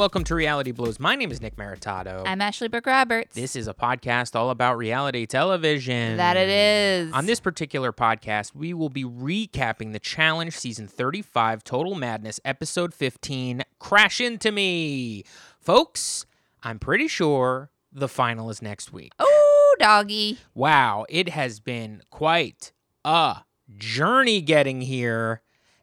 welcome 0.00 0.24
to 0.24 0.34
Reality 0.34 0.72
Blows. 0.72 0.98
My 0.98 1.14
name 1.14 1.30
is 1.30 1.42
Nick 1.42 1.56
Maritato. 1.56 2.22
I'm 2.24 2.40
Ashley 2.40 2.68
Burke 2.68 2.86
Roberts. 2.86 3.34
This 3.34 3.54
is 3.54 3.68
a 3.68 3.74
podcast 3.74 4.34
all 4.34 4.48
about 4.48 4.78
reality 4.78 5.26
television. 5.26 6.16
That 6.16 6.38
it 6.38 6.48
is. 6.48 7.12
On 7.12 7.26
this 7.26 7.38
particular 7.38 7.92
podcast, 7.92 8.54
we 8.54 8.72
will 8.72 8.88
be 8.88 9.04
recapping 9.04 9.92
the 9.92 9.98
challenge 9.98 10.56
season 10.56 10.88
35 10.88 11.62
Total 11.64 11.94
Madness 11.94 12.40
episode 12.46 12.94
15 12.94 13.62
Crash 13.78 14.22
Into 14.22 14.50
Me. 14.50 15.22
Folks, 15.60 16.24
I'm 16.62 16.78
pretty 16.78 17.06
sure 17.06 17.68
the 17.92 18.08
final 18.08 18.48
is 18.48 18.62
next 18.62 18.94
week. 18.94 19.12
Oh, 19.18 19.76
doggy. 19.78 20.38
Wow, 20.54 21.04
it 21.10 21.28
has 21.28 21.60
been 21.60 22.00
quite 22.08 22.72
a 23.04 23.42
journey 23.76 24.40
getting 24.40 24.80
here. 24.80 25.42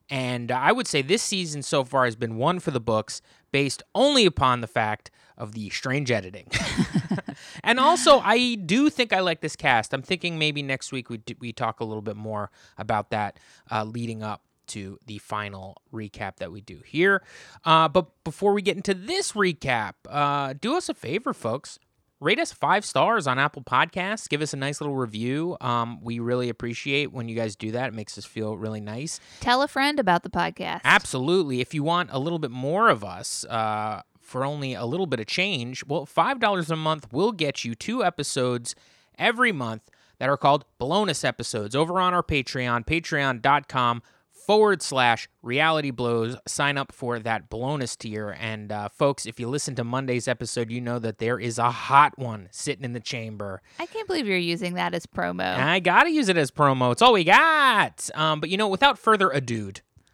And 0.10 0.52
I 0.52 0.72
would 0.72 0.88
say 0.88 1.02
this 1.02 1.22
season 1.22 1.62
so 1.62 1.84
far 1.84 2.06
has 2.06 2.16
been 2.16 2.38
one 2.38 2.60
for 2.60 2.72
the 2.72 2.80
books 2.80 3.22
based 3.52 3.84
only 3.96 4.26
upon 4.26 4.62
the 4.62 4.68
fact 4.68 5.12
of 5.38 5.54
the 5.54 5.70
strange 5.70 6.12
editing. 6.12 6.48
and 7.64 7.80
also, 7.80 8.20
I 8.20 8.56
do 8.56 8.90
think 8.90 9.14
I 9.14 9.20
like 9.20 9.42
this 9.42 9.56
cast. 9.56 9.94
I'm 9.94 10.02
thinking 10.02 10.38
maybe 10.38 10.62
next 10.62 10.92
week 10.92 11.10
we, 11.10 11.22
we 11.40 11.54
talk 11.54 11.80
a 11.80 11.86
little 11.86 12.02
bit 12.02 12.16
more 12.16 12.52
about 12.78 13.12
that 13.12 13.40
uh, 13.72 13.84
leading 13.84 14.24
up 14.24 14.44
to 14.68 15.00
the 15.06 15.18
final 15.20 15.82
recap 15.94 16.38
that 16.38 16.52
we 16.52 16.60
do 16.60 16.82
here. 16.86 17.24
Uh, 17.64 17.88
but 17.88 18.08
before 18.24 18.54
we 18.54 18.62
get 18.62 18.76
into 18.76 18.94
this 18.94 19.32
recap, 19.32 19.94
uh, 20.10 20.54
do 20.60 20.76
us 20.76 20.90
a 20.90 20.94
favor, 20.94 21.34
folks 21.34 21.80
rate 22.20 22.40
us 22.40 22.52
five 22.52 22.84
stars 22.86 23.28
on 23.28 23.40
Apple 23.40 23.64
Podcasts. 23.64 24.28
Give 24.28 24.42
us 24.42 24.54
a 24.54 24.58
nice 24.58 24.82
little 24.82 24.96
review. 24.96 25.58
Um, 25.62 26.02
we 26.02 26.20
really 26.20 26.50
appreciate 26.50 27.12
when 27.12 27.30
you 27.30 27.36
guys 27.36 27.56
do 27.56 27.72
that. 27.72 27.90
It 27.90 27.94
makes 27.94 28.18
us 28.18 28.26
feel 28.26 28.58
really 28.58 28.82
nice. 28.82 29.20
Tell 29.40 29.62
a 29.62 29.68
friend 29.68 30.00
about 30.00 30.24
the 30.24 30.30
podcast. 30.30 30.82
Absolutely. 30.84 31.62
If 31.62 31.74
you 31.74 31.84
want 31.84 32.10
a 32.12 32.20
little 32.20 32.40
bit 32.40 32.52
more 32.52 32.90
of 32.90 33.04
us, 33.04 33.46
uh, 33.46 34.02
for 34.20 34.44
only 34.44 34.74
a 34.74 34.86
little 34.86 35.06
bit 35.06 35.20
of 35.22 35.26
change, 35.26 35.86
well, 35.86 36.06
$5 36.06 36.70
a 36.70 36.76
month 36.76 37.14
will 37.14 37.32
get 37.32 37.64
you 37.64 37.76
two 37.76 38.04
episodes 38.04 38.76
every 39.18 39.54
month 39.54 39.90
that 40.20 40.28
are 40.28 40.38
called 40.38 40.66
bonus 40.80 41.24
episodes 41.24 41.76
over 41.76 42.00
on 42.00 42.14
our 42.14 42.24
Patreon, 42.24 42.86
patreon.com 42.86 44.02
forward 44.48 44.82
slash 44.82 45.28
reality 45.44 45.92
blows. 45.92 46.38
Sign 46.48 46.78
up 46.78 46.94
for 46.94 47.20
that 47.20 47.50
bonus 47.50 47.96
tier. 47.98 48.36
And 48.40 48.72
uh, 48.72 48.90
folks, 48.90 49.26
if 49.26 49.40
you 49.40 49.50
listen 49.50 49.76
to 49.76 49.84
Monday's 49.84 50.28
episode, 50.28 50.72
you 50.72 50.80
know 50.80 50.98
that 51.00 51.20
there 51.20 51.38
is 51.38 51.60
a 51.60 51.70
hot 51.70 52.18
one 52.18 52.48
sitting 52.52 52.86
in 52.86 52.94
the 52.94 53.02
chamber. 53.02 53.62
I 53.78 53.86
can't 53.86 54.08
believe 54.08 54.26
you're 54.26 54.38
using 54.38 54.76
that 54.76 54.96
as 54.96 55.06
promo. 55.06 55.58
I 55.58 55.80
got 55.82 56.06
to 56.06 56.10
use 56.12 56.30
it 56.30 56.38
as 56.38 56.50
promo. 56.50 56.94
It's 56.94 57.02
all 57.02 57.14
we 57.14 57.26
got. 57.26 58.10
Um, 58.16 58.40
but 58.40 58.50
you 58.50 58.58
know, 58.58 58.70
without 58.70 58.98
further 58.98 59.30
ado, 59.30 59.74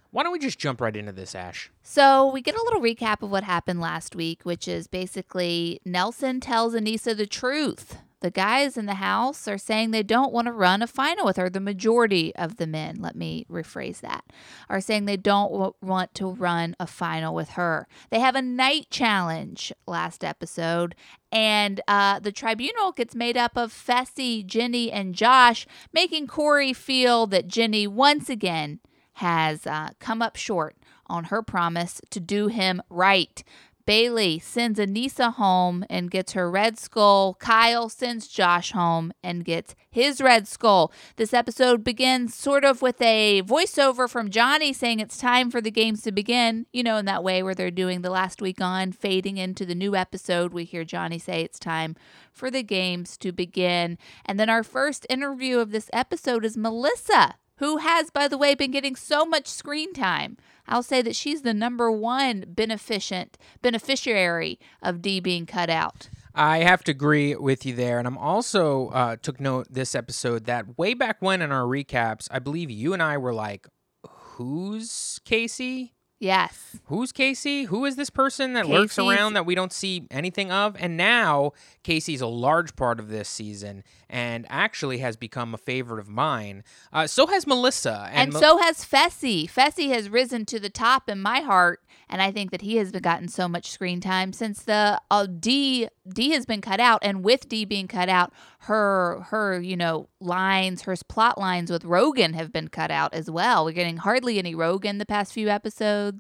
why 0.10 0.24
don't 0.24 0.32
we 0.32 0.40
just 0.40 0.60
jump 0.60 0.82
right 0.82 0.96
into 0.96 1.12
this, 1.12 1.36
Ash? 1.36 1.72
So, 1.82 2.28
we 2.32 2.42
get 2.42 2.56
a 2.56 2.64
little 2.64 2.82
recap 2.82 3.22
of 3.24 3.32
what 3.32 3.44
happened 3.44 3.82
last 3.82 4.16
week, 4.16 4.44
which 4.44 4.68
is 4.68 4.88
basically 4.88 5.80
Nelson 5.86 6.40
tells 6.40 6.74
Aneesa 6.76 7.16
the 7.18 7.26
truth 7.26 7.98
the 8.24 8.32
guys 8.32 8.78
in 8.78 8.86
the 8.86 8.96
house 8.96 9.50
are 9.50 9.58
saying 9.58 9.92
they 9.92 10.02
don't 10.02 10.32
want 10.32 10.48
to 10.48 10.54
run 10.54 10.82
a 10.82 10.88
final 10.88 11.26
with 11.26 11.36
her. 11.36 11.50
The 11.50 11.60
majority 11.60 12.34
of 12.38 12.56
the 12.56 12.66
men, 12.66 12.96
let 13.02 13.18
me 13.18 13.46
rephrase 13.52 14.00
that, 14.00 14.24
are 14.70 14.80
saying 14.80 15.04
they 15.04 15.18
don't 15.18 15.52
w- 15.52 15.74
want 15.82 16.16
to 16.16 16.32
run 16.32 16.74
a 16.80 16.88
final 16.88 17.36
with 17.36 17.50
her. 17.50 17.86
They 18.12 18.22
have 18.22 18.36
a 18.36 18.42
night 18.42 18.88
challenge 18.90 19.74
last 19.86 20.24
episode, 20.24 20.96
and 21.34 21.82
uh, 21.86 22.22
the 22.22 22.32
tribunal 22.32 22.94
gets 22.94 23.14
made 23.14 23.36
up 23.36 23.58
of 23.58 23.74
Fessy, 23.74 24.46
Jenny, 24.46 24.90
and 24.90 25.14
Josh, 25.14 25.68
making 25.92 26.28
Corey 26.28 26.72
feel 26.72 27.28
that 27.28 27.50
Jenny 27.50 27.88
once 27.88 28.30
again 28.30 28.80
has 29.16 29.68
uh, 29.68 29.90
come 30.00 30.22
up 30.22 30.38
short 30.38 30.78
on 31.08 31.26
her 31.26 31.44
promise 31.44 32.00
to 32.10 32.22
do 32.22 32.48
him 32.48 32.82
right. 32.90 33.44
Bayleigh 33.86 34.42
sends 34.42 34.80
Aneesa 34.80 35.34
home 35.34 35.84
and 35.90 36.10
gets 36.10 36.34
her 36.34 36.50
red 36.50 36.78
skull. 36.78 37.36
Kyle 37.36 37.90
sends 37.90 38.28
Josh 38.28 38.72
home 38.72 39.12
and 39.22 39.44
gets 39.44 39.76
his 39.92 40.22
red 40.22 40.48
skull. 40.48 40.92
This 41.18 41.34
episode 41.34 41.84
begins 41.84 42.34
sort 42.34 42.64
of 42.64 42.82
with 42.82 43.02
a 43.02 43.42
voiceover 43.42 44.10
from 44.10 44.30
Johnny 44.30 44.72
saying 44.72 45.00
it's 45.00 45.18
time 45.18 45.52
for 45.52 45.60
the 45.60 45.72
games 45.72 46.02
to 46.04 46.12
begin. 46.14 46.66
You 46.72 46.84
know, 46.84 46.98
in 46.98 47.06
that 47.06 47.24
way 47.24 47.44
where 47.44 47.56
they're 47.56 47.72
doing 47.72 48.02
the 48.02 48.10
last 48.10 48.42
week 48.42 48.62
on, 48.62 48.94
fading 48.94 49.38
into 49.38 49.66
the 49.66 49.76
new 49.76 49.96
episode. 49.96 50.54
We 50.54 50.64
hear 50.64 50.86
Johnny 50.86 51.20
say 51.20 51.42
it's 51.42 51.60
time 51.60 51.96
for 52.32 52.50
the 52.50 52.64
games 52.64 53.18
to 53.18 53.32
begin. 53.32 53.98
And 54.26 54.40
then 54.40 54.50
our 54.50 54.64
first 54.64 55.06
interview 55.10 55.60
of 55.60 55.72
this 55.72 55.90
episode 55.92 56.46
is 56.46 56.58
Melissa, 56.58 57.36
who 57.58 57.78
has, 57.78 58.10
by 58.10 58.28
the 58.28 58.38
way, 58.38 58.56
been 58.56 58.72
getting 58.72 58.96
so 58.96 59.26
much 59.26 59.48
screen 59.48 59.94
time. 59.94 60.38
I'll 60.68 60.84
say 60.84 61.02
that 61.02 61.16
she's 61.16 61.42
the 61.42 61.54
number 61.54 61.92
one 61.92 62.46
beneficent 62.48 63.38
beneficiary 63.62 64.60
of 64.82 65.02
D 65.02 65.20
being 65.20 65.46
cut 65.46 65.70
out. 65.70 66.10
I 66.36 66.60
have 66.60 66.84
to 66.86 66.92
agree 66.92 67.36
with 67.36 67.66
you 67.66 67.74
there, 67.74 68.00
and 68.00 68.08
I'm 68.08 68.18
also 68.18 68.88
uh, 68.90 69.16
took 69.18 69.40
note 69.40 69.68
this 69.70 69.94
episode 69.94 70.46
that 70.46 70.78
way 70.78 70.94
back 70.94 71.18
when 71.20 71.42
in 71.42 71.52
our 71.52 71.66
recaps, 71.66 72.28
I 72.32 72.40
believe 72.40 72.72
you 72.72 72.94
and 72.94 73.04
I 73.04 73.18
were 73.18 73.34
like, 73.34 73.68
"Who's 74.08 75.20
Kaycee?" 75.26 75.92
Yes. 76.24 76.78
Who's 76.86 77.12
Kaycee? 77.12 77.68
Who 77.68 77.84
is 77.84 77.98
this 77.98 78.10
person 78.10 78.54
that 78.54 78.64
Kaycee's... 78.64 78.72
lurks 78.72 78.98
around 78.98 79.34
that 79.34 79.46
we 79.46 79.56
don't 79.56 79.74
see 79.74 80.08
anything 80.10 80.54
of? 80.54 80.78
And 80.80 80.96
now 80.96 81.52
Kaycee's 81.84 82.22
a 82.22 82.28
large 82.28 82.78
part 82.78 83.02
of 83.02 83.10
this 83.10 83.28
season 83.28 83.84
and 84.10 84.46
actually 84.50 85.00
has 85.00 85.18
become 85.18 85.54
a 85.54 85.58
favorite 85.58 86.00
of 86.00 86.08
mine. 86.08 86.64
Uh, 86.94 87.08
so 87.08 87.28
has 87.28 87.46
Melissa. 87.46 88.10
And, 88.14 88.34
and 88.34 88.40
so 88.42 88.58
has 88.58 88.86
Fessy. 88.86 89.52
Fessy 89.52 89.90
has 89.90 90.10
risen 90.10 90.46
to 90.46 90.62
the 90.62 90.70
top 90.70 91.10
in 91.10 91.22
my 91.22 91.42
heart. 91.42 91.82
And 92.10 92.22
I 92.22 92.32
think 92.32 92.52
that 92.52 92.62
he 92.62 92.78
has 92.78 92.92
gotten 92.92 93.28
so 93.28 93.48
much 93.48 93.72
screen 93.72 94.00
time 94.00 94.34
since 94.34 94.62
the 94.62 95.02
uh, 95.10 95.26
Dee 95.26 95.88
Dee 96.08 96.32
has 96.32 96.46
been 96.46 96.62
cut 96.62 96.80
out, 96.80 97.00
and 97.02 97.24
with 97.24 97.48
D 97.48 97.66
being 97.66 97.88
cut 97.88 98.10
out, 98.10 98.34
her 98.60 99.22
her 99.30 99.60
you 99.60 99.78
know 99.78 100.10
lines, 100.20 100.84
her 100.84 100.96
plot 101.08 101.40
lines 101.40 101.72
with 101.72 101.86
Rogan 101.86 102.34
have 102.34 102.52
been 102.52 102.68
cut 102.68 102.92
out 102.92 103.14
as 103.14 103.32
well. 103.32 103.66
We're 103.66 103.72
getting 103.72 103.98
hardly 103.98 104.38
any 104.38 104.54
Rogan 104.54 104.98
the 104.98 105.06
past 105.06 105.34
few 105.34 105.50
episodes. 105.50 106.13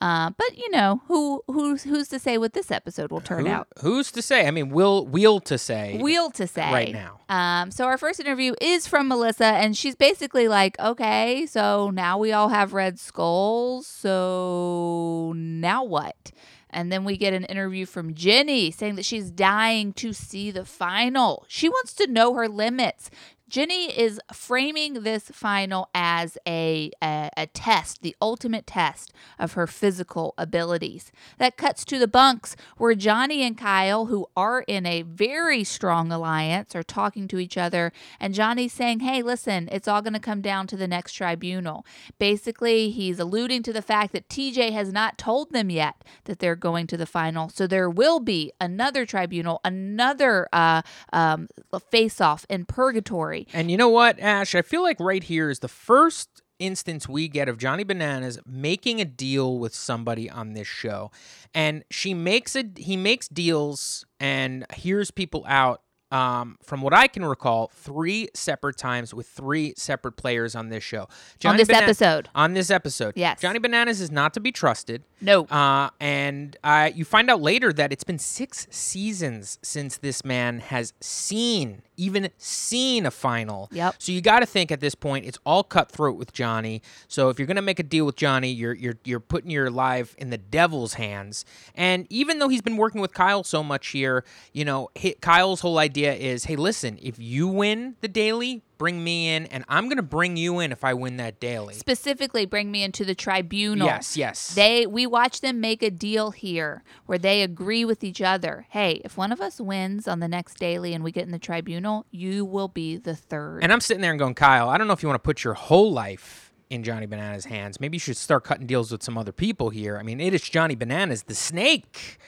Uh, 0.00 0.30
but 0.36 0.58
you 0.58 0.70
know 0.70 1.00
who 1.08 1.42
who's 1.46 1.84
who's 1.84 2.08
to 2.08 2.18
say 2.18 2.36
what 2.36 2.52
this 2.52 2.70
episode 2.70 3.10
will 3.10 3.20
turn 3.22 3.46
Who, 3.46 3.52
out? 3.52 3.68
Who's 3.80 4.12
to 4.12 4.20
say? 4.20 4.46
I 4.46 4.50
mean, 4.50 4.68
will 4.68 5.06
wheel 5.06 5.40
to 5.40 5.56
say. 5.56 5.98
Wheel 5.98 6.30
to 6.32 6.46
say 6.46 6.70
right 6.70 6.92
now. 6.92 7.20
Um, 7.30 7.70
so 7.70 7.86
our 7.86 7.96
first 7.96 8.20
interview 8.20 8.54
is 8.60 8.86
from 8.86 9.08
Melissa, 9.08 9.46
and 9.46 9.74
she's 9.74 9.96
basically 9.96 10.48
like, 10.48 10.78
"Okay, 10.78 11.46
so 11.46 11.90
now 11.90 12.18
we 12.18 12.32
all 12.32 12.50
have 12.50 12.74
red 12.74 12.98
skulls. 12.98 13.86
So 13.86 15.32
now 15.34 15.82
what?" 15.82 16.30
And 16.68 16.92
then 16.92 17.04
we 17.04 17.16
get 17.16 17.32
an 17.32 17.44
interview 17.44 17.86
from 17.86 18.12
Jenny 18.12 18.70
saying 18.70 18.96
that 18.96 19.06
she's 19.06 19.30
dying 19.30 19.94
to 19.94 20.12
see 20.12 20.50
the 20.50 20.66
final. 20.66 21.46
She 21.48 21.70
wants 21.70 21.94
to 21.94 22.06
know 22.06 22.34
her 22.34 22.48
limits. 22.48 23.10
Jenny 23.56 23.86
is 23.98 24.20
framing 24.34 25.02
this 25.02 25.30
final 25.32 25.88
as 25.94 26.36
a, 26.46 26.90
a, 27.02 27.30
a, 27.38 27.46
test, 27.46 28.02
the 28.02 28.14
ultimate 28.20 28.66
test 28.66 29.14
of 29.38 29.54
her 29.54 29.66
physical 29.66 30.34
abilities. 30.36 31.10
That 31.38 31.56
cuts 31.56 31.82
to 31.86 31.98
the 31.98 32.06
bunks 32.06 32.54
where 32.76 32.94
Johnny 32.94 33.42
and 33.42 33.56
Kyle, 33.56 34.06
who 34.06 34.26
are 34.36 34.60
in 34.68 34.84
a 34.84 35.00
very 35.00 35.64
strong 35.64 36.12
alliance, 36.12 36.76
are 36.76 36.82
talking 36.82 37.26
to 37.28 37.38
each 37.38 37.56
other. 37.56 37.94
And 38.20 38.34
Johnny's 38.34 38.74
saying, 38.74 39.00
hey, 39.00 39.22
listen, 39.22 39.70
it's 39.72 39.88
all 39.88 40.02
going 40.02 40.12
to 40.12 40.20
come 40.20 40.42
down 40.42 40.66
to 40.66 40.76
the 40.76 40.86
next 40.86 41.14
tribunal. 41.14 41.86
Basically, 42.18 42.90
he's 42.90 43.18
alluding 43.18 43.62
to 43.62 43.72
the 43.72 43.80
fact 43.80 44.12
that 44.12 44.28
TJ 44.28 44.72
has 44.72 44.92
not 44.92 45.16
told 45.16 45.52
them 45.52 45.70
yet 45.70 46.04
that 46.24 46.40
they're 46.40 46.56
going 46.56 46.86
to 46.88 46.98
the 46.98 47.06
final. 47.06 47.48
So 47.48 47.66
there 47.66 47.88
will 47.88 48.20
be 48.20 48.52
another 48.60 49.06
tribunal, 49.06 49.62
another 49.64 50.46
uh, 50.52 50.82
um, 51.10 51.48
face 51.90 52.20
off 52.20 52.44
in 52.50 52.66
purgatory 52.66 53.45
and 53.52 53.70
you 53.70 53.76
know 53.76 53.88
what, 53.88 54.18
Ash? 54.18 54.54
I 54.54 54.62
feel 54.62 54.82
like 54.82 54.98
right 55.00 55.22
here 55.22 55.50
is 55.50 55.60
the 55.60 55.68
first 55.68 56.42
instance 56.58 57.08
we 57.08 57.28
get 57.28 57.48
of 57.48 57.58
Johnny 57.58 57.84
Bananas 57.84 58.38
making 58.46 59.00
a 59.00 59.04
deal 59.04 59.58
with 59.58 59.74
somebody 59.74 60.30
on 60.30 60.54
this 60.54 60.66
show. 60.66 61.10
And 61.54 61.84
she 61.90 62.14
makes 62.14 62.56
a 62.56 62.64
he 62.76 62.96
makes 62.96 63.28
deals 63.28 64.04
and 64.20 64.64
hears 64.74 65.10
people 65.10 65.44
out 65.46 65.82
um, 66.12 66.56
from 66.62 66.82
what 66.82 66.94
I 66.94 67.08
can 67.08 67.24
recall, 67.24 67.68
three 67.74 68.28
separate 68.32 68.76
times 68.76 69.12
with 69.12 69.26
three 69.26 69.74
separate 69.76 70.12
players 70.12 70.54
on 70.54 70.68
this 70.68 70.84
show. 70.84 71.08
Johnny 71.40 71.54
on 71.54 71.56
this 71.58 71.68
Bana- 71.68 71.82
episode. 71.82 72.28
On 72.34 72.54
this 72.54 72.70
episode. 72.70 73.14
Yes. 73.16 73.40
Johnny 73.40 73.58
Bananas 73.58 74.00
is 74.00 74.10
not 74.10 74.32
to 74.34 74.40
be 74.40 74.52
trusted. 74.52 75.02
No. 75.20 75.44
Uh, 75.46 75.90
and 76.00 76.56
uh, 76.62 76.90
you 76.94 77.04
find 77.04 77.28
out 77.28 77.40
later 77.40 77.72
that 77.72 77.92
it's 77.92 78.04
been 78.04 78.20
six 78.20 78.68
seasons 78.70 79.58
since 79.62 79.98
this 79.98 80.24
man 80.24 80.60
has 80.60 80.92
seen, 81.00 81.82
even 81.96 82.28
seen 82.38 83.06
a 83.06 83.10
final. 83.10 83.68
Yep. 83.72 83.96
So 83.98 84.12
you 84.12 84.20
got 84.20 84.40
to 84.40 84.46
think 84.46 84.70
at 84.70 84.80
this 84.80 84.94
point 84.94 85.26
it's 85.26 85.38
all 85.44 85.62
cutthroat 85.62 86.16
with 86.16 86.32
Johnny. 86.32 86.82
So 87.08 87.28
if 87.28 87.38
you're 87.38 87.46
gonna 87.46 87.62
make 87.62 87.78
a 87.78 87.84
deal 87.84 88.06
with 88.06 88.16
Johnny, 88.16 88.50
you're 88.50 88.74
you're 88.74 88.98
you're 89.04 89.20
putting 89.20 89.50
your 89.50 89.70
life 89.70 90.14
in 90.18 90.30
the 90.30 90.38
devil's 90.38 90.94
hands. 90.94 91.44
And 91.74 92.06
even 92.10 92.38
though 92.38 92.48
he's 92.48 92.62
been 92.62 92.76
working 92.76 93.00
with 93.00 93.12
Kyle 93.12 93.44
so 93.44 93.62
much 93.62 93.88
here, 93.88 94.24
you 94.52 94.64
know, 94.64 94.90
Kyle's 95.20 95.60
whole 95.60 95.78
idea 95.78 96.14
is, 96.14 96.44
hey, 96.44 96.56
listen, 96.56 96.98
if 97.02 97.18
you 97.18 97.48
win 97.48 97.96
the 98.00 98.08
daily, 98.08 98.62
bring 98.78 99.02
me 99.02 99.34
in, 99.34 99.46
and 99.46 99.64
I'm 99.68 99.88
gonna 99.88 100.02
bring 100.02 100.36
you 100.36 100.60
in 100.60 100.72
if 100.72 100.84
I 100.84 100.94
win 100.94 101.16
that 101.18 101.40
daily. 101.40 101.74
Specifically, 101.74 102.46
bring 102.46 102.70
me 102.70 102.82
into 102.82 103.04
the 103.04 103.14
tribunal. 103.14 103.86
Yes, 103.86 104.16
yes. 104.16 104.54
They 104.54 104.86
we 104.86 105.06
watch 105.06 105.40
them 105.40 105.60
make 105.60 105.82
a 105.82 105.90
deal 105.90 106.30
here 106.30 106.82
where 107.06 107.18
they 107.18 107.42
agree 107.42 107.84
with 107.84 108.04
each 108.04 108.20
other. 108.22 108.66
Hey, 108.70 109.00
if 109.04 109.16
one 109.16 109.32
of 109.32 109.40
us 109.40 109.60
wins 109.60 110.06
on 110.08 110.20
the 110.20 110.28
next 110.28 110.58
daily 110.58 110.94
and 110.94 111.02
we 111.02 111.12
get 111.12 111.24
in 111.24 111.32
the 111.32 111.38
tribunal, 111.38 112.06
you 112.10 112.44
will 112.44 112.68
be 112.68 112.96
the 112.96 113.14
third. 113.14 113.62
and 113.62 113.72
I'm 113.72 113.80
sitting 113.80 114.00
there 114.00 114.10
and 114.12 114.18
going, 114.18 114.34
Kyle, 114.34 114.68
I 114.68 114.78
don't 114.78 114.86
know 114.86 114.92
if 114.92 115.02
you 115.02 115.08
want 115.08 115.22
to 115.22 115.26
put 115.26 115.44
your 115.44 115.54
whole 115.54 115.92
life 115.92 116.52
in 116.68 116.82
Johnny 116.82 117.06
Banana's 117.06 117.44
hands. 117.44 117.80
Maybe 117.80 117.96
you 117.96 118.00
should 118.00 118.16
start 118.16 118.44
cutting 118.44 118.66
deals 118.66 118.90
with 118.90 119.02
some 119.02 119.16
other 119.16 119.32
people 119.32 119.70
here. 119.70 119.98
I 119.98 120.02
mean, 120.02 120.20
it 120.20 120.34
is 120.34 120.42
Johnny 120.42 120.74
Bananas, 120.74 121.24
the 121.24 121.34
snake. 121.34 122.18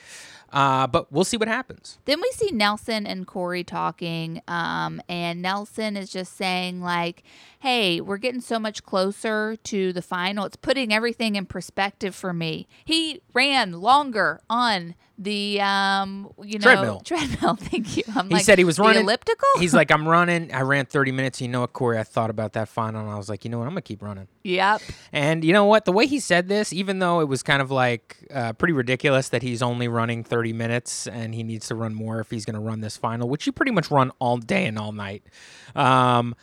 Uh, 0.51 0.87
but 0.87 1.11
we'll 1.11 1.23
see 1.23 1.37
what 1.37 1.47
happens. 1.47 1.99
Then 2.05 2.19
we 2.21 2.29
see 2.33 2.51
Nelson 2.51 3.05
and 3.05 3.27
Corey 3.27 3.63
talking, 3.63 4.41
um, 4.47 5.01
and 5.07 5.41
Nelson 5.41 5.95
is 5.95 6.11
just 6.11 6.35
saying, 6.35 6.81
like, 6.81 7.23
hey, 7.59 8.01
we're 8.01 8.17
getting 8.17 8.41
so 8.41 8.59
much 8.59 8.83
closer 8.83 9.55
to 9.55 9.93
the 9.93 10.01
final. 10.01 10.45
It's 10.45 10.55
putting 10.55 10.93
everything 10.93 11.35
in 11.35 11.45
perspective 11.45 12.15
for 12.15 12.33
me. 12.33 12.67
He 12.83 13.21
ran 13.33 13.73
longer 13.73 14.41
on 14.49 14.95
the, 15.21 15.59
um, 15.61 16.31
you 16.41 16.57
know, 16.59 16.63
Treadmill. 16.63 16.99
Treadmill, 17.01 17.55
thank 17.59 17.97
you. 17.97 18.03
I'm 18.15 18.29
He 18.29 18.35
like, 18.35 18.45
said 18.45 18.57
he 18.57 18.63
was 18.63 18.79
running 18.79 19.03
elliptical. 19.03 19.47
He's 19.59 19.73
like, 19.73 19.91
I'm 19.91 20.07
running. 20.07 20.53
I 20.53 20.61
ran 20.61 20.85
30 20.85 21.11
minutes. 21.11 21.41
You 21.41 21.49
know 21.49 21.59
what, 21.61 21.73
Corey? 21.73 21.99
I 21.99 22.03
thought 22.03 22.29
about 22.29 22.53
that 22.53 22.69
final, 22.69 23.01
and 23.01 23.09
I 23.09 23.17
was 23.17 23.29
like, 23.29 23.43
you 23.43 23.51
know 23.51 23.57
what? 23.59 23.65
I'm 23.65 23.71
gonna 23.71 23.81
keep 23.81 24.01
running. 24.01 24.27
yep. 24.43 24.81
And 25.11 25.43
you 25.43 25.51
know 25.53 25.65
what? 25.65 25.83
The 25.85 25.91
way 25.91 26.07
he 26.07 26.19
said 26.19 26.47
this, 26.47 26.71
even 26.71 26.99
though 26.99 27.19
it 27.19 27.27
was 27.27 27.43
kind 27.43 27.61
of 27.61 27.69
like 27.69 28.17
uh, 28.33 28.53
pretty 28.53 28.73
ridiculous 28.73 29.29
that 29.29 29.41
he's 29.43 29.61
only 29.61 29.87
running 29.89 30.23
30 30.23 30.53
minutes 30.53 31.05
and 31.05 31.35
he 31.35 31.43
needs 31.43 31.67
to 31.67 31.75
run 31.75 31.93
more 31.93 32.19
if 32.21 32.31
he's 32.31 32.45
going 32.45 32.55
to 32.55 32.61
run 32.61 32.79
this 32.79 32.95
final, 32.95 33.27
which 33.27 33.45
you 33.45 33.51
pretty 33.51 33.71
much 33.71 33.91
run 33.91 34.11
all 34.19 34.37
day 34.37 34.65
and 34.65 34.79
all 34.79 34.93
night. 34.93 35.23
Um, 35.75 36.35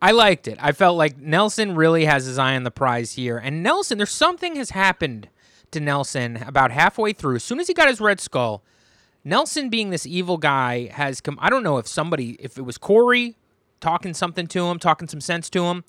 I 0.00 0.10
liked 0.12 0.48
it. 0.48 0.58
I 0.60 0.72
felt 0.72 0.96
like 0.96 1.16
Nelson 1.18 1.74
really 1.76 2.04
has 2.06 2.24
his 2.26 2.38
eye 2.38 2.56
on 2.56 2.64
the 2.64 2.70
prize 2.70 3.12
here. 3.12 3.38
And 3.38 3.62
Nelson, 3.62 3.98
there's 3.98 4.10
something 4.10 4.56
has 4.56 4.70
happened 4.70 5.28
to 5.72 5.80
Nelson 5.80 6.36
about 6.46 6.70
halfway 6.70 7.12
through. 7.12 7.36
As 7.36 7.44
soon 7.44 7.60
as 7.60 7.68
he 7.68 7.74
got 7.74 7.88
his 7.88 8.00
red 8.00 8.20
skull, 8.20 8.62
Nelson 9.24 9.68
being 9.68 9.90
this 9.90 10.06
evil 10.06 10.38
guy 10.38 10.88
has 10.92 11.20
come. 11.20 11.38
I 11.40 11.50
don't 11.50 11.62
know 11.62 11.78
if 11.78 11.86
somebody, 11.86 12.36
if 12.40 12.58
it 12.58 12.62
was 12.62 12.78
Corey 12.78 13.36
talking 13.80 14.14
something 14.14 14.46
to 14.48 14.66
him, 14.66 14.78
talking 14.78 15.08
some 15.08 15.20
sense 15.20 15.50
to 15.50 15.64
him, 15.64 15.84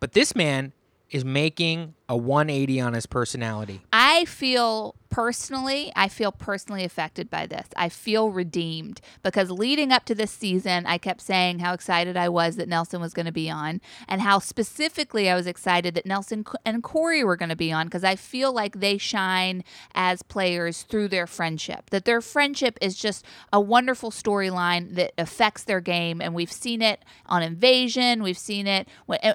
but 0.00 0.12
this 0.12 0.34
man 0.34 0.72
is 1.10 1.24
making 1.24 1.94
a 2.08 2.16
180 2.16 2.80
on 2.80 2.92
his 2.94 3.06
personality. 3.06 3.82
I 3.92 4.24
feel 4.26 4.94
personally, 5.16 5.90
I 5.96 6.08
feel 6.08 6.30
personally 6.30 6.84
affected 6.84 7.30
by 7.30 7.46
this. 7.46 7.68
I 7.74 7.88
feel 7.88 8.30
redeemed 8.30 9.00
because 9.22 9.50
leading 9.50 9.90
up 9.90 10.04
to 10.06 10.14
this 10.14 10.30
season, 10.30 10.84
I 10.84 10.98
kept 10.98 11.22
saying 11.22 11.60
how 11.60 11.72
excited 11.72 12.18
I 12.18 12.28
was 12.28 12.56
that 12.56 12.68
Nelson 12.68 13.00
was 13.00 13.14
going 13.14 13.24
to 13.26 13.32
be 13.32 13.48
on 13.48 13.80
and 14.08 14.20
how 14.20 14.40
specifically 14.40 15.30
I 15.30 15.34
was 15.34 15.46
excited 15.46 15.94
that 15.94 16.04
Nelson 16.04 16.44
and 16.66 16.82
Corey 16.82 17.24
were 17.24 17.36
going 17.36 17.48
to 17.48 17.56
be 17.56 17.72
on 17.72 17.86
because 17.86 18.04
I 18.04 18.14
feel 18.14 18.52
like 18.52 18.80
they 18.80 18.98
shine 18.98 19.64
as 19.94 20.22
players 20.22 20.82
through 20.82 21.08
their 21.08 21.26
friendship. 21.26 21.88
That 21.88 22.04
their 22.04 22.20
friendship 22.20 22.76
is 22.82 22.94
just 22.94 23.24
a 23.52 23.60
wonderful 23.60 24.10
storyline 24.10 24.96
that 24.96 25.12
affects 25.16 25.64
their 25.64 25.80
game. 25.80 26.20
And 26.20 26.34
we've 26.34 26.52
seen 26.52 26.82
it 26.82 27.02
on 27.24 27.42
Invasion, 27.42 28.22
we've 28.22 28.36
seen 28.36 28.66
it 28.66 28.86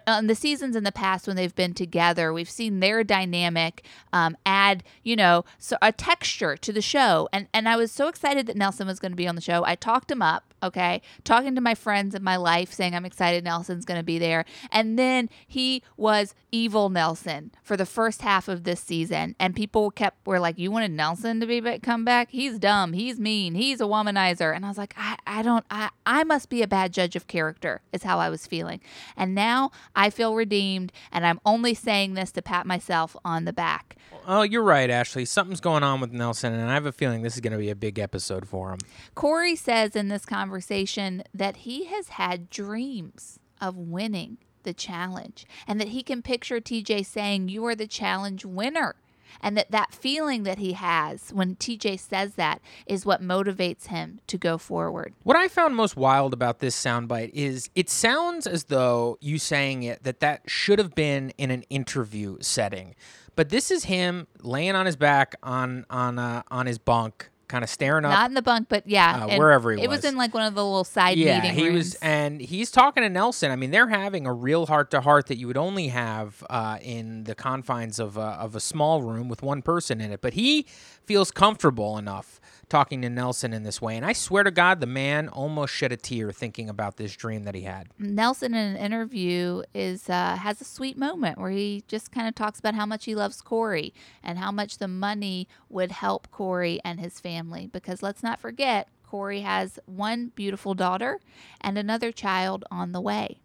on 0.06 0.28
the 0.28 0.36
seasons 0.36 0.76
in 0.76 0.84
the 0.84 0.92
past 0.92 1.26
when 1.26 1.38
they've 1.38 1.56
been 1.56 1.74
together. 1.74 2.32
We've 2.32 2.48
seen 2.48 2.61
their 2.70 3.04
dynamic 3.04 3.86
um, 4.14 4.38
add, 4.46 4.84
you 5.04 5.16
know, 5.16 5.46
so 5.58 5.78
a 5.82 5.92
texture 5.92 6.56
to 6.58 6.72
the 6.74 6.82
show. 6.82 7.28
And 7.34 7.48
and 7.54 7.68
I 7.68 7.76
was 7.76 7.92
so 7.92 8.08
excited 8.08 8.46
that 8.48 8.56
Nelson 8.56 8.88
was 8.88 9.00
going 9.00 9.12
to 9.12 9.16
be 9.16 9.28
on 9.28 9.36
the 9.36 9.42
show. 9.42 9.64
I 9.66 9.76
talked 9.76 10.12
him 10.12 10.22
up, 10.22 10.51
okay, 10.64 11.02
talking 11.24 11.56
to 11.56 11.62
my 11.62 11.76
friends 11.76 12.16
in 12.16 12.24
my 12.24 12.36
life, 12.36 12.72
saying 12.72 12.96
I'm 12.96 13.06
excited 13.06 13.44
Nelson's 13.44 13.86
going 13.86 14.00
to 14.00 14.04
be 14.04 14.20
there. 14.20 14.46
And 14.72 14.98
then 14.98 15.30
he 15.48 15.84
was 15.98 16.34
evil 16.52 16.90
Nelson 16.90 17.52
for 17.64 17.78
the 17.78 17.86
first 17.86 18.22
half 18.22 18.48
of 18.48 18.64
this 18.64 18.80
season, 18.80 19.36
and 19.40 19.56
people 19.56 19.92
kept 19.92 20.26
were 20.26 20.40
like, 20.40 20.58
"You 20.58 20.72
wanted 20.72 20.92
Nelson 20.92 21.40
to 21.40 21.46
be 21.46 21.60
back, 21.60 21.82
come 21.82 22.06
back? 22.06 22.30
He's 22.32 22.60
dumb. 22.60 22.94
He's 22.94 23.20
mean. 23.20 23.56
He's 23.56 23.82
a 23.82 23.86
womanizer." 23.86 24.56
And 24.56 24.66
I 24.66 24.70
was 24.70 24.78
like, 24.78 24.94
"I 24.98 25.18
I 25.26 25.42
don't 25.42 25.66
I 25.70 25.90
I 26.06 26.24
must 26.24 26.50
be 26.50 26.62
a 26.62 26.68
bad 26.68 26.94
judge 26.94 27.16
of 27.16 27.28
character." 27.28 27.82
Is 27.94 28.04
how 28.04 28.20
I 28.20 28.30
was 28.30 28.48
feeling. 28.48 28.82
And 29.16 29.34
now 29.36 29.72
I 29.96 30.10
feel 30.10 30.36
redeemed, 30.36 30.92
and 31.12 31.26
I'm 31.26 31.40
only 31.46 31.74
saying 31.74 32.14
this 32.14 32.32
to 32.34 32.42
pat 32.42 32.66
myself 32.66 33.16
on 33.24 33.46
the 33.46 33.54
back. 33.54 33.96
Oh, 34.28 34.44
you're 34.44 34.64
right, 34.64 34.90
Ashley. 34.90 35.26
Something's 35.26 35.62
going 35.62 35.84
on 35.84 36.00
with 36.00 36.12
Nelson, 36.12 36.54
and 36.54 36.70
I 36.70 36.74
have 36.76 36.86
a 36.86 36.92
feeling 36.92 37.22
this 37.22 37.36
is 37.36 37.42
going 37.42 37.54
to 37.54 37.60
be 37.60 37.70
a 37.70 37.76
big 37.76 37.98
episode 37.98 38.48
for 38.48 38.72
him. 38.72 38.80
Corey 39.16 39.56
says 39.56 39.96
in 39.96 40.10
this 40.10 40.26
conversation 40.26 41.24
that 41.34 41.58
he 41.58 41.86
has 41.86 42.10
had 42.10 42.50
dreams 42.50 43.40
of 43.60 43.76
winning 43.76 44.38
the 44.64 44.74
challenge 44.74 45.46
and 45.68 45.80
that 45.80 45.90
he 45.90 46.04
can 46.04 46.22
picture 46.22 46.60
TJ 46.60 47.06
saying, 47.06 47.50
You 47.50 47.66
are 47.66 47.76
the 47.76 47.88
challenge 47.88 48.46
winner. 48.46 48.96
And 49.42 49.58
that 49.58 49.72
that 49.72 49.94
feeling 49.94 50.44
that 50.44 50.58
he 50.58 50.74
has 50.74 51.32
when 51.32 51.56
TJ 51.56 52.00
says 52.00 52.36
that 52.36 52.62
is 52.86 53.06
what 53.06 53.22
motivates 53.24 53.88
him 53.88 54.20
to 54.28 54.38
go 54.38 54.58
forward. 54.58 55.14
What 55.24 55.38
I 55.38 55.48
found 55.48 55.76
most 55.76 55.96
wild 55.96 56.34
about 56.34 56.60
this 56.60 56.76
soundbite 56.76 57.32
is 57.34 57.70
it 57.74 57.90
sounds 57.90 58.46
as 58.46 58.66
though 58.66 59.18
you 59.22 59.40
saying 59.40 59.84
it 59.84 60.04
that 60.04 60.20
that 60.20 60.42
should 60.48 60.80
have 60.80 60.94
been 60.94 61.30
in 61.38 61.50
an 61.50 61.64
interview 61.70 62.38
setting, 62.42 62.94
but 63.36 63.50
this 63.50 63.72
is 63.72 63.86
him 63.86 64.28
laying 64.42 64.76
on 64.76 64.86
his 64.86 64.96
back 64.96 65.36
on 65.44 65.86
on 65.90 66.20
uh, 66.20 66.44
on 66.52 66.66
his 66.66 66.78
bunk, 66.78 67.30
kind 67.48 67.64
of 67.64 67.70
staring 67.70 68.04
up. 68.06 68.12
Not 68.12 68.30
in 68.30 68.34
the 68.36 68.42
bunk, 68.42 68.68
but 68.70 68.88
yeah, 68.88 69.26
Uh, 69.26 69.38
wherever 69.38 69.72
he 69.72 69.78
was. 69.78 69.84
it 69.86 69.90
was. 69.90 70.06
in 70.06 70.18
like 70.18 70.34
one 70.34 70.44
of 70.44 70.54
the 70.56 70.64
little 70.64 70.84
side 70.84 71.18
yeah, 71.18 71.40
meeting 71.42 71.56
he 71.56 71.64
rooms. 71.68 71.76
was, 71.78 71.96
and 71.96 72.42
he's 72.42 72.72
talking 72.72 73.04
to 73.04 73.10
Nelson. 73.10 73.52
I 73.52 73.56
mean, 73.56 73.72
they're 73.72 73.88
having 73.88 74.26
a 74.28 74.34
real 74.34 74.66
heart 74.66 74.92
to 74.92 75.02
heart 75.02 75.28
that 75.28 75.38
you 75.38 75.48
would 75.48 75.58
only 75.58 75.88
have 75.90 76.44
uh, 76.50 76.78
in 76.82 77.24
the 77.24 77.36
confines 77.36 78.00
of 78.00 78.18
a, 78.18 78.22
of 78.22 78.56
a 78.56 78.60
small 78.60 79.02
room 79.02 79.30
with 79.30 79.42
one 79.42 79.62
person 79.62 80.02
in 80.02 80.12
it. 80.12 80.20
But 80.22 80.34
he 80.34 80.66
feels 81.06 81.32
comfortable 81.32 81.98
enough 81.98 82.41
talking 82.72 83.02
to 83.02 83.10
Nelson 83.10 83.52
in 83.52 83.64
this 83.64 83.82
way, 83.82 83.98
and 83.98 84.06
I 84.06 84.14
swear 84.14 84.44
to 84.44 84.50
God, 84.50 84.80
the 84.80 84.86
man 84.88 85.28
almost 85.28 85.74
shed 85.74 85.92
a 85.92 85.98
tear 85.98 86.32
thinking 86.32 86.70
about 86.70 86.96
this 86.96 87.14
dream 87.16 87.44
that 87.44 87.54
he 87.54 87.64
had. 87.64 87.90
Nelson 88.00 88.54
in 88.54 88.76
an 88.76 88.78
interview 88.78 89.64
is 89.74 90.10
uh, 90.10 90.38
has 90.38 90.62
a 90.62 90.64
sweet 90.64 90.98
moment 90.98 91.38
where 91.38 91.52
he 91.52 91.84
just 91.90 92.14
kind 92.14 92.30
of 92.30 92.34
talks 92.34 92.60
about 92.60 92.74
how 92.74 92.86
much 92.86 93.04
he 93.04 93.14
loves 93.14 93.42
Corey 93.42 93.94
and 94.24 94.40
how 94.40 94.54
much 94.54 94.78
the 94.78 94.88
money 94.88 95.50
would 95.68 95.92
help 95.92 96.32
Corey 96.32 96.80
and 96.86 97.00
his 97.02 97.20
family. 97.20 97.68
Because 97.68 98.02
let's 98.02 98.24
not 98.24 98.40
forget, 98.40 98.88
Corey 99.06 99.42
has 99.42 99.78
one 99.86 100.32
beautiful 100.34 100.74
daughter 100.74 101.20
and 101.60 101.78
another 101.78 102.14
child 102.14 102.64
on 102.72 102.94
the 102.94 103.02
way. 103.02 103.42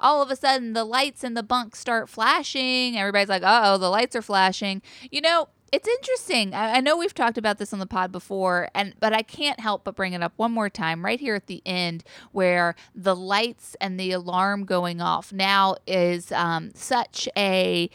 All 0.00 0.20
of 0.20 0.30
a 0.30 0.36
sudden, 0.36 0.72
the 0.72 0.84
lights 0.84 1.22
in 1.22 1.34
the 1.34 1.42
bunk 1.44 1.76
start 1.76 2.08
flashing. 2.08 2.98
Everybody's 2.98 3.28
like, 3.28 3.44
"Uh 3.44 3.62
oh, 3.64 3.78
the 3.78 3.90
lights 3.90 4.16
are 4.16 4.22
flashing." 4.22 4.82
You 5.10 5.20
know, 5.20 5.48
it's 5.72 5.88
interesting. 5.88 6.54
I, 6.54 6.76
I 6.76 6.80
know 6.80 6.96
we've 6.96 7.14
talked 7.14 7.38
about 7.38 7.58
this 7.58 7.72
on 7.72 7.78
the 7.78 7.86
pod 7.86 8.12
before, 8.12 8.68
and 8.74 8.94
but 9.00 9.12
I 9.12 9.22
can't 9.22 9.60
help 9.60 9.84
but 9.84 9.96
bring 9.96 10.12
it 10.12 10.22
up 10.22 10.32
one 10.36 10.52
more 10.52 10.70
time 10.70 11.04
right 11.04 11.18
here 11.18 11.34
at 11.34 11.46
the 11.46 11.62
end, 11.66 12.04
where 12.32 12.74
the 12.94 13.16
lights 13.16 13.76
and 13.80 13.98
the 13.98 14.12
alarm 14.12 14.64
going 14.64 15.00
off 15.00 15.32
now 15.32 15.76
is 15.86 16.30
um, 16.32 16.70
such 16.74 17.28
a 17.36 17.90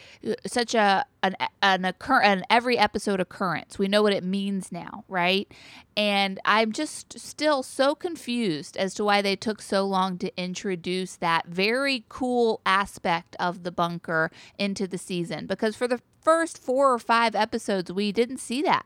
such 0.46 0.76
a 0.76 1.06
an 1.22 1.36
an 1.62 1.86
occur 1.86 2.22
an 2.22 2.44
every 2.50 2.78
episode 2.78 3.20
occurrence. 3.20 3.78
We 3.78 3.88
know 3.88 4.02
what 4.02 4.14
it 4.14 4.24
means 4.24 4.72
now, 4.72 5.04
right? 5.08 5.52
And 5.98 6.40
I'm 6.46 6.72
just 6.72 7.20
still 7.20 7.64
so 7.64 7.96
confused 7.96 8.78
as 8.78 8.94
to 8.96 9.04
why 9.04 9.22
they 9.22 9.36
took 9.36 9.62
so 9.62 9.86
long 9.86 10.18
to 10.20 10.42
introduce 10.42 11.16
that 11.18 11.48
very 11.48 12.06
cool 12.10 12.62
aspect 12.66 13.36
of 13.40 13.64
the 13.64 13.72
bunker 13.72 14.32
into 14.58 14.88
the 14.88 14.98
season 14.98 15.46
because 15.46 15.76
for 15.76 15.88
the 15.88 16.02
first 16.22 16.58
four 16.58 16.94
or 16.94 17.00
five 17.00 17.36
episodes 17.36 17.92
we 17.92 18.12
didn't 18.12 18.38
see 18.38 18.62
that. 18.62 18.86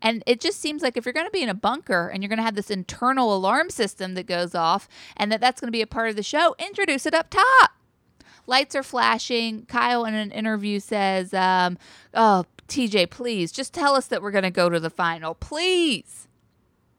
And 0.00 0.22
it 0.26 0.40
just 0.40 0.60
seems 0.60 0.82
like 0.82 0.96
if 0.96 1.04
you're 1.04 1.12
going 1.12 1.26
to 1.26 1.32
be 1.32 1.42
in 1.42 1.48
a 1.48 1.54
bunker 1.54 2.08
and 2.08 2.22
you're 2.22 2.28
going 2.28 2.38
to 2.38 2.44
have 2.44 2.54
this 2.54 2.70
internal 2.70 3.34
alarm 3.34 3.70
system 3.70 4.14
that 4.14 4.26
goes 4.26 4.54
off 4.54 4.88
and 5.16 5.30
that 5.32 5.40
that's 5.40 5.60
going 5.60 5.68
to 5.68 5.76
be 5.76 5.82
a 5.82 5.86
part 5.86 6.10
of 6.10 6.16
the 6.16 6.22
show, 6.22 6.54
introduce 6.58 7.06
it 7.06 7.14
up 7.14 7.30
top 7.30 7.72
lights 8.46 8.74
are 8.74 8.82
flashing. 8.82 9.66
Kyle 9.66 10.04
in 10.04 10.14
an 10.14 10.30
interview 10.30 10.80
says, 10.80 11.32
um, 11.34 11.78
"Oh, 12.14 12.44
TJ, 12.68 13.10
please 13.10 13.52
just 13.52 13.72
tell 13.72 13.94
us 13.94 14.06
that 14.06 14.22
we're 14.22 14.30
going 14.30 14.44
to 14.44 14.50
go 14.50 14.68
to 14.68 14.80
the 14.80 14.90
final, 14.90 15.34
please." 15.34 16.28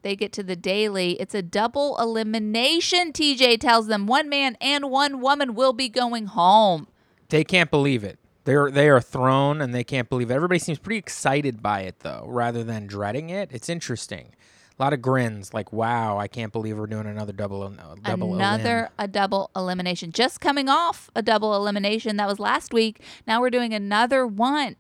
They 0.04 0.18
get 0.18 0.34
to 0.34 0.44
the 0.44 0.58
daily. 0.58 1.14
It's 1.14 1.34
a 1.34 1.42
double 1.42 1.98
elimination. 1.98 3.14
TJ 3.14 3.60
tells 3.62 3.88
them 3.88 4.06
one 4.06 4.28
man 4.28 4.58
and 4.60 4.92
one 4.92 5.22
woman 5.22 5.56
will 5.56 5.72
be 5.72 5.88
going 5.88 6.28
home. 6.28 6.88
They 7.30 7.46
can't 7.46 7.72
believe 7.72 8.04
it. 8.04 8.20
They're 8.44 8.70
they 8.70 8.90
are 8.90 9.00
thrown 9.00 9.62
and 9.62 9.74
they 9.74 9.86
can't 9.86 10.10
believe 10.10 10.30
it. 10.30 10.34
Everybody 10.34 10.60
seems 10.60 10.78
pretty 10.78 10.98
excited 10.98 11.64
by 11.64 11.82
it 11.82 12.00
though, 12.00 12.26
rather 12.28 12.64
than 12.64 12.86
dreading 12.88 13.30
it. 13.30 13.50
It's 13.54 13.70
interesting. 13.70 14.36
A 14.80 14.84
lot 14.84 14.94
of 14.94 15.02
grins, 15.02 15.54
like 15.54 15.72
"Wow, 15.72 16.18
I 16.18 16.28
can't 16.28 16.52
believe 16.52 16.78
we're 16.78 16.88
doing 16.88 17.06
another 17.06 17.32
double 17.34 17.62
uh, 17.64 17.96
double 18.02 18.34
Another 18.36 18.90
a 18.98 19.08
double 19.08 19.52
elimination. 19.56 20.12
Just 20.12 20.42
coming 20.42 20.68
off 20.68 21.12
a 21.16 21.22
double 21.22 21.56
elimination 21.56 22.18
that 22.18 22.28
was 22.28 22.40
last 22.40 22.74
week. 22.74 23.00
Now 23.28 23.40
we're 23.40 23.52
doing 23.52 23.74
another 23.74 24.26
one. 24.26 24.76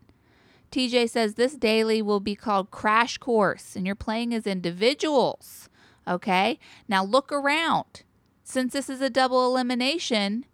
TJ 0.71 1.11
says 1.11 1.35
this 1.35 1.53
daily 1.53 2.01
will 2.01 2.19
be 2.19 2.33
called 2.33 2.71
Crash 2.71 3.19
Course, 3.19 3.75
and 3.75 3.85
you're 3.85 3.93
playing 3.93 4.33
as 4.33 4.47
individuals. 4.47 5.69
Okay. 6.07 6.59
Now 6.87 7.03
look 7.03 7.31
around. 7.31 8.01
Since 8.43 8.73
this 8.73 8.89
is 8.89 8.99
a 8.99 9.09
double 9.09 9.45
elimination, 9.45 10.45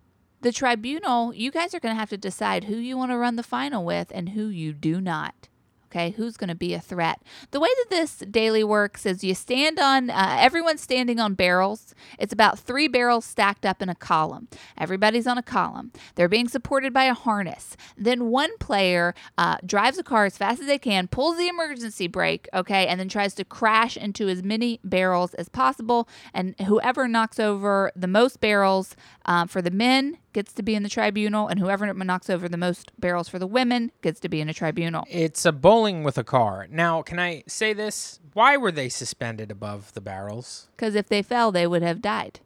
the 0.41 0.51
tribunal, 0.51 1.33
you 1.33 1.51
guys 1.51 1.73
are 1.73 1.79
going 1.79 1.95
to 1.95 1.99
have 1.99 2.09
to 2.09 2.17
decide 2.17 2.65
who 2.65 2.75
you 2.75 2.97
want 2.97 3.11
to 3.11 3.17
run 3.17 3.35
the 3.35 3.43
final 3.43 3.83
with 3.83 4.11
and 4.13 4.29
who 4.29 4.47
you 4.47 4.73
do 4.73 5.01
not. 5.01 5.47
Okay, 5.91 6.11
who's 6.11 6.37
going 6.37 6.49
to 6.49 6.55
be 6.55 6.75
a 6.75 6.79
threat? 6.79 7.19
The 7.49 7.59
way 7.59 7.69
that 7.77 7.89
this 7.89 8.17
daily 8.17 8.63
works 8.63 9.07
is 9.07 9.23
you 9.23 9.33
stand 9.33 9.79
on, 9.79 10.11
uh, 10.11 10.37
everyone's 10.39 10.81
standing 10.81 11.19
on 11.19 11.33
barrels. 11.33 11.95
It's 12.19 12.31
about 12.31 12.59
three 12.59 12.87
barrels 12.87 13.25
stacked 13.25 13.65
up 13.65 13.81
in 13.81 13.89
a 13.89 13.95
column. 13.95 14.49
Everybody's 14.77 15.25
on 15.25 15.39
a 15.39 15.43
column. 15.43 15.91
They're 16.13 16.29
being 16.29 16.47
supported 16.47 16.93
by 16.93 17.05
a 17.05 17.15
harness. 17.15 17.75
Then 17.97 18.27
one 18.27 18.55
player 18.59 19.15
uh, 19.35 19.57
drives 19.65 19.97
a 19.97 20.03
car 20.03 20.25
as 20.25 20.37
fast 20.37 20.61
as 20.61 20.67
they 20.67 20.77
can, 20.77 21.07
pulls 21.07 21.37
the 21.37 21.47
emergency 21.47 22.05
brake, 22.07 22.47
okay, 22.53 22.85
and 22.85 22.99
then 22.99 23.09
tries 23.09 23.33
to 23.35 23.43
crash 23.43 23.97
into 23.97 24.29
as 24.29 24.43
many 24.43 24.79
barrels 24.83 25.33
as 25.33 25.49
possible. 25.49 26.07
And 26.35 26.53
whoever 26.61 27.07
knocks 27.07 27.39
over 27.39 27.91
the 27.95 28.07
most 28.07 28.41
barrels 28.41 28.95
um, 29.25 29.47
for 29.47 29.63
the 29.63 29.71
men 29.71 30.19
gets 30.33 30.53
to 30.53 30.61
be 30.61 30.75
in 30.75 30.83
the 30.83 30.89
tribunal, 30.89 31.47
and 31.47 31.59
whoever 31.59 31.91
knocks 31.91 32.29
over 32.29 32.47
the 32.47 32.57
most 32.57 32.91
barrels 32.99 33.27
for 33.27 33.39
the 33.39 33.47
women 33.47 33.91
gets 34.03 34.19
to 34.19 34.29
be 34.29 34.39
in 34.41 34.49
a 34.49 34.53
tribunal. 34.53 35.03
It's 35.09 35.45
a 35.45 35.51
bowling 35.51 35.78
with 36.03 36.17
a 36.17 36.23
car. 36.23 36.67
Now, 36.69 37.01
can 37.01 37.19
I 37.19 37.43
say 37.47 37.73
this? 37.73 38.19
Why 38.33 38.57
were 38.57 38.71
they 38.71 38.89
suspended 38.89 39.51
above 39.51 39.93
the 39.93 40.01
barrels? 40.01 40.69
Because 40.75 40.95
if 40.95 41.07
they 41.07 41.21
fell, 41.21 41.51
they 41.51 41.67
would 41.67 41.81
have 41.81 42.01
died. 42.01 42.39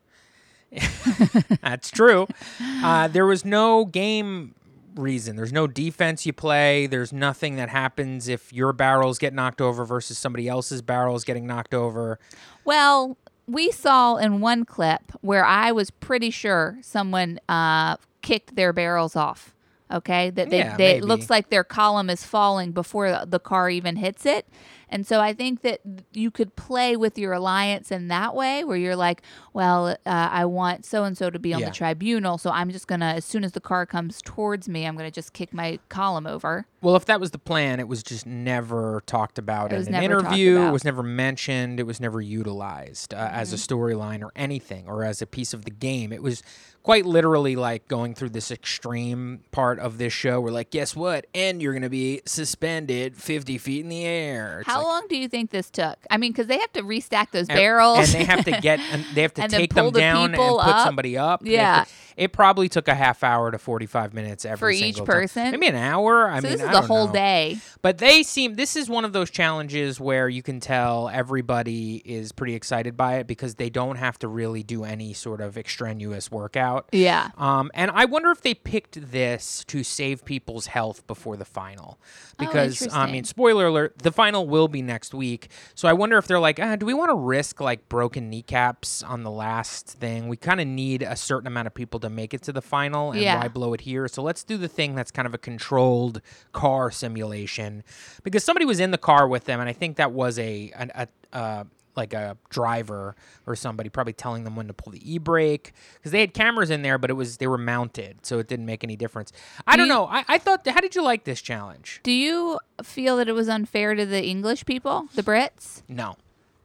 That's 1.62 1.92
true. 1.92 2.28
Uh, 2.60 3.08
there 3.08 3.26
was 3.26 3.46
no 3.46 3.86
game 3.86 4.56
reason. 4.96 5.36
There's 5.36 5.54
no 5.54 5.68
defense 5.68 6.26
you 6.26 6.34
play. 6.34 6.88
There's 6.88 7.14
nothing 7.14 7.56
that 7.58 7.70
happens 7.70 8.28
if 8.28 8.52
your 8.54 8.74
barrels 8.74 9.18
get 9.18 9.34
knocked 9.34 9.62
over 9.62 9.86
versus 9.86 10.18
somebody 10.18 10.48
else's 10.48 10.82
barrels 10.82 11.24
getting 11.24 11.46
knocked 11.46 11.74
over. 11.74 12.20
Well, 12.66 13.18
we 13.48 13.72
saw 13.72 14.16
in 14.18 14.40
one 14.40 14.66
clip 14.66 15.12
where 15.22 15.46
I 15.46 15.72
was 15.72 15.92
pretty 15.92 16.30
sure 16.30 16.78
someone 16.82 17.40
uh, 17.50 17.98
kicked 18.22 18.56
their 18.56 18.74
barrels 18.74 19.16
off. 19.16 19.53
Okay, 19.94 20.32
that 20.32 20.50
they, 20.50 20.58
Yeah, 20.58 20.76
they 20.76 20.98
it 20.98 21.04
looks 21.04 21.30
like 21.30 21.50
their 21.50 21.64
column 21.64 22.10
is 22.10 22.24
falling 22.26 22.72
before 22.72 23.26
the 23.28 23.40
car 23.40 23.70
even 23.70 23.96
hits 23.98 24.26
it. 24.26 24.48
And 24.90 25.08
so 25.08 25.20
I 25.22 25.34
think 25.34 25.62
that 25.62 25.82
you 26.14 26.30
could 26.30 26.56
play 26.56 26.96
with 26.96 27.18
your 27.18 27.34
alliance 27.34 27.92
in 27.92 28.08
that 28.10 28.36
way, 28.36 28.64
where 28.64 28.78
you're 28.78 28.96
like, 28.96 29.22
well, 29.54 29.88
uh, 29.88 29.96
I 30.06 30.46
want 30.46 30.86
so 30.86 31.04
and 31.04 31.18
so 31.18 31.30
to 31.32 31.40
be 31.40 31.54
on 31.54 31.62
Yeah. 31.62 31.70
the 31.70 31.76
tribunal, 31.76 32.38
so 32.38 32.52
I'm 32.52 32.70
just 32.72 32.88
gonna, 32.88 33.14
as 33.16 33.26
soon 33.26 33.44
as 33.44 33.54
the 33.54 33.60
car 33.62 33.86
comes 33.88 34.22
towards 34.24 34.68
me, 34.70 34.86
I'm 34.86 34.96
gonna 34.96 35.10
just 35.12 35.34
kick 35.34 35.54
my 35.54 35.80
column 35.90 36.28
over. 36.28 36.66
Well, 36.82 36.96
if 36.96 37.06
that 37.06 37.20
was 37.20 37.32
the 37.32 37.40
plan, 37.40 37.80
it 37.80 37.88
was 37.88 38.04
just 38.04 38.26
never 38.28 39.02
talked 39.08 39.38
about 39.40 39.72
It 39.74 39.88
in 39.88 39.96
an 39.96 40.04
interview. 40.04 40.60
It 40.62 40.72
was 40.72 40.84
never 40.84 41.02
mentioned. 41.02 41.80
It 41.80 41.84
was 41.84 42.00
never 42.00 42.20
utilized 42.22 43.14
uh, 43.14 43.18
as 43.32 43.54
a 43.54 43.56
Mm-hmm. 43.56 43.74
storyline 43.74 44.22
or 44.24 44.32
anything 44.36 44.88
or 44.88 45.04
as 45.04 45.22
a 45.22 45.26
piece 45.28 45.54
of 45.54 45.66
the 45.66 45.72
game. 45.72 46.12
It 46.12 46.22
was 46.22 46.44
quite 46.84 47.06
literally 47.06 47.56
like 47.56 47.88
going 47.88 48.14
through 48.14 48.30
this 48.30 48.52
extreme 48.52 49.40
part 49.52 49.80
of 49.80 49.98
this 49.98 50.12
show 50.14 50.40
where, 50.42 50.52
like, 50.52 50.70
guess 50.70 50.96
what? 50.96 51.26
And 51.34 51.62
you're 51.62 51.72
going 51.74 51.82
to 51.84 51.90
be 51.90 52.22
suspended 52.26 53.16
50 53.16 53.58
feet 53.58 53.82
in 53.84 53.90
the 53.90 54.04
air. 54.06 54.60
It's 54.60 54.68
How 54.70 54.80
like- 54.80 54.88
long 54.88 55.08
do 55.10 55.18
you 55.18 55.28
think 55.30 55.50
this 55.52 55.70
took? 55.70 55.98
I 56.12 56.18
mean, 56.18 56.32
because 56.34 56.48
they 56.48 56.60
have 56.60 56.72
to 56.74 56.82
restack 56.84 57.32
those 57.32 57.48
and- 57.48 57.56
barrels, 57.58 58.00
and 58.14 58.22
they 58.22 58.24
have 58.26 58.44
to 58.46 58.52
get 58.62 58.80
and 58.80 59.06
they 59.16 59.22
have 59.22 59.34
to 59.36 59.48
take 59.48 59.74
them 59.74 59.86
the 59.92 60.00
down 60.00 60.26
and 60.26 60.36
put 60.36 60.58
up. 60.60 60.86
somebody 60.86 61.18
up. 61.18 61.42
Yeah, 61.46 61.86
to- 61.86 61.90
it 62.16 62.32
probably 62.34 62.70
took 62.70 62.88
a 62.88 62.94
half 62.94 63.24
hour 63.24 63.50
to 63.50 63.58
45 63.58 64.14
minutes 64.14 64.46
every 64.46 64.58
For 64.58 64.70
each 64.70 64.96
single 64.98 65.06
time. 65.08 65.22
person? 65.22 65.52
Maybe 65.52 65.68
an 65.68 65.76
hour. 65.76 66.28
I 66.30 66.40
so 66.40 66.44
mean, 66.44 66.52
this 66.52 66.62
is 66.62 66.68
I 66.68 66.74
the 66.74 66.82
whole 66.82 67.08
know. 67.08 67.14
day. 67.14 67.58
But 67.82 67.98
they 67.98 68.22
seem 68.24 68.54
this 68.56 68.76
is 68.76 68.88
one 68.90 69.04
of 69.04 69.14
those 69.14 69.32
challenges 69.32 70.00
where 70.00 70.30
you 70.30 70.44
can 70.44 70.60
tell 70.60 71.10
everybody 71.10 71.96
is 72.06 72.32
pretty 72.32 72.54
excited 72.56 72.96
by 72.96 73.16
it 73.16 73.26
because 73.28 73.56
they 73.56 73.70
don't 73.70 73.96
have 73.96 74.20
to 74.20 74.28
really 74.28 74.62
do 74.64 74.84
any 74.84 75.14
sort 75.14 75.42
of 75.42 75.58
extraneous 75.58 76.30
workout. 76.30 76.73
Yeah. 76.92 77.30
Um, 77.38 77.72
and 77.74 77.92
I 77.92 78.06
wonder 78.06 78.30
if 78.32 78.42
they 78.42 78.54
picked 78.54 79.12
this 79.12 79.64
to 79.66 79.84
save 79.84 80.26
people's 80.26 80.68
health 80.68 81.06
before 81.08 81.36
the 81.38 81.46
final, 81.46 82.00
because 82.38 82.88
I 82.94 83.10
mean, 83.12 83.24
spoiler 83.24 83.68
alert: 83.68 84.00
the 84.00 84.12
final 84.12 84.48
will 84.48 84.68
be 84.68 84.82
next 84.82 85.14
week. 85.14 85.50
So 85.76 85.88
I 85.88 85.94
wonder 85.94 86.18
if 86.18 86.28
they're 86.28 86.40
like, 86.40 86.60
ah, 86.62 86.76
do 86.76 86.86
we 86.86 86.94
want 86.94 87.10
to 87.12 87.16
risk 87.16 87.60
like 87.60 87.88
broken 87.90 88.30
kneecaps 88.30 89.04
on 89.04 89.24
the 89.24 89.32
last 89.32 89.88
thing? 89.88 90.28
We 90.28 90.38
kind 90.38 90.60
of 90.62 90.68
need 90.68 91.02
a 91.02 91.16
certain 91.16 91.48
amount 91.48 91.68
of 91.68 91.74
people 91.74 92.00
to 92.02 92.10
make 92.10 92.34
it 92.34 92.42
to 92.44 92.54
the 92.54 92.62
final, 92.62 93.12
and 93.12 93.22
Yeah. 93.22 93.40
why 93.40 93.48
blow 93.48 93.74
it 93.74 93.82
here? 93.82 94.08
So 94.08 94.22
let's 94.24 94.44
do 94.44 94.58
the 94.58 94.68
thing 94.68 94.96
that's 94.96 95.12
kind 95.12 95.26
of 95.26 95.34
a 95.34 95.38
controlled 95.38 96.22
car 96.52 96.92
simulation, 96.92 97.84
because 98.24 98.44
somebody 98.44 98.66
was 98.66 98.80
in 98.80 98.92
the 98.92 98.98
car 98.98 99.28
with 99.28 99.46
them, 99.46 99.60
and 99.60 99.70
I 99.70 99.74
think 99.74 99.98
that 99.98 100.12
was 100.12 100.38
a 100.40 100.72
an, 100.76 100.92
a. 100.96 101.08
Uh, 101.32 101.64
like 101.96 102.14
a 102.14 102.38
driver 102.50 103.16
or 103.46 103.56
somebody 103.56 103.90
probably 103.90 104.14
telling 104.14 104.44
them 104.44 104.56
when 104.56 104.68
to 104.68 104.74
pull 104.74 104.92
the 104.92 105.14
e-brake 105.14 105.74
because 105.96 106.12
they 106.12 106.20
had 106.22 106.34
cameras 106.34 106.70
in 106.70 106.82
there 106.82 106.98
but 106.98 107.10
it 107.10 107.14
was 107.14 107.38
they 107.38 107.48
were 107.48 107.58
mounted 107.58 108.18
so 108.26 108.40
it 108.40 108.48
didn't 108.48 108.66
make 108.66 108.84
any 108.84 108.96
difference 108.96 109.32
i 109.68 109.74
Do 109.74 109.78
don't 109.78 109.88
you- 109.88 109.94
know 109.94 110.06
I, 110.08 110.24
I 110.28 110.38
thought 110.38 110.66
how 110.68 110.82
did 110.82 110.96
you 110.96 111.04
like 111.04 111.24
this 111.24 111.42
challenge 111.42 112.00
Do 112.04 112.12
you 112.12 112.60
feel 112.84 113.18
that 113.18 113.28
it 113.30 113.34
was 113.34 113.48
unfair 113.50 113.96
to 113.96 114.06
the 114.06 114.24
English 114.24 114.66
people, 114.66 115.08
the 115.16 115.24
Brits? 115.24 115.84
no 115.88 116.16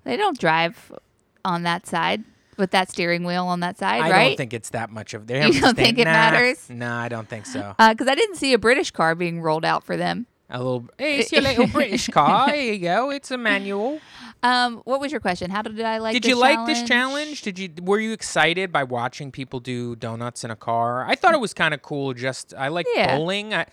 They 0.05 0.17
don't 0.17 0.39
drive 0.39 0.93
on 1.45 1.63
that 1.65 1.87
side 1.87 2.25
with 2.57 2.71
that 2.73 2.91
steering 2.91 3.23
wheel 3.25 3.47
on 3.47 3.61
that 3.61 3.79
side, 3.79 4.01
i 4.03 4.11
right? 4.11 4.29
don't 4.31 4.37
think 4.37 4.53
it's 4.55 4.71
that 4.71 4.91
much 4.91 5.15
of 5.15 5.27
they 5.27 5.47
You 5.47 5.61
don't 5.61 5.77
think 5.77 5.99
it 5.99 6.05
nah, 6.07 6.11
matters? 6.13 6.69
no 6.71 6.93
i 6.93 7.09
don't 7.09 7.29
think 7.29 7.47
so 7.47 7.75
uh, 7.79 7.91
Because 7.93 8.09
I 8.09 8.15
didn't 8.15 8.37
see 8.37 8.53
a 8.53 8.59
British 8.59 8.91
car 8.91 9.15
being 9.15 9.41
rolled 9.41 9.65
out 9.65 9.85
for 9.85 9.97
them. 9.97 10.27
a 10.51 10.59
little 10.59 10.89
hey, 10.99 11.19
it's 11.19 11.31
your 11.31 11.43
little 11.43 11.67
british 11.79 12.09
car 12.09 12.51
here 12.51 12.73
you 12.73 12.79
go 12.81 13.11
it's 13.11 13.31
a 13.31 13.37
manual 13.39 14.01
Um, 14.43 14.83
what 14.85 15.01
was 15.01 15.11
your 15.11 15.21
question? 15.21 15.51
How 15.51 15.63
did 15.63 15.81
I 15.81 15.99
like? 15.99 16.13
did 16.13 16.25
you 16.25 16.37
like 16.37 16.65
this 16.67 16.83
challenge 16.85 17.43
did 17.43 17.59
you 17.59 17.71
were 17.83 17.99
you 17.99 18.13
excited 18.13 18.71
by 18.73 18.85
watching 18.85 19.33
people 19.33 19.59
do 19.61 19.97
donuts 19.97 20.45
in 20.45 20.51
a 20.51 20.57
car 20.57 21.05
i 21.07 21.15
thought 21.15 21.35
it 21.35 21.41
was 21.41 21.53
kind 21.55 21.75
of 21.75 21.83
cool 21.83 22.15
just 22.15 22.55
i 22.55 22.69
like 22.69 22.87
Yeah. 22.95 23.17
bowling 23.17 23.53
i 23.53 23.67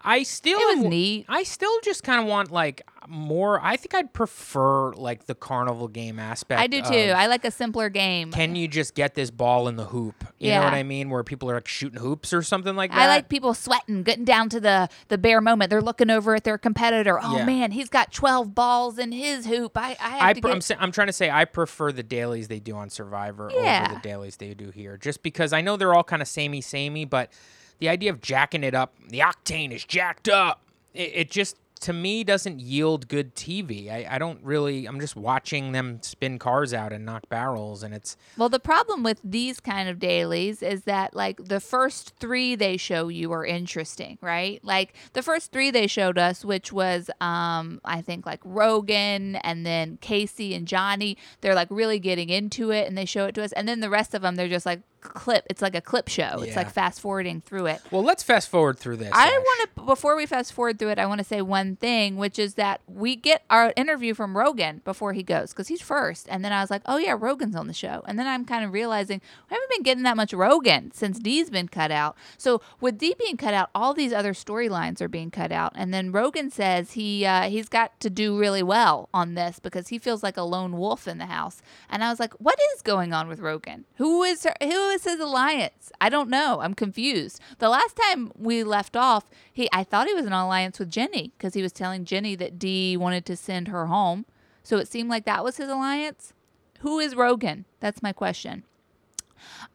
I 0.00 0.22
still 0.22 0.58
It 0.60 0.78
was 0.78 0.86
neat. 0.86 1.26
I 1.28 1.42
still 1.42 1.76
just 1.82 2.04
kind 2.04 2.20
of 2.20 2.26
want 2.28 2.50
like 2.52 2.82
more. 3.08 3.60
I 3.60 3.76
think 3.76 3.94
I'd 3.94 4.12
prefer 4.12 4.92
like 4.92 5.26
the 5.26 5.34
carnival 5.34 5.88
game 5.88 6.18
aspect. 6.20 6.60
I 6.60 6.66
do 6.68 6.80
too. 6.82 7.12
I 7.16 7.26
like 7.26 7.44
a 7.44 7.50
simpler 7.50 7.88
game. 7.88 8.30
can 8.30 8.54
you 8.54 8.68
just 8.68 8.94
get 8.94 9.14
this 9.16 9.30
ball 9.30 9.66
in 9.66 9.74
the 9.76 9.84
hoop? 9.86 10.24
You 10.38 10.50
know 10.52 10.62
what 10.62 10.72
I 10.74 10.82
mean? 10.84 11.10
Where 11.10 11.24
people 11.24 11.50
are 11.50 11.54
like 11.54 11.66
shooting 11.66 11.98
hoops 12.00 12.32
or 12.32 12.42
something 12.42 12.76
like 12.76 12.92
that. 12.92 13.00
I 13.00 13.06
like 13.08 13.28
people 13.28 13.54
sweating, 13.54 14.02
getting 14.04 14.24
down 14.24 14.48
to 14.50 14.60
the 14.60 14.88
the 15.08 15.18
bare 15.18 15.40
moment. 15.40 15.68
They're 15.70 15.82
looking 15.82 16.10
over 16.10 16.34
at 16.36 16.44
their 16.44 16.58
competitor. 16.58 17.18
Oh 17.20 17.38
Yeah. 17.38 17.44
man, 17.44 17.70
he's 17.72 17.88
got 17.88 18.12
twelve 18.12 18.54
balls 18.54 18.98
in 18.98 19.10
his 19.10 19.46
hoop. 19.46 19.76
I, 19.76 19.96
I 20.00 20.08
have 20.10 20.22
I 20.22 20.32
to 20.34 20.40
pr- 20.40 20.46
get. 20.48 20.54
I'm, 20.54 20.60
sa- 20.60 20.76
I'm 20.78 20.92
trying 20.92 21.08
to 21.08 21.12
say 21.12 21.28
I 21.28 21.44
prefer 21.44 21.90
the 21.90 22.02
dailies 22.04 22.46
they 22.48 22.60
do 22.60 22.76
on 22.76 22.88
Survivor 22.88 23.50
Yeah. 23.52 23.86
over 23.86 23.94
the 23.96 24.00
dailies 24.00 24.36
they 24.36 24.54
do 24.54 24.70
here, 24.70 24.96
just 24.96 25.22
because 25.24 25.52
I 25.52 25.60
know 25.60 25.76
they're 25.76 25.94
all 25.94 26.04
kind 26.04 26.22
of 26.22 26.28
samey, 26.28 26.60
samey, 26.60 27.04
but 27.04 27.32
the 27.78 27.88
idea 27.88 28.10
of 28.10 28.20
jacking 28.20 28.64
it 28.64 28.74
up, 28.74 28.94
the 29.08 29.20
octane 29.20 29.72
is 29.72 29.84
jacked 29.84 30.28
up. 30.28 30.62
It, 30.94 31.12
it 31.14 31.30
just 31.30 31.56
to 31.80 31.92
me 31.92 32.24
doesn't 32.24 32.60
yield 32.60 33.08
good 33.08 33.34
TV. 33.34 33.90
I, 33.90 34.06
I 34.14 34.18
don't 34.18 34.42
really. 34.42 34.86
I'm 34.86 35.00
just 35.00 35.16
watching 35.16 35.72
them 35.72 36.00
spin 36.02 36.38
cars 36.38 36.74
out 36.74 36.92
and 36.92 37.04
knock 37.04 37.28
barrels, 37.28 37.82
and 37.82 37.94
it's 37.94 38.16
Well, 38.36 38.48
the 38.48 38.58
problem 38.58 39.02
with 39.02 39.20
these 39.22 39.60
kind 39.60 39.88
of 39.88 39.98
dailies 39.98 40.62
is 40.62 40.84
that 40.84 41.14
like 41.14 41.44
the 41.44 41.60
first 41.60 42.14
three 42.18 42.54
they 42.54 42.76
show 42.76 43.08
you 43.08 43.32
are 43.32 43.44
interesting, 43.44 44.18
right? 44.20 44.62
Like 44.64 44.94
the 45.12 45.22
first 45.22 45.52
three 45.52 45.70
they 45.70 45.86
showed 45.86 46.18
us, 46.18 46.44
which 46.44 46.72
was 46.72 47.10
um 47.20 47.80
I 47.84 48.02
think 48.02 48.26
like 48.26 48.40
Rogan 48.44 49.36
and 49.36 49.64
then 49.64 49.98
Kaycee 50.02 50.56
and 50.56 50.66
Johnny, 50.66 51.16
they're 51.40 51.54
like 51.54 51.68
really 51.70 51.98
getting 51.98 52.28
into 52.28 52.70
it 52.70 52.88
and 52.88 52.96
they 52.98 53.04
show 53.04 53.26
it 53.26 53.34
to 53.36 53.42
us, 53.42 53.52
and 53.52 53.68
then 53.68 53.80
the 53.80 53.90
rest 53.90 54.14
of 54.14 54.22
them 54.22 54.34
they're 54.34 54.48
just 54.48 54.66
like 54.66 54.80
clip. 55.00 55.46
It's 55.50 55.62
like 55.62 55.74
a 55.74 55.80
clip 55.80 56.08
show. 56.08 56.42
It's 56.42 56.56
like 56.56 56.70
fast 56.70 57.00
forwarding 57.00 57.40
through 57.40 57.66
it. 57.66 57.80
well. 57.90 58.02
Let's 58.02 58.22
fast 58.22 58.48
forward 58.48 58.78
through 58.78 58.96
this. 58.96 59.10
I 59.12 59.30
want 59.30 59.70
to 59.76 59.82
before 59.82 60.16
we 60.16 60.26
fast 60.26 60.52
forward 60.52 60.78
through 60.78 60.90
it, 60.90 60.98
I 60.98 61.06
want 61.06 61.18
to 61.18 61.24
say 61.24 61.42
one 61.42 61.76
thing, 61.76 62.16
which 62.16 62.38
is 62.38 62.54
that 62.54 62.80
we 62.86 63.16
get 63.16 63.42
our 63.50 63.72
interview 63.76 64.14
from 64.14 64.36
Rogan 64.36 64.82
before 64.84 65.12
he 65.12 65.22
goes 65.22 65.50
because 65.50 65.68
he's 65.68 65.82
first, 65.82 66.26
and 66.30 66.44
then 66.44 66.52
I 66.52 66.60
was 66.60 66.70
like, 66.70 66.82
oh 66.86 66.96
yeah, 66.98 67.16
Rogan's 67.18 67.56
on 67.56 67.66
the 67.66 67.74
show, 67.74 68.02
and 68.06 68.18
then 68.18 68.26
I'm 68.26 68.44
kind 68.44 68.64
of 68.64 68.72
realizing 68.72 69.20
we 69.50 69.54
haven't 69.54 69.70
been 69.70 69.82
getting 69.82 70.04
that 70.04 70.16
much 70.16 70.32
Rogan 70.32 70.90
since 70.92 71.18
D's 71.18 71.50
been 71.50 71.68
cut 71.68 71.90
out. 71.90 72.16
So 72.36 72.60
with 72.80 72.98
D 72.98 73.14
being 73.18 73.36
cut 73.36 73.54
out, 73.54 73.70
all 73.74 73.94
these 73.94 74.12
other 74.12 74.32
storylines 74.32 75.00
are 75.00 75.08
being 75.08 75.30
cut 75.30 75.52
out, 75.52 75.72
and 75.74 75.92
then 75.92 76.12
Rogan 76.12 76.50
says 76.50 76.92
he 76.92 77.24
uh, 77.24 77.42
he's 77.48 77.68
got 77.68 77.98
to 78.00 78.10
do 78.10 78.38
really 78.38 78.62
well 78.62 79.08
on 79.12 79.34
this 79.34 79.58
because 79.58 79.88
he 79.88 79.98
feels 79.98 80.22
like 80.22 80.36
a 80.36 80.42
lone 80.42 80.76
wolf 80.76 81.06
in 81.06 81.18
the 81.18 81.26
house, 81.26 81.62
and 81.88 82.02
I 82.02 82.10
was 82.10 82.20
like, 82.20 82.34
what 82.34 82.58
is 82.74 82.82
going 82.82 83.12
on 83.12 83.28
with 83.28 83.40
Rogan? 83.40 83.84
Who 83.96 84.22
is 84.22 84.44
her, 84.44 84.54
who 84.62 84.90
is 84.90 84.97
his 85.04 85.20
alliance? 85.20 85.90
I 86.00 86.08
don't 86.08 86.28
know. 86.28 86.60
I'm 86.60 86.74
confused. 86.74 87.40
The 87.58 87.68
last 87.68 87.96
time 87.96 88.32
we 88.36 88.64
left 88.64 88.96
off, 88.96 89.26
he 89.52 89.68
I 89.72 89.84
thought 89.84 90.06
he 90.06 90.14
was 90.14 90.26
in 90.26 90.32
an 90.32 90.38
alliance 90.38 90.78
with 90.78 90.90
Jenny 90.90 91.32
because 91.36 91.54
he 91.54 91.62
was 91.62 91.72
telling 91.72 92.04
Jenny 92.04 92.34
that 92.36 92.58
Dee 92.58 92.96
wanted 92.96 93.24
to 93.26 93.36
send 93.36 93.68
her 93.68 93.86
home. 93.86 94.26
So 94.62 94.76
it 94.76 94.88
seemed 94.88 95.08
like 95.08 95.24
that 95.24 95.44
was 95.44 95.56
his 95.56 95.68
alliance. 95.68 96.32
Who 96.80 96.98
is 96.98 97.16
Rogan? 97.16 97.64
That's 97.80 98.02
my 98.02 98.12
question. 98.12 98.64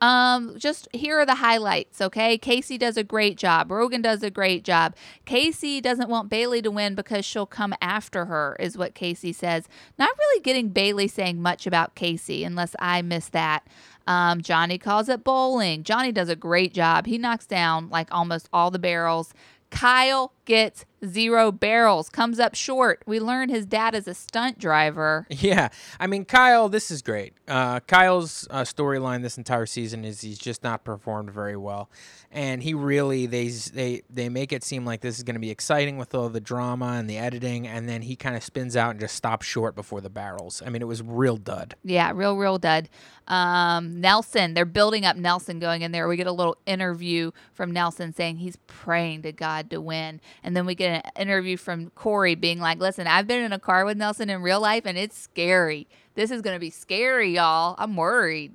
Um, 0.01 0.58
just 0.58 0.88
here 0.94 1.20
are 1.20 1.25
the 1.25 1.36
highlights, 1.36 2.01
okay? 2.01 2.38
Kaycee 2.38 2.80
does 2.80 2.98
a 2.98 3.03
great 3.03 3.38
job. 3.38 3.72
Rogan 3.72 4.01
does 4.01 4.24
a 4.24 4.30
great 4.30 4.63
job. 4.63 4.96
Kaycee 5.25 5.82
doesn't 5.82 6.10
want 6.10 6.30
Bayleigh 6.30 6.63
to 6.63 6.72
win 6.72 6.96
because 6.96 7.25
she'll 7.25 7.46
come 7.46 7.74
after 7.82 8.25
her, 8.25 8.56
is 8.60 8.77
what 8.77 8.96
Kaycee 8.96 9.34
says. 9.34 9.68
Not 9.98 10.10
really 10.18 10.42
getting 10.42 10.72
Bayleigh 10.72 11.10
saying 11.10 11.42
much 11.42 11.65
about 11.65 11.96
Kaycee, 11.96 12.46
unless 12.46 12.75
I 12.80 13.01
miss 13.01 13.30
that. 13.30 13.65
Um, 14.07 14.41
Johnny 14.41 14.77
calls 14.77 15.10
it 15.10 15.24
bowling. 15.24 15.83
Johnny 15.83 16.12
does 16.12 16.29
a 16.29 16.36
great 16.36 16.74
job. 16.74 17.05
He 17.05 17.17
knocks 17.17 17.45
down 17.45 17.89
like 17.89 18.10
almost 18.12 18.50
all 18.51 18.72
the 18.72 18.79
barrels. 18.79 19.33
Kyle 19.69 20.33
gets 20.45 20.85
zero 21.05 21.51
barrels, 21.51 22.09
comes 22.09 22.39
up 22.39 22.55
short. 22.55 23.03
We 23.05 23.19
learn 23.19 23.50
his 23.50 23.65
dad 23.65 23.95
is 23.95 24.07
a 24.07 24.13
stunt 24.13 24.59
driver. 24.59 25.27
Yeah, 25.43 25.69
I 26.00 26.07
mean 26.07 26.23
Kyle, 26.23 26.69
this 26.69 26.89
is 26.89 27.01
great. 27.01 27.33
Uh, 27.50 27.81
Kyle's 27.81 28.47
uh, 28.50 28.62
storyline 28.62 29.23
this 29.23 29.38
entire 29.38 29.65
season 29.65 30.05
is 30.05 30.21
he's 30.21 30.38
just 30.38 30.63
not 30.63 30.85
performed 30.85 31.31
very 31.31 31.57
well, 31.57 31.89
and 32.31 32.63
he 32.63 32.73
really 32.73 33.25
they 33.25 33.50
they 33.50 34.03
they 34.09 34.29
make 34.29 34.53
it 34.53 34.63
seem 34.63 34.85
like 34.85 35.01
this 35.01 35.17
is 35.17 35.23
going 35.23 35.33
to 35.33 35.41
be 35.41 35.50
exciting 35.50 35.97
with 35.97 36.15
all 36.15 36.29
the 36.29 36.39
drama 36.39 36.93
and 36.97 37.09
the 37.09 37.17
editing, 37.17 37.67
and 37.67 37.89
then 37.89 38.03
he 38.03 38.15
kind 38.15 38.38
of 38.38 38.43
spins 38.43 38.77
out 38.77 38.91
and 38.91 39.01
just 39.01 39.15
stops 39.15 39.45
short 39.45 39.75
before 39.75 40.00
the 40.00 40.09
barrels. 40.09 40.62
I 40.65 40.69
mean, 40.69 40.81
it 40.81 40.88
was 40.88 41.01
real 41.01 41.35
dud. 41.35 41.75
Yeah, 41.83 42.13
real, 42.15 42.38
real 42.38 42.57
dud. 42.57 42.88
Um, 43.27 44.00
Nelson, 44.01 44.53
they're 44.53 44.65
building 44.65 45.05
up 45.05 45.17
Nelson 45.17 45.59
going 45.59 45.81
in 45.81 45.91
there. 45.91 46.07
We 46.07 46.15
get 46.15 46.27
a 46.27 46.31
little 46.31 46.57
interview 46.65 47.31
from 47.53 47.71
Nelson 47.71 48.13
saying 48.13 48.38
he's 48.38 48.57
praying 48.67 49.23
to 49.23 49.31
God 49.31 49.69
to 49.71 49.81
win. 49.81 50.21
And 50.44 50.56
then 50.56 50.66
we 50.66 50.75
get 50.75 51.06
an 51.16 51.22
interview 51.22 51.58
from 51.58 51.90
Corey 51.92 52.36
being 52.36 52.60
like, 52.60 52.80
listen, 52.80 53.08
I've 53.08 53.28
been 53.28 53.44
in 53.44 53.54
a 53.54 53.60
car 53.60 53.86
with 53.86 53.98
Nelson 53.98 54.30
in 54.30 54.42
real 54.42 54.60
life 54.60 54.84
and 54.86 54.98
it's 54.98 55.18
scary. 55.18 55.88
This 56.16 56.32
is 56.32 56.42
going 56.42 56.56
to 56.56 56.60
be 56.60 56.70
scary, 56.70 57.36
y'all. 57.36 57.75
I'm 57.78 57.96
worried. 57.96 58.54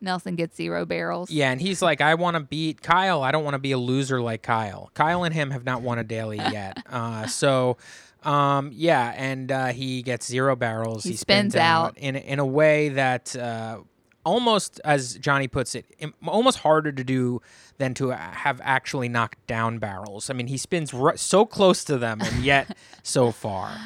Nelson 0.00 0.36
gets 0.36 0.56
zero 0.56 0.84
barrels. 0.84 1.30
Yeah, 1.30 1.50
and 1.50 1.60
he's 1.60 1.80
like, 1.82 2.00
I 2.00 2.14
want 2.14 2.36
to 2.36 2.40
beat 2.40 2.82
Kyle. 2.82 3.22
I 3.22 3.32
don't 3.32 3.42
want 3.42 3.54
to 3.54 3.58
be 3.58 3.72
a 3.72 3.78
loser 3.78 4.20
like 4.20 4.42
Kyle. 4.42 4.90
Kyle 4.94 5.24
and 5.24 5.34
him 5.34 5.50
have 5.50 5.64
not 5.64 5.82
won 5.82 5.98
a 5.98 6.04
daily 6.04 6.36
yet. 6.52 6.78
Uh, 6.90 7.26
so, 7.26 7.78
um, 8.22 8.70
yeah, 8.74 9.14
and 9.16 9.50
uh, 9.50 9.66
he 9.68 10.02
gets 10.02 10.26
zero 10.26 10.54
barrels. 10.56 11.04
He 11.04 11.16
spins 11.16 11.56
out. 11.56 11.96
in 11.96 12.16
in 12.16 12.38
a 12.38 12.46
way 12.46 12.90
that 12.90 13.34
uh, 13.34 13.78
almost, 14.24 14.80
as 14.84 15.14
Johnny 15.14 15.48
puts 15.48 15.74
it, 15.74 15.86
almost 16.26 16.58
harder 16.58 16.92
to 16.92 17.04
do 17.04 17.40
than 17.78 17.94
to 17.94 18.10
have 18.10 18.60
actually 18.64 19.08
knocked 19.08 19.46
down 19.46 19.78
barrels. 19.78 20.30
I 20.30 20.32
mean, 20.32 20.46
he 20.46 20.56
spins 20.56 20.92
r- 20.94 21.16
so 21.16 21.44
close 21.44 21.84
to 21.84 21.98
them 21.98 22.20
and 22.20 22.44
yet 22.44 22.76
so 23.02 23.30
far. 23.30 23.76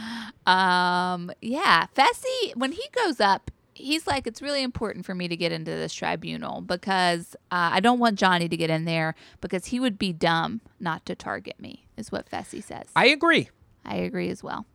Um, 0.46 1.30
yeah, 1.40 1.86
Fessy, 1.94 2.54
when 2.56 2.72
he 2.72 2.84
goes 2.92 3.20
up, 3.20 3.50
he's 3.74 4.06
like, 4.06 4.26
it's 4.26 4.42
really 4.42 4.62
important 4.62 5.06
for 5.06 5.14
me 5.14 5.28
to 5.28 5.36
get 5.36 5.52
into 5.52 5.70
this 5.70 5.92
tribunal 5.92 6.60
because 6.60 7.34
uh, 7.50 7.70
I 7.72 7.80
don't 7.80 7.98
want 7.98 8.18
Johnny 8.18 8.48
to 8.48 8.56
get 8.56 8.70
in 8.70 8.84
there 8.84 9.14
because 9.40 9.66
he 9.66 9.80
would 9.80 9.98
be 9.98 10.12
dumb 10.12 10.60
not 10.80 11.06
to 11.06 11.14
target 11.14 11.60
me, 11.60 11.86
is 11.96 12.10
what 12.12 12.28
Fessy 12.30 12.62
says. 12.62 12.86
I 12.96 13.06
agree. 13.06 13.50
I 13.84 13.96
agree 13.96 14.28
as 14.28 14.42
well. 14.42 14.66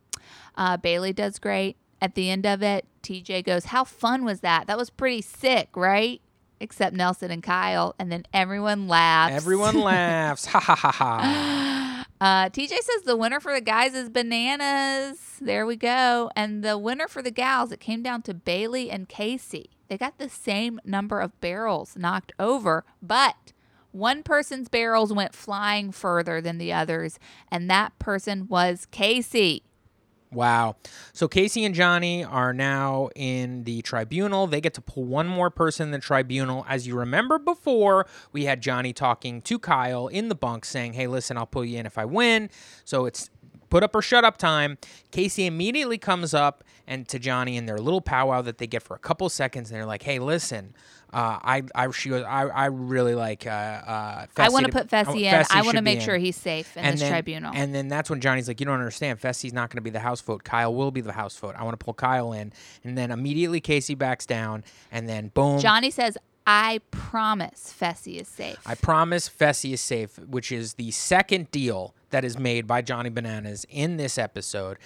Uh, 0.55 0.77
Bayleigh 0.77 1.15
does 1.15 1.39
great. 1.39 1.77
At 2.03 2.15
the 2.15 2.29
end 2.29 2.45
of 2.45 2.61
it, 2.61 2.85
TJ 3.01 3.45
goes, 3.45 3.65
How 3.65 3.85
fun 3.85 4.25
was 4.25 4.41
that? 4.41 4.67
That 4.67 4.77
was 4.77 4.89
pretty 4.89 5.21
sick, 5.21 5.69
right? 5.73 6.19
Except 6.59 6.93
Nelson 6.93 7.31
and 7.31 7.41
Kyle. 7.41 7.95
And 7.97 8.11
then 8.11 8.25
everyone 8.33 8.89
laughs. 8.89 9.33
Everyone 9.33 9.79
laughs. 9.79 10.47
Ha 10.47 10.59
ha 10.59 10.75
ha 10.75 10.91
ha. 10.91 12.05
Uh, 12.19 12.49
TJ 12.49 12.69
says 12.69 13.03
the 13.05 13.15
winner 13.15 13.39
for 13.39 13.53
the 13.53 13.61
guys 13.61 13.93
is 13.93 14.09
bananas. 14.09 15.37
There 15.39 15.65
we 15.65 15.77
go. 15.77 16.29
And 16.35 16.61
the 16.61 16.77
winner 16.77 17.07
for 17.07 17.21
the 17.21 17.31
gals, 17.31 17.71
it 17.71 17.79
came 17.79 18.03
down 18.03 18.21
to 18.23 18.33
Bayleigh 18.33 18.89
and 18.91 19.07
Kaycee. 19.07 19.67
They 19.87 19.97
got 19.97 20.17
the 20.17 20.29
same 20.29 20.81
number 20.83 21.21
of 21.21 21.39
barrels 21.39 21.95
knocked 21.97 22.33
over, 22.37 22.83
but 23.01 23.53
one 23.91 24.23
person's 24.23 24.67
barrels 24.69 25.13
went 25.13 25.35
flying 25.35 25.91
further 25.91 26.41
than 26.41 26.57
the 26.57 26.73
others, 26.73 27.19
and 27.49 27.69
that 27.69 27.97
person 27.99 28.47
was 28.47 28.87
Kaycee. 28.91 29.61
Wow. 30.33 30.75
So 31.13 31.27
Kaycee 31.27 31.65
and 31.65 31.75
Johnny 31.75 32.23
are 32.23 32.53
now 32.53 33.09
in 33.15 33.63
the 33.63 33.81
tribunal. 33.81 34.47
They 34.47 34.61
get 34.61 34.73
to 34.75 34.81
pull 34.81 35.05
one 35.05 35.27
more 35.27 35.49
person 35.49 35.87
in 35.87 35.91
the 35.91 35.99
tribunal. 35.99 36.65
As 36.67 36.87
you 36.87 36.95
remember 36.97 37.39
before, 37.39 38.07
we 38.31 38.45
had 38.45 38.61
Johnny 38.61 38.93
talking 38.93 39.41
to 39.43 39.59
Kyle 39.59 40.07
in 40.07 40.29
the 40.29 40.35
bunk 40.35 40.65
saying, 40.65 40.93
Hey, 40.93 41.07
listen, 41.07 41.37
I'll 41.37 41.45
pull 41.45 41.65
you 41.65 41.79
in 41.79 41.85
if 41.85 41.97
I 41.97 42.05
win. 42.05 42.49
So 42.85 43.05
it's 43.05 43.29
put 43.73 43.81
up 43.81 43.95
or 43.95 44.03
shut 44.03 44.23
up 44.23 44.37
time. 44.37 44.77
Kaycee 45.11 45.47
immediately 45.47 45.97
comes 45.97 46.35
up 46.35 46.63
and 46.85 47.07
to 47.07 47.17
Johnny 47.17 47.57
in 47.57 47.65
their 47.65 47.79
little 47.79 48.01
powwow 48.01 48.43
that 48.43 48.59
they 48.59 48.67
get 48.67 48.83
for 48.83 48.95
a 48.95 48.99
couple 48.99 49.27
seconds, 49.29 49.71
and 49.71 49.75
they're 49.75 49.87
like, 49.87 50.03
"Hey, 50.03 50.19
listen, 50.19 50.75
uh, 51.11 51.39
I, 51.41 51.63
I, 51.73 51.89
she 51.89 52.09
goes, 52.09 52.23
I, 52.23 52.43
I 52.43 52.65
really 52.65 53.15
like, 53.15 53.47
uh, 53.47 53.49
uh, 53.49 54.25
I 54.37 54.49
want 54.49 54.67
to 54.67 54.71
put 54.71 54.89
Fessy 54.89 55.21
in. 55.21 55.33
Fessy 55.33 55.47
I 55.51 55.63
want 55.63 55.77
to 55.77 55.83
make 55.83 56.01
sure 56.01 56.17
he's 56.17 56.35
safe 56.35 56.75
in 56.77 56.83
and 56.83 56.93
this 56.93 57.01
then, 57.01 57.11
tribunal. 57.11 57.51
And 57.55 57.73
then 57.73 57.87
that's 57.87 58.09
when 58.09 58.19
Johnny's 58.19 58.47
like, 58.47 58.59
you 58.59 58.65
don't 58.65 58.79
understand. 58.79 59.19
Fessy's 59.19 59.53
not 59.53 59.69
going 59.69 59.77
to 59.77 59.83
be 59.83 59.91
the 59.91 59.99
house 59.99 60.21
vote. 60.21 60.43
Kyle 60.43 60.73
will 60.73 60.89
be 60.91 61.01
the 61.01 61.11
house 61.11 61.37
vote. 61.37 61.55
I 61.55 61.63
want 61.63 61.79
to 61.79 61.83
pull 61.83 61.93
Kyle 61.93 62.33
in. 62.33 62.51
And 62.83 62.97
then 62.97 63.11
immediately 63.11 63.61
Kaycee 63.61 63.97
backs 63.97 64.25
down. 64.25 64.63
And 64.91 65.07
then 65.07 65.27
boom. 65.27 65.59
Johnny 65.59 65.91
says, 65.91 66.17
I 66.45 66.81
promise 66.91 67.73
Fessy 67.79 68.19
is 68.19 68.27
safe. 68.27 68.57
I 68.65 68.75
promise 68.75 69.29
Fessy 69.29 69.73
is 69.73 69.81
safe, 69.81 70.17
which 70.19 70.51
is 70.51 70.73
the 70.73 70.91
second 70.91 71.51
deal 71.51 71.93
that 72.13 72.23
is 72.23 72.39
made 72.39 72.65
by 72.65 72.81
Johnny 72.81 73.09
Bananas 73.09 73.65
in 73.69 73.97
this 73.97 74.17
episode. 74.17 74.77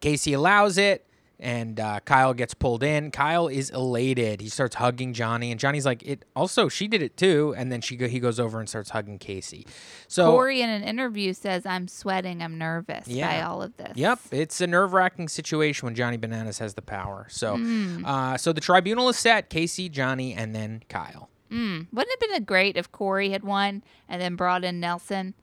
Kaycee 0.00 0.36
allows 0.36 0.78
it. 0.78 1.02
And 1.38 1.78
uh, 1.78 2.00
Kyle 2.06 2.32
gets 2.32 2.54
pulled 2.54 2.82
in. 2.82 3.10
Kyle 3.10 3.46
is 3.46 3.68
elated. 3.68 4.40
He 4.40 4.48
starts 4.48 4.76
hugging 4.76 5.12
Johnny, 5.12 5.50
and 5.50 5.60
Johnny's 5.60 5.84
like, 5.84 6.02
"It 6.02 6.24
also 6.34 6.70
she 6.70 6.88
did 6.88 7.02
it 7.02 7.18
too." 7.18 7.54
And 7.58 7.70
then 7.70 7.82
she 7.82 7.94
go, 7.94 8.08
he 8.08 8.20
goes 8.20 8.40
over 8.40 8.58
and 8.58 8.66
starts 8.66 8.88
hugging 8.88 9.18
Kaycee. 9.18 9.66
So 10.08 10.30
Corey 10.30 10.62
in 10.62 10.70
an 10.70 10.82
interview 10.82 11.34
says, 11.34 11.66
I'm 11.66 11.88
sweating, 11.88 12.40
I'm 12.42 12.56
nervous 12.56 13.06
by 13.06 13.12
Yeah. 13.12 13.46
all 13.46 13.60
of 13.60 13.76
this. 13.76 13.92
Yep, 13.96 14.18
it's 14.30 14.62
a 14.62 14.66
nerve 14.66 14.94
wracking 14.94 15.28
situation 15.28 15.84
when 15.84 15.94
Johnny 15.94 16.16
Bananas 16.16 16.58
has 16.58 16.72
the 16.72 16.80
power. 16.80 17.26
So, 17.28 17.60
uh, 18.06 18.38
so 18.38 18.54
the 18.54 18.62
tribunal 18.62 19.10
is 19.10 19.18
set: 19.18 19.50
Kaycee, 19.50 19.90
Johnny, 19.90 20.32
and 20.32 20.54
then 20.54 20.84
Kyle. 20.88 21.28
Mm. 21.50 21.88
Wouldn't 21.92 22.14
it 22.18 22.30
have 22.30 22.30
been 22.38 22.44
great 22.44 22.78
if 22.78 22.90
Corey 22.92 23.28
had 23.28 23.44
won 23.44 23.82
and 24.08 24.22
then 24.22 24.36
brought 24.36 24.64
in 24.64 24.80
Nelson? 24.80 25.34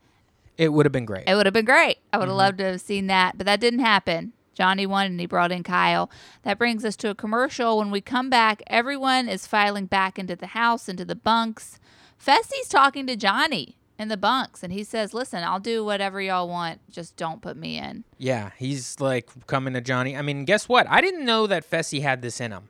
It 0.56 0.72
would 0.72 0.86
have 0.86 0.92
been 0.92 1.04
great. 1.04 1.24
It 1.28 1.34
would 1.34 1.46
have 1.46 1.52
been 1.52 1.64
great. 1.64 1.98
I 2.12 2.18
would 2.18 2.24
have 2.28 2.30
Mm-hmm. 2.32 2.38
loved 2.38 2.58
to 2.58 2.64
have 2.64 2.80
seen 2.80 3.06
that, 3.08 3.36
but 3.36 3.46
that 3.46 3.60
didn't 3.60 3.80
happen. 3.80 4.32
Johnny 4.54 4.86
won 4.86 5.06
and 5.06 5.18
he 5.18 5.26
brought 5.26 5.50
in 5.50 5.64
Kyle. 5.64 6.08
That 6.42 6.58
brings 6.58 6.84
us 6.84 6.94
to 6.96 7.10
a 7.10 7.14
commercial. 7.14 7.78
When 7.78 7.90
we 7.90 8.00
come 8.00 8.30
back, 8.30 8.62
everyone 8.68 9.28
is 9.28 9.48
filing 9.48 9.86
back 9.86 10.16
into 10.18 10.36
the 10.36 10.46
house, 10.48 10.88
into 10.88 11.04
the 11.04 11.16
bunks. 11.16 11.80
Fessy's 12.24 12.68
talking 12.68 13.06
to 13.08 13.16
Johnny 13.16 13.76
in 13.98 14.08
the 14.08 14.16
bunks, 14.16 14.62
and 14.62 14.72
he 14.72 14.84
says, 14.84 15.12
Listen, 15.12 15.42
I'll 15.42 15.58
do 15.60 15.84
whatever 15.84 16.20
y'all 16.20 16.48
want. 16.48 16.80
Just 16.88 17.16
don't 17.16 17.42
put 17.42 17.56
me 17.56 17.78
in. 17.78 18.04
yeah, 18.16 18.50
he's 18.56 19.00
like 19.00 19.28
coming 19.48 19.74
to 19.74 19.80
Johnny. 19.80 20.16
I 20.16 20.22
mean, 20.22 20.44
guess 20.44 20.68
what? 20.68 20.86
I 20.88 21.00
didn't 21.00 21.24
know 21.24 21.46
that 21.48 21.68
Fessy 21.68 22.02
had 22.02 22.22
this 22.22 22.40
in 22.40 22.52
him. 22.52 22.68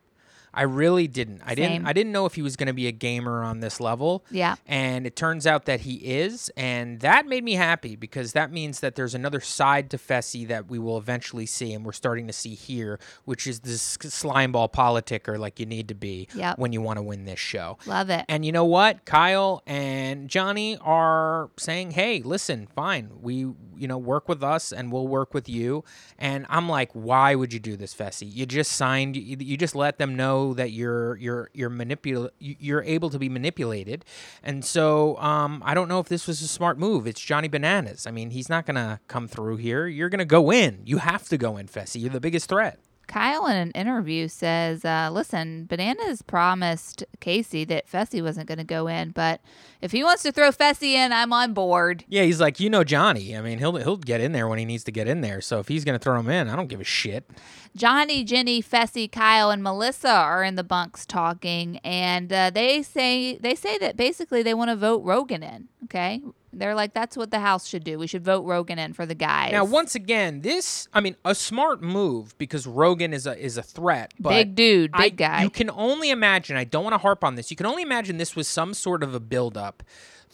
I 0.55 0.63
really 0.63 1.09
didn't. 1.09 1.43
I 1.45 1.49
Same. 1.49 1.57
didn't. 1.57 1.87
I 1.87 1.93
didn't 1.93 2.13
know 2.13 2.27
if 2.27 2.35
he 2.35 2.43
was 2.43 2.57
going 2.57 2.69
to 2.69 2.73
be 2.73 2.87
a 2.87 2.93
gamer 2.93 3.43
on 3.43 3.61
this 3.61 3.81
level. 3.81 4.25
Yeah. 4.31 4.55
And 4.67 5.07
it 5.07 5.17
turns 5.17 5.47
out 5.47 5.65
that 5.67 5.81
he 5.81 5.95
is, 5.97 6.51
and 6.57 7.01
that 7.01 7.27
made 7.27 7.43
me 7.45 7.55
happy 7.55 7.97
because 7.97 8.33
that 8.33 8.53
means 8.53 8.81
that 8.81 8.95
there's 8.95 9.15
another 9.15 9.41
side 9.41 9.91
to 9.91 9.99
Fessy 9.99 10.47
that 10.49 10.69
we 10.71 10.79
will 10.79 10.97
eventually 10.99 11.47
see, 11.47 11.73
and 11.73 11.85
we're 11.85 11.93
starting 11.93 12.27
to 12.29 12.33
see 12.33 12.55
here, 12.55 12.99
which 13.25 13.47
is 13.47 13.61
this 13.61 13.97
slimeball 13.99 14.73
politicker 14.73 15.39
like 15.39 15.59
you 15.59 15.67
need 15.67 15.89
to 15.89 15.95
be 15.95 16.29
Yep. 16.35 16.59
when 16.59 16.73
you 16.73 16.81
want 16.81 16.99
to 16.99 17.03
win 17.03 17.25
this 17.25 17.39
show. 17.41 17.77
Love 17.87 18.11
it. 18.11 18.25
And 18.29 18.45
you 18.47 18.53
know 18.53 18.65
what? 18.65 19.05
Kyle 19.05 19.63
and 19.67 20.29
Johnny 20.29 20.77
are 20.79 21.51
saying, 21.57 21.93
"Hey, 21.93 22.23
listen, 22.23 22.69
fine. 22.75 23.11
We, 23.21 23.35
you 23.77 23.89
know, 23.89 23.99
work 23.99 24.29
with 24.29 24.43
us 24.43 24.73
and 24.73 24.93
we'll 24.93 25.09
work 25.09 25.35
with 25.35 25.49
you." 25.49 25.85
And 26.19 26.47
I'm 26.49 26.69
like, 26.69 26.91
"Why 26.93 27.35
would 27.35 27.53
you 27.53 27.59
do 27.61 27.77
this, 27.77 27.95
Fessy? 27.95 28.31
You 28.33 28.47
just 28.47 28.73
signed 28.73 29.17
you, 29.17 29.37
you 29.41 29.57
just 29.57 29.75
let 29.75 29.99
them 29.99 30.15
know 30.17 30.44
that 30.53 30.73
you're 30.73 31.17
you're 31.17 31.51
you're 31.55 31.71
manipul 31.71 32.29
you're 32.39 32.83
able 32.83 33.09
to 33.09 33.19
be 33.19 33.31
manipulated." 33.31 34.05
And 34.43 34.63
so, 34.63 35.17
um, 35.19 35.63
I 35.65 35.73
don't 35.73 35.89
know 35.89 36.01
if 36.01 36.09
this 36.09 36.27
was 36.27 36.43
a 36.43 36.49
smart 36.49 36.79
move. 36.79 37.07
It's 37.07 37.21
Johnny 37.21 37.49
Bananas. 37.49 38.07
I 38.07 38.11
mean, 38.11 38.31
he's 38.31 38.51
not 38.51 38.67
to 38.77 39.01
come 39.09 39.29
through 39.29 39.57
here. 39.57 39.87
You're 39.87 40.11
to 40.19 40.27
go 40.27 40.53
in. 40.53 40.83
You 40.85 40.99
have 40.99 41.27
to 41.29 41.39
go 41.39 41.57
in, 41.57 41.69
Fessy. 41.69 42.03
You're 42.03 42.11
the 42.11 42.21
biggest 42.21 42.51
threat. 42.51 42.79
Kyle 43.07 43.47
in 43.47 43.57
an 43.57 43.71
interview 43.73 44.29
says, 44.29 44.85
uh, 44.85 45.11
listen, 45.13 45.67
Bananas 45.67 46.23
promised 46.23 47.05
Kaycee 47.21 47.67
that 47.69 47.91
Fessy 47.91 48.23
wasn't 48.23 48.49
going 48.49 48.59
to 48.59 48.65
go 48.65 48.87
in, 48.87 49.11
but 49.11 49.41
if 49.81 49.93
he 49.93 50.03
wants 50.03 50.23
to 50.23 50.33
throw 50.33 50.51
Fessy 50.51 50.93
in, 50.93 51.13
I'm 51.13 51.33
on 51.33 51.53
board. 51.53 52.05
Yeah, 52.09 52.23
he's 52.23 52.41
like, 52.41 52.61
you 52.61 52.71
know, 52.71 52.85
Johnny. 52.85 53.37
I 53.37 53.41
mean, 53.41 53.59
he'll 53.59 53.77
he'll 53.77 53.97
get 53.97 54.21
in 54.21 54.33
there 54.33 54.49
when 54.49 54.59
he 54.59 54.65
needs 54.65 54.85
to 54.85 54.93
get 54.93 55.09
in 55.09 55.21
there. 55.21 55.41
So 55.41 55.59
if 55.59 55.69
he's 55.69 55.85
gonna 55.85 55.99
throw 55.99 56.19
him 56.19 56.29
in, 56.29 56.49
I 56.49 56.57
don't 56.57 56.69
give 56.69 56.81
a 56.81 56.85
shit. 56.85 57.29
Johnny, 57.77 58.25
Jenny, 58.25 58.63
Fessy, 58.63 59.11
Kyle, 59.11 59.51
and 59.51 59.63
Melissa 59.63 60.11
are 60.11 60.45
in 60.45 60.55
the 60.55 60.65
bunks 60.65 61.05
talking, 61.05 61.79
and 61.79 62.33
uh, 62.33 62.51
they 62.51 62.83
say 62.83 63.37
they 63.39 63.55
say 63.55 63.79
that 63.79 63.97
basically 63.97 64.43
they 64.43 64.55
want 64.55 64.71
to 64.71 64.77
vote 64.77 65.03
Rogan 65.05 65.43
in. 65.43 65.69
Okay. 65.85 66.23
They're 66.59 66.75
like, 66.75 66.95
that's 66.95 67.17
what 67.17 67.31
the 67.31 67.41
House 67.41 67.67
should 67.67 67.85
do. 67.85 67.99
We 67.99 68.07
should 68.07 68.25
vote 68.25 68.45
Rogan 68.45 68.79
in 68.79 68.93
for 68.93 69.07
the 69.07 69.15
guys. 69.15 69.53
Now, 69.53 69.65
once 69.65 69.95
again, 69.95 70.41
this 70.41 70.89
I 70.93 71.01
mean, 71.01 71.17
a 71.25 71.35
smart 71.35 71.83
move 71.83 72.37
because 72.39 72.67
Rogan 72.67 73.13
is 73.13 73.27
a 73.27 73.39
is 73.39 73.57
a 73.57 73.63
threat. 73.63 74.13
But 74.19 74.31
big 74.31 74.55
dude, 74.55 74.93
big 74.93 75.01
I, 75.01 75.09
guy. 75.09 75.43
You 75.43 75.51
can 75.51 75.71
only 75.71 76.11
imagine. 76.11 76.57
I 76.57 76.65
don't 76.65 76.85
want 76.85 76.95
to 76.95 76.99
harp 76.99 77.25
on 77.25 77.35
this. 77.35 77.51
You 77.51 77.57
can 77.57 77.67
only 77.67 77.83
imagine 77.83 78.17
this 78.17 78.37
was 78.37 78.49
some 78.49 78.75
sort 78.75 79.03
of 79.03 79.15
a 79.15 79.21
buildup 79.21 79.83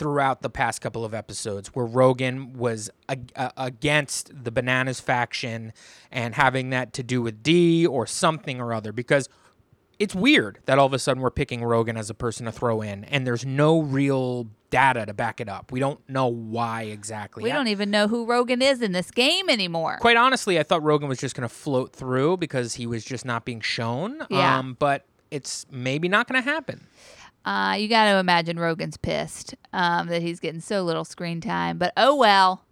throughout 0.00 0.40
the 0.40 0.48
past 0.48 0.80
couple 0.80 1.04
of 1.04 1.12
episodes 1.12 1.68
where 1.68 1.84
Rogan 1.84 2.54
was 2.54 2.88
ag- 3.10 3.32
uh, 3.36 3.50
against 3.58 4.44
the 4.44 4.50
Bananas 4.50 4.98
faction 4.98 5.74
and 6.10 6.34
having 6.34 6.70
that 6.70 6.94
to 6.94 7.02
do 7.02 7.20
with 7.20 7.42
D 7.42 7.86
or 7.86 8.06
something 8.06 8.62
or 8.62 8.72
other 8.72 8.92
because 8.92 9.28
it's 9.98 10.14
weird 10.14 10.58
that 10.64 10.78
all 10.78 10.86
of 10.86 10.94
a 10.94 10.98
sudden 10.98 11.22
we're 11.22 11.30
picking 11.30 11.62
Rogan 11.62 11.98
as 11.98 12.08
a 12.08 12.14
person 12.14 12.46
to 12.46 12.52
throw 12.52 12.80
in 12.80 13.04
and 13.04 13.26
there's 13.26 13.44
no 13.44 13.78
real 13.78 14.48
data 14.70 15.04
to 15.06 15.12
back 15.12 15.40
it 15.40 15.48
up. 15.48 15.72
We 15.72 15.80
don't 15.80 16.00
know 16.08 16.26
why 16.28 16.82
exactly. 16.82 17.42
we 17.44 17.50
don't 17.50 17.68
even 17.68 17.90
know 17.90 18.08
who 18.08 18.24
Rogan 18.24 18.62
is 18.62 18.80
in 18.82 18.92
this 18.92 19.10
game 19.10 19.48
anymore. 19.48 19.98
quite 20.00 20.16
honestly, 20.16 20.58
I 20.58 20.62
thought 20.62 20.82
Rogan 20.82 21.08
was 21.08 21.18
just 21.18 21.34
going 21.34 21.48
to 21.48 21.54
float 21.54 21.92
through 21.94 22.38
because 22.38 22.74
he 22.74 22.86
was 22.86 23.04
just 23.04 23.24
not 23.24 23.44
being 23.44 23.60
shown. 23.60 24.26
Yeah. 24.30 24.58
Um, 24.58 24.76
but 24.78 25.06
it's 25.30 25.66
maybe 25.70 26.08
not 26.08 26.28
going 26.28 26.42
to 26.42 26.48
happen. 26.48 26.86
Uh, 27.44 27.76
you 27.78 27.88
got 27.88 28.04
to 28.04 28.18
imagine 28.18 28.58
Rogan's 28.58 28.96
pissed 28.96 29.54
um, 29.72 30.08
that 30.08 30.22
he's 30.22 30.40
getting 30.40 30.60
so 30.60 30.82
little 30.82 31.04
screen 31.04 31.40
time. 31.40 31.78
But 31.78 31.92
oh 31.96 32.14
well. 32.14 32.64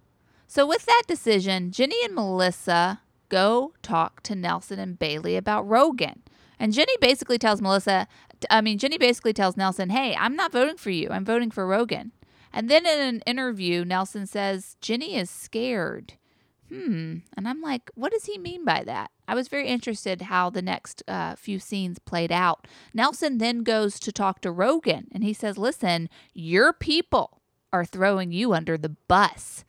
So 0.47 0.67
with 0.67 0.87
that 0.87 1.03
decision, 1.07 1.73
Jenny 1.73 1.97
and 2.05 2.15
Melissa 2.15 3.01
go 3.29 3.73
talk 3.83 4.23
to 4.23 4.35
Nelson 4.35 4.79
and 4.79 4.99
Bayleigh 4.99 5.37
about 5.37 5.69
Rogan. 5.69 6.23
And 6.59 6.73
Jenny 6.73 6.95
basically 7.01 7.39
tells 7.39 7.61
Melissa, 7.61 8.09
I 8.51 8.61
mean, 8.61 8.79
Jenny 8.79 8.99
basically 8.99 9.33
tells 9.33 9.57
Nelson, 9.57 9.91
hey, 9.91 10.17
I'm 10.17 10.37
not 10.37 10.53
voting 10.53 10.77
for 10.77 10.91
you. 10.91 11.09
I'm 11.11 11.25
voting 11.25 11.51
for 11.51 11.67
Rogan. 11.67 12.13
And 12.53 12.69
then 12.69 12.87
in 12.87 13.01
an 13.01 13.21
interview, 13.27 13.85
Nelson 13.85 14.27
says, 14.27 14.77
Jenny 14.81 15.17
is 15.17 15.31
scared. 15.31 16.15
Hmm. 16.69 17.19
And 17.37 17.49
I'm 17.49 17.61
like, 17.63 17.91
what 17.95 18.13
does 18.13 18.27
he 18.27 18.39
mean 18.39 18.65
by 18.65 18.83
that? 18.85 19.11
I 19.27 19.35
was 19.35 19.49
very 19.49 19.67
interested 19.67 20.23
how 20.23 20.51
the 20.51 20.63
next 20.63 21.03
uh, 21.09 21.35
few 21.35 21.59
scenes 21.59 21.99
played 21.99 22.33
out. 22.33 22.67
Nelson 22.93 23.39
then 23.39 23.63
goes 23.63 23.99
to 24.01 24.13
talk 24.13 24.41
to 24.43 24.51
Rogan 24.51 25.09
and 25.13 25.25
he 25.25 25.33
says, 25.33 25.57
listen, 25.57 26.09
your 26.35 26.73
people 26.73 27.41
are 27.73 27.85
throwing 27.85 28.33
you 28.33 28.53
under 28.53 28.77
the 28.77 28.97
bus. 29.09 29.65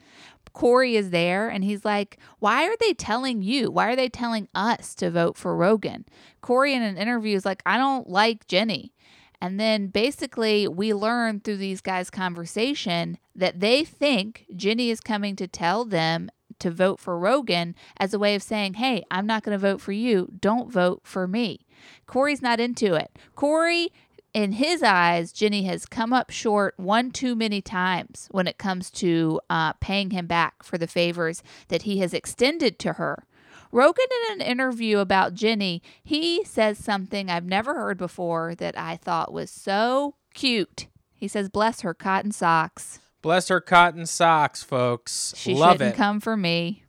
Corey 0.53 0.95
is 0.95 1.09
there 1.09 1.49
and 1.49 1.63
he's 1.63 1.85
like, 1.85 2.17
Why 2.39 2.65
are 2.65 2.77
they 2.79 2.93
telling 2.93 3.41
you? 3.41 3.71
Why 3.71 3.91
are 3.91 3.95
they 3.95 4.09
telling 4.09 4.47
us 4.53 4.95
to 4.95 5.11
vote 5.11 5.37
for 5.37 5.55
Rogan? 5.55 6.05
Corey 6.41 6.73
in 6.73 6.81
an 6.81 6.97
interview 6.97 7.35
is 7.35 7.45
like, 7.45 7.61
I 7.65 7.77
don't 7.77 8.09
like 8.09 8.47
Jenny. 8.47 8.93
And 9.41 9.59
then 9.59 9.87
basically, 9.87 10.67
we 10.67 10.93
learn 10.93 11.39
through 11.39 11.57
these 11.57 11.79
guys' 11.79 12.09
conversation 12.09 13.17
that 13.35 13.61
they 13.61 13.85
think 13.85 14.45
Jenny 14.53 14.89
is 14.89 14.99
coming 14.99 15.35
to 15.37 15.47
tell 15.47 15.85
them 15.85 16.29
to 16.59 16.69
vote 16.69 16.99
for 16.99 17.17
Rogan 17.17 17.73
as 17.97 18.13
a 18.13 18.19
way 18.19 18.35
of 18.35 18.43
saying, 18.43 18.75
Hey, 18.75 19.03
I'm 19.09 19.25
not 19.25 19.43
going 19.43 19.57
to 19.57 19.61
vote 19.61 19.81
for 19.81 19.93
you. 19.93 20.29
Don't 20.39 20.71
vote 20.71 21.01
for 21.03 21.27
me. 21.27 21.65
Corey's 22.05 22.41
not 22.41 22.59
into 22.59 22.95
it. 22.95 23.17
Corey 23.35 23.93
in 24.33 24.53
his 24.53 24.83
eyes, 24.83 25.31
Jenny 25.31 25.63
has 25.63 25.85
come 25.85 26.13
up 26.13 26.29
short 26.29 26.75
one 26.77 27.11
too 27.11 27.35
many 27.35 27.61
times 27.61 28.27
when 28.31 28.47
it 28.47 28.57
comes 28.57 28.91
to 28.91 29.39
uh, 29.49 29.73
paying 29.73 30.11
him 30.11 30.27
back 30.27 30.63
for 30.63 30.77
the 30.77 30.87
favors 30.87 31.41
that 31.69 31.83
he 31.83 31.99
has 31.99 32.13
extended 32.13 32.77
to 32.79 32.93
her. 32.93 33.25
Rogan, 33.71 34.05
in 34.31 34.41
an 34.41 34.47
interview 34.47 34.97
about 34.97 35.35
Jenny, 35.35 35.81
he 36.03 36.43
says 36.43 36.77
something 36.77 37.29
I've 37.29 37.45
never 37.45 37.75
heard 37.75 37.97
before 37.97 38.55
that 38.55 38.77
I 38.77 38.97
thought 38.97 39.31
was 39.31 39.51
so 39.51 40.15
cute. 40.33 40.87
He 41.13 41.27
says, 41.27 41.49
Bless 41.49 41.81
her 41.81 41.93
cotton 41.93 42.31
socks. 42.31 42.99
Bless 43.21 43.49
her 43.49 43.61
cotton 43.61 44.05
socks, 44.05 44.63
folks. 44.63 45.33
She 45.35 45.53
Love 45.53 45.73
shouldn't 45.73 45.93
it. 45.95 45.97
come 45.97 46.19
for 46.19 46.37
me. 46.37 46.83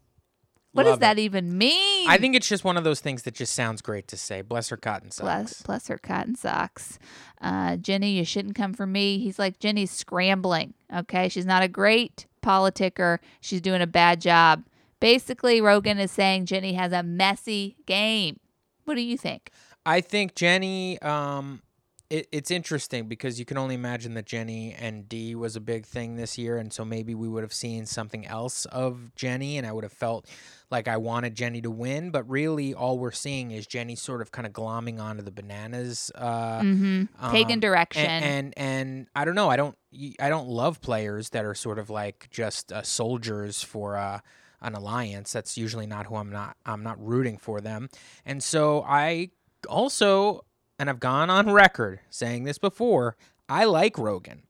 What 0.73 0.85
does 0.85 0.99
that 1.01 1.19
it. 1.19 1.23
even 1.23 1.59
mean? 1.59 2.09
I 2.09 2.17
think 2.19 2.37
it's 2.37 2.49
just 2.49 2.63
one 2.63 2.77
of 2.77 2.85
those 2.85 3.01
things 3.01 3.23
that 3.23 3.35
just 3.35 3.55
sounds 3.55 3.83
great 3.83 4.07
to 4.09 4.17
say. 4.17 4.43
Bless 4.43 4.69
her 4.69 4.77
cotton 4.77 5.11
socks. 5.11 5.23
Bless, 5.25 5.63
bless 5.63 5.89
her 5.89 5.99
cotton 5.99 6.37
socks. 6.37 6.99
Uh, 7.41 7.77
Jenny, 7.77 8.13
you 8.13 8.25
shouldn't 8.25 8.55
come 8.55 8.73
for 8.73 8.87
me. 8.87 9.19
He's 9.19 9.39
like, 9.39 9.59
Jenny's 9.59 9.91
scrambling. 9.91 10.75
Okay. 10.95 11.29
She's 11.29 11.47
not 11.47 11.63
a 11.63 11.69
great 11.69 12.27
politicker. 12.43 13.19
She's 13.41 13.61
doing 13.61 13.83
a 13.83 13.87
bad 13.87 14.21
job. 14.21 14.65
Basically, 15.01 15.61
Rogan 15.61 15.99
is 15.99 16.11
saying 16.11 16.47
Jenny 16.47 16.75
has 16.75 16.93
a 16.93 17.03
messy 17.03 17.77
game. 17.87 18.39
What 18.85 18.95
do 18.95 19.01
you 19.01 19.17
think? 19.17 19.51
I 19.87 20.01
think 20.01 20.35
Jenny. 20.35 21.01
Um, 21.01 21.63
it, 22.11 22.29
it's 22.33 22.51
interesting 22.51 23.07
because 23.07 23.39
you 23.39 23.45
can 23.45 23.57
only 23.57 23.75
imagine 23.75 24.15
that 24.15 24.27
Jenny 24.27 24.75
and 24.75 25.09
D 25.09 25.35
was 25.35 25.57
a 25.57 25.61
big 25.61 25.87
thing 25.87 26.17
this 26.17 26.37
year, 26.37 26.59
and 26.59 26.73
so 26.73 26.85
maybe 26.85 27.15
we 27.15 27.29
would 27.29 27.43
have 27.43 27.53
seen 27.53 27.87
something 27.87 28.27
else 28.27 28.65
of 28.67 29.15
Jenny, 29.15 29.57
and 29.57 29.67
I 29.67 29.73
would 29.73 29.85
have 29.85 29.93
felt 29.93 30.27
like 30.71 30.89
I 30.89 30.97
wanted 30.97 31.35
Jenny 31.35 31.61
to 31.63 31.71
win. 31.71 32.11
But 32.11 32.29
really, 32.29 32.75
all 32.75 32.99
we're 32.99 33.13
seeing 33.13 33.53
is 33.53 33.67
Jenny 33.67 33.95
sort 33.97 34.21
of 34.21 34.33
kind 34.33 34.47
of 34.47 34.53
glomming 34.53 35.01
onto 35.01 35.23
the 35.23 35.31
bananas. 35.31 36.11
Uh, 36.15 36.61
Mm-hmm. 36.61 37.31
Taking 37.31 37.55
um, 37.55 37.61
direction. 37.61 38.05
and, 38.07 38.25
and 38.25 38.55
and 38.57 39.07
I 39.15 39.25
don't 39.25 39.35
know. 39.35 39.49
I 39.49 39.57
don't 39.57 39.77
I 40.19 40.29
don't 40.29 40.49
love 40.49 40.81
players 40.81 41.31
that 41.31 41.45
are 41.45 41.55
sort 41.55 41.79
of 41.79 41.91
like 41.91 42.29
just 42.31 42.73
uh, 42.73 42.83
soldiers 42.83 43.63
for 43.63 43.97
uh, 43.97 44.21
an 44.61 44.75
alliance. 44.75 45.33
That's 45.33 45.57
usually 45.57 45.87
not 45.87 46.07
who 46.07 46.17
I'm 46.17 46.31
not. 46.31 46.57
I'm 46.67 46.83
not 46.83 47.03
rooting 47.05 47.39
for 47.39 47.61
them. 47.61 47.89
And 48.27 48.43
so 48.43 48.83
I 48.87 49.31
also, 49.69 50.45
and 50.81 50.91
I've 50.91 50.99
gone 51.01 51.29
on 51.31 51.53
record 51.53 52.01
saying 52.11 52.45
this 52.45 52.59
before. 52.59 53.17
I 53.49 53.65
like 53.65 53.99
Rogan, 53.99 54.43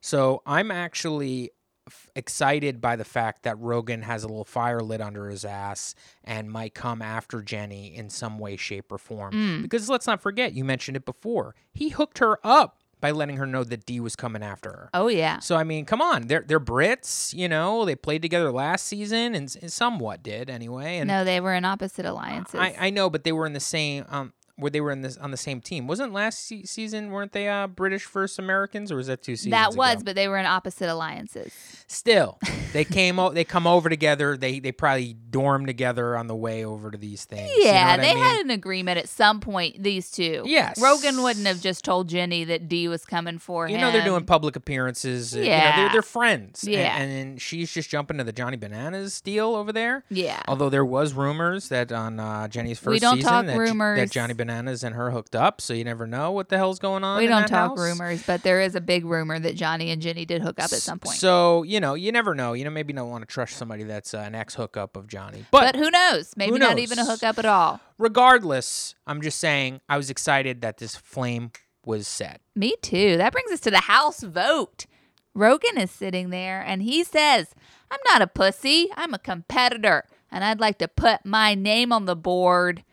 so 0.00 0.42
I'm 0.46 0.70
actually 0.70 1.50
f- 1.88 2.08
excited 2.14 2.80
by 2.80 2.96
the 2.96 3.04
fact 3.04 3.42
that 3.42 3.58
Rogan 3.58 4.02
has 4.02 4.22
a 4.24 4.28
little 4.28 4.44
fire 4.44 4.80
lit 4.80 5.00
under 5.00 5.28
his 5.28 5.44
ass 5.44 5.94
and 6.22 6.50
might 6.50 6.74
come 6.74 7.02
after 7.02 7.42
Jenny 7.42 7.94
in 7.96 8.10
some 8.10 8.38
way, 8.38 8.56
shape, 8.56 8.92
or 8.92 8.98
form. 8.98 9.32
Mm. 9.32 9.62
Because 9.62 9.88
let's 9.88 10.06
not 10.06 10.22
forget, 10.22 10.52
you 10.54 10.64
mentioned 10.64 10.96
it 10.96 11.04
before. 11.04 11.54
He 11.72 11.88
hooked 11.90 12.18
her 12.18 12.38
up 12.46 12.78
by 13.00 13.10
letting 13.10 13.36
her 13.38 13.46
know 13.46 13.64
that 13.64 13.84
D 13.84 13.98
was 13.98 14.14
coming 14.14 14.44
after 14.44 14.70
her. 14.70 14.90
oh, 14.94 15.08
yeah. 15.08 15.40
So 15.40 15.56
I 15.56 15.64
mean, 15.64 15.84
come 15.86 16.00
on, 16.00 16.28
they're 16.28 16.44
they're 16.46 16.60
Brits, 16.60 17.34
you 17.34 17.48
know. 17.48 17.84
They 17.84 17.96
played 17.96 18.22
together 18.22 18.52
last 18.52 18.86
season, 18.86 19.34
and, 19.34 19.44
s- 19.56 19.74
somewhat 19.74 20.22
did 20.22 20.48
anyway. 20.48 20.98
And 20.98 21.08
no, 21.08 21.24
they 21.24 21.40
were 21.40 21.52
in 21.54 21.64
opposite 21.64 22.06
alliances. 22.06 22.60
I, 22.60 22.76
I 22.78 22.90
know, 22.90 23.10
but 23.10 23.24
they 23.24 23.32
were 23.32 23.44
in 23.46 23.54
the 23.54 23.60
same 23.60 24.04
um, 24.08 24.32
where 24.62 24.70
they 24.70 24.80
were 24.80 24.90
in 24.92 25.02
this 25.02 25.18
on 25.18 25.30
the 25.30 25.36
same 25.36 25.60
team. 25.60 25.86
Wasn't 25.86 26.12
last 26.12 26.46
se- 26.46 26.64
season? 26.64 27.10
Weren't 27.10 27.32
they 27.32 27.48
uh, 27.48 27.66
British 27.66 28.06
versus 28.06 28.38
Americans, 28.38 28.90
or 28.90 28.96
was 28.96 29.08
that 29.08 29.22
two 29.22 29.36
seasons? 29.36 29.50
that 29.52 29.74
was, 29.74 29.96
ago? 29.96 30.02
but 30.06 30.14
they 30.16 30.28
were 30.28 30.38
in 30.38 30.46
opposite 30.46 30.88
alliances. 30.88 31.52
still 31.86 32.38
they 32.72 32.84
came 32.84 33.18
o- 33.18 33.30
they 33.32 33.44
come 33.44 33.66
over 33.66 33.88
together. 33.90 34.36
They 34.36 34.58
they 34.60 34.72
probably 34.72 35.12
dorm 35.14 35.66
together 35.66 36.16
on 36.16 36.26
the 36.28 36.36
way 36.36 36.64
over 36.64 36.90
to 36.90 36.96
these 36.98 37.24
things. 37.24 37.50
you 37.50 37.64
know 37.64 37.70
Yeah, 37.70 37.90
what 37.90 38.00
I 38.00 38.02
they 38.02 38.14
mean? 38.14 38.22
had 38.24 38.40
an 38.44 38.50
agreement 38.50 38.98
at 38.98 39.08
some 39.08 39.40
point, 39.40 39.82
these 39.82 40.10
two. 40.10 40.42
Yes. 40.46 40.80
Rogan 40.80 41.22
wouldn't 41.22 41.46
have 41.46 41.60
just 41.60 41.84
told 41.84 42.08
Jenny 42.08 42.44
that 42.44 42.68
D 42.68 42.86
was 42.88 43.04
coming 43.04 43.38
for 43.38 43.66
You 43.66 43.74
him. 43.74 43.80
You 43.80 43.86
know 43.86 43.92
they're 43.92 44.04
doing 44.04 44.24
public 44.24 44.56
appearances. 44.56 45.34
uh, 45.34 45.38
you 45.38 45.44
know, 45.44 45.50
Yeah. 45.50 45.76
they're, 45.76 45.92
they're 45.92 46.02
friends. 46.02 46.64
Yeah. 46.64 46.96
and, 46.96 47.10
then 47.10 47.36
she's 47.38 47.72
just 47.72 47.90
jumping 47.90 48.18
to 48.18 48.24
the 48.24 48.32
Johnny 48.32 48.56
Bananas 48.56 49.20
deal 49.20 49.54
over 49.54 49.72
there. 49.72 50.04
Yeah. 50.10 50.40
Although 50.46 50.70
there 50.70 50.84
was 50.84 51.12
rumors 51.14 51.68
that 51.70 51.90
on 51.92 52.20
uh, 52.20 52.46
Jenny's 52.48 52.78
first 52.78 52.92
We 52.92 52.98
don't 52.98 53.16
season 53.16 53.30
talk 53.30 53.46
that, 53.46 53.58
rumors. 53.58 53.98
that 53.98 54.10
Johnny 54.10 54.34
Bananas 54.34 54.51
and 54.52 54.94
her 54.94 55.10
hooked 55.10 55.34
up, 55.34 55.60
so 55.60 55.74
you 55.74 55.84
never 55.84 56.06
know 56.06 56.32
what 56.32 56.48
the 56.48 56.56
hell's 56.56 56.78
going 56.78 57.04
on. 57.04 57.18
We 57.18 57.26
don't 57.26 57.42
that 57.42 57.48
talk 57.48 57.70
house. 57.70 57.78
rumors, 57.78 58.22
but 58.26 58.42
there 58.42 58.60
is 58.60 58.74
a 58.74 58.80
big 58.80 59.04
rumor 59.04 59.38
that 59.38 59.56
Johnny 59.56 59.90
and 59.90 60.00
Jenny 60.00 60.24
did 60.24 60.42
hook 60.42 60.58
up 60.58 60.72
at 60.72 60.80
some 60.80 60.98
point. 60.98 61.16
So 61.16 61.62
you 61.62 61.80
know, 61.80 61.94
you 61.94 62.12
never 62.12 62.34
know. 62.34 62.52
You 62.52 62.64
know, 62.64 62.70
maybe 62.70 62.92
you 62.92 62.96
don't 62.96 63.10
want 63.10 63.22
to 63.22 63.32
trust 63.32 63.56
somebody 63.56 63.84
that's 63.84 64.14
uh, 64.14 64.18
an 64.18 64.34
ex 64.34 64.54
hookup 64.54 64.96
of 64.96 65.06
Johnny. 65.08 65.44
But, 65.50 65.72
but 65.72 65.76
who 65.76 65.90
knows? 65.90 66.34
Maybe 66.36 66.52
who 66.52 66.58
not 66.58 66.78
even 66.78 66.98
a 66.98 67.04
hookup 67.04 67.38
at 67.38 67.46
all. 67.46 67.80
regardless, 67.98 68.94
I'm 69.06 69.22
just 69.22 69.38
saying 69.38 69.80
I 69.88 69.96
was 69.96 70.10
excited 70.10 70.60
that 70.62 70.78
this 70.78 70.96
flame 70.96 71.52
was 71.84 72.06
set. 72.06 72.40
Me 72.54 72.74
too. 72.82 73.16
That 73.16 73.32
brings 73.32 73.50
us 73.50 73.60
to 73.60 73.70
the 73.70 73.80
House 73.80 74.22
vote. 74.22 74.86
Rogan 75.34 75.78
is 75.78 75.90
sitting 75.90 76.30
there 76.30 76.60
and 76.60 76.82
he 76.82 77.02
says, 77.04 77.54
I'm 77.90 78.00
not 78.04 78.22
a 78.22 78.26
pussy. 78.26 78.88
I'm 78.96 79.14
a 79.14 79.18
competitor 79.18 80.04
and 80.30 80.44
I'd 80.44 80.60
like 80.60 80.78
to 80.78 80.88
put 80.88 81.24
my 81.24 81.54
name 81.54 81.92
on 81.92 82.06
the 82.06 82.16
board. 82.16 82.84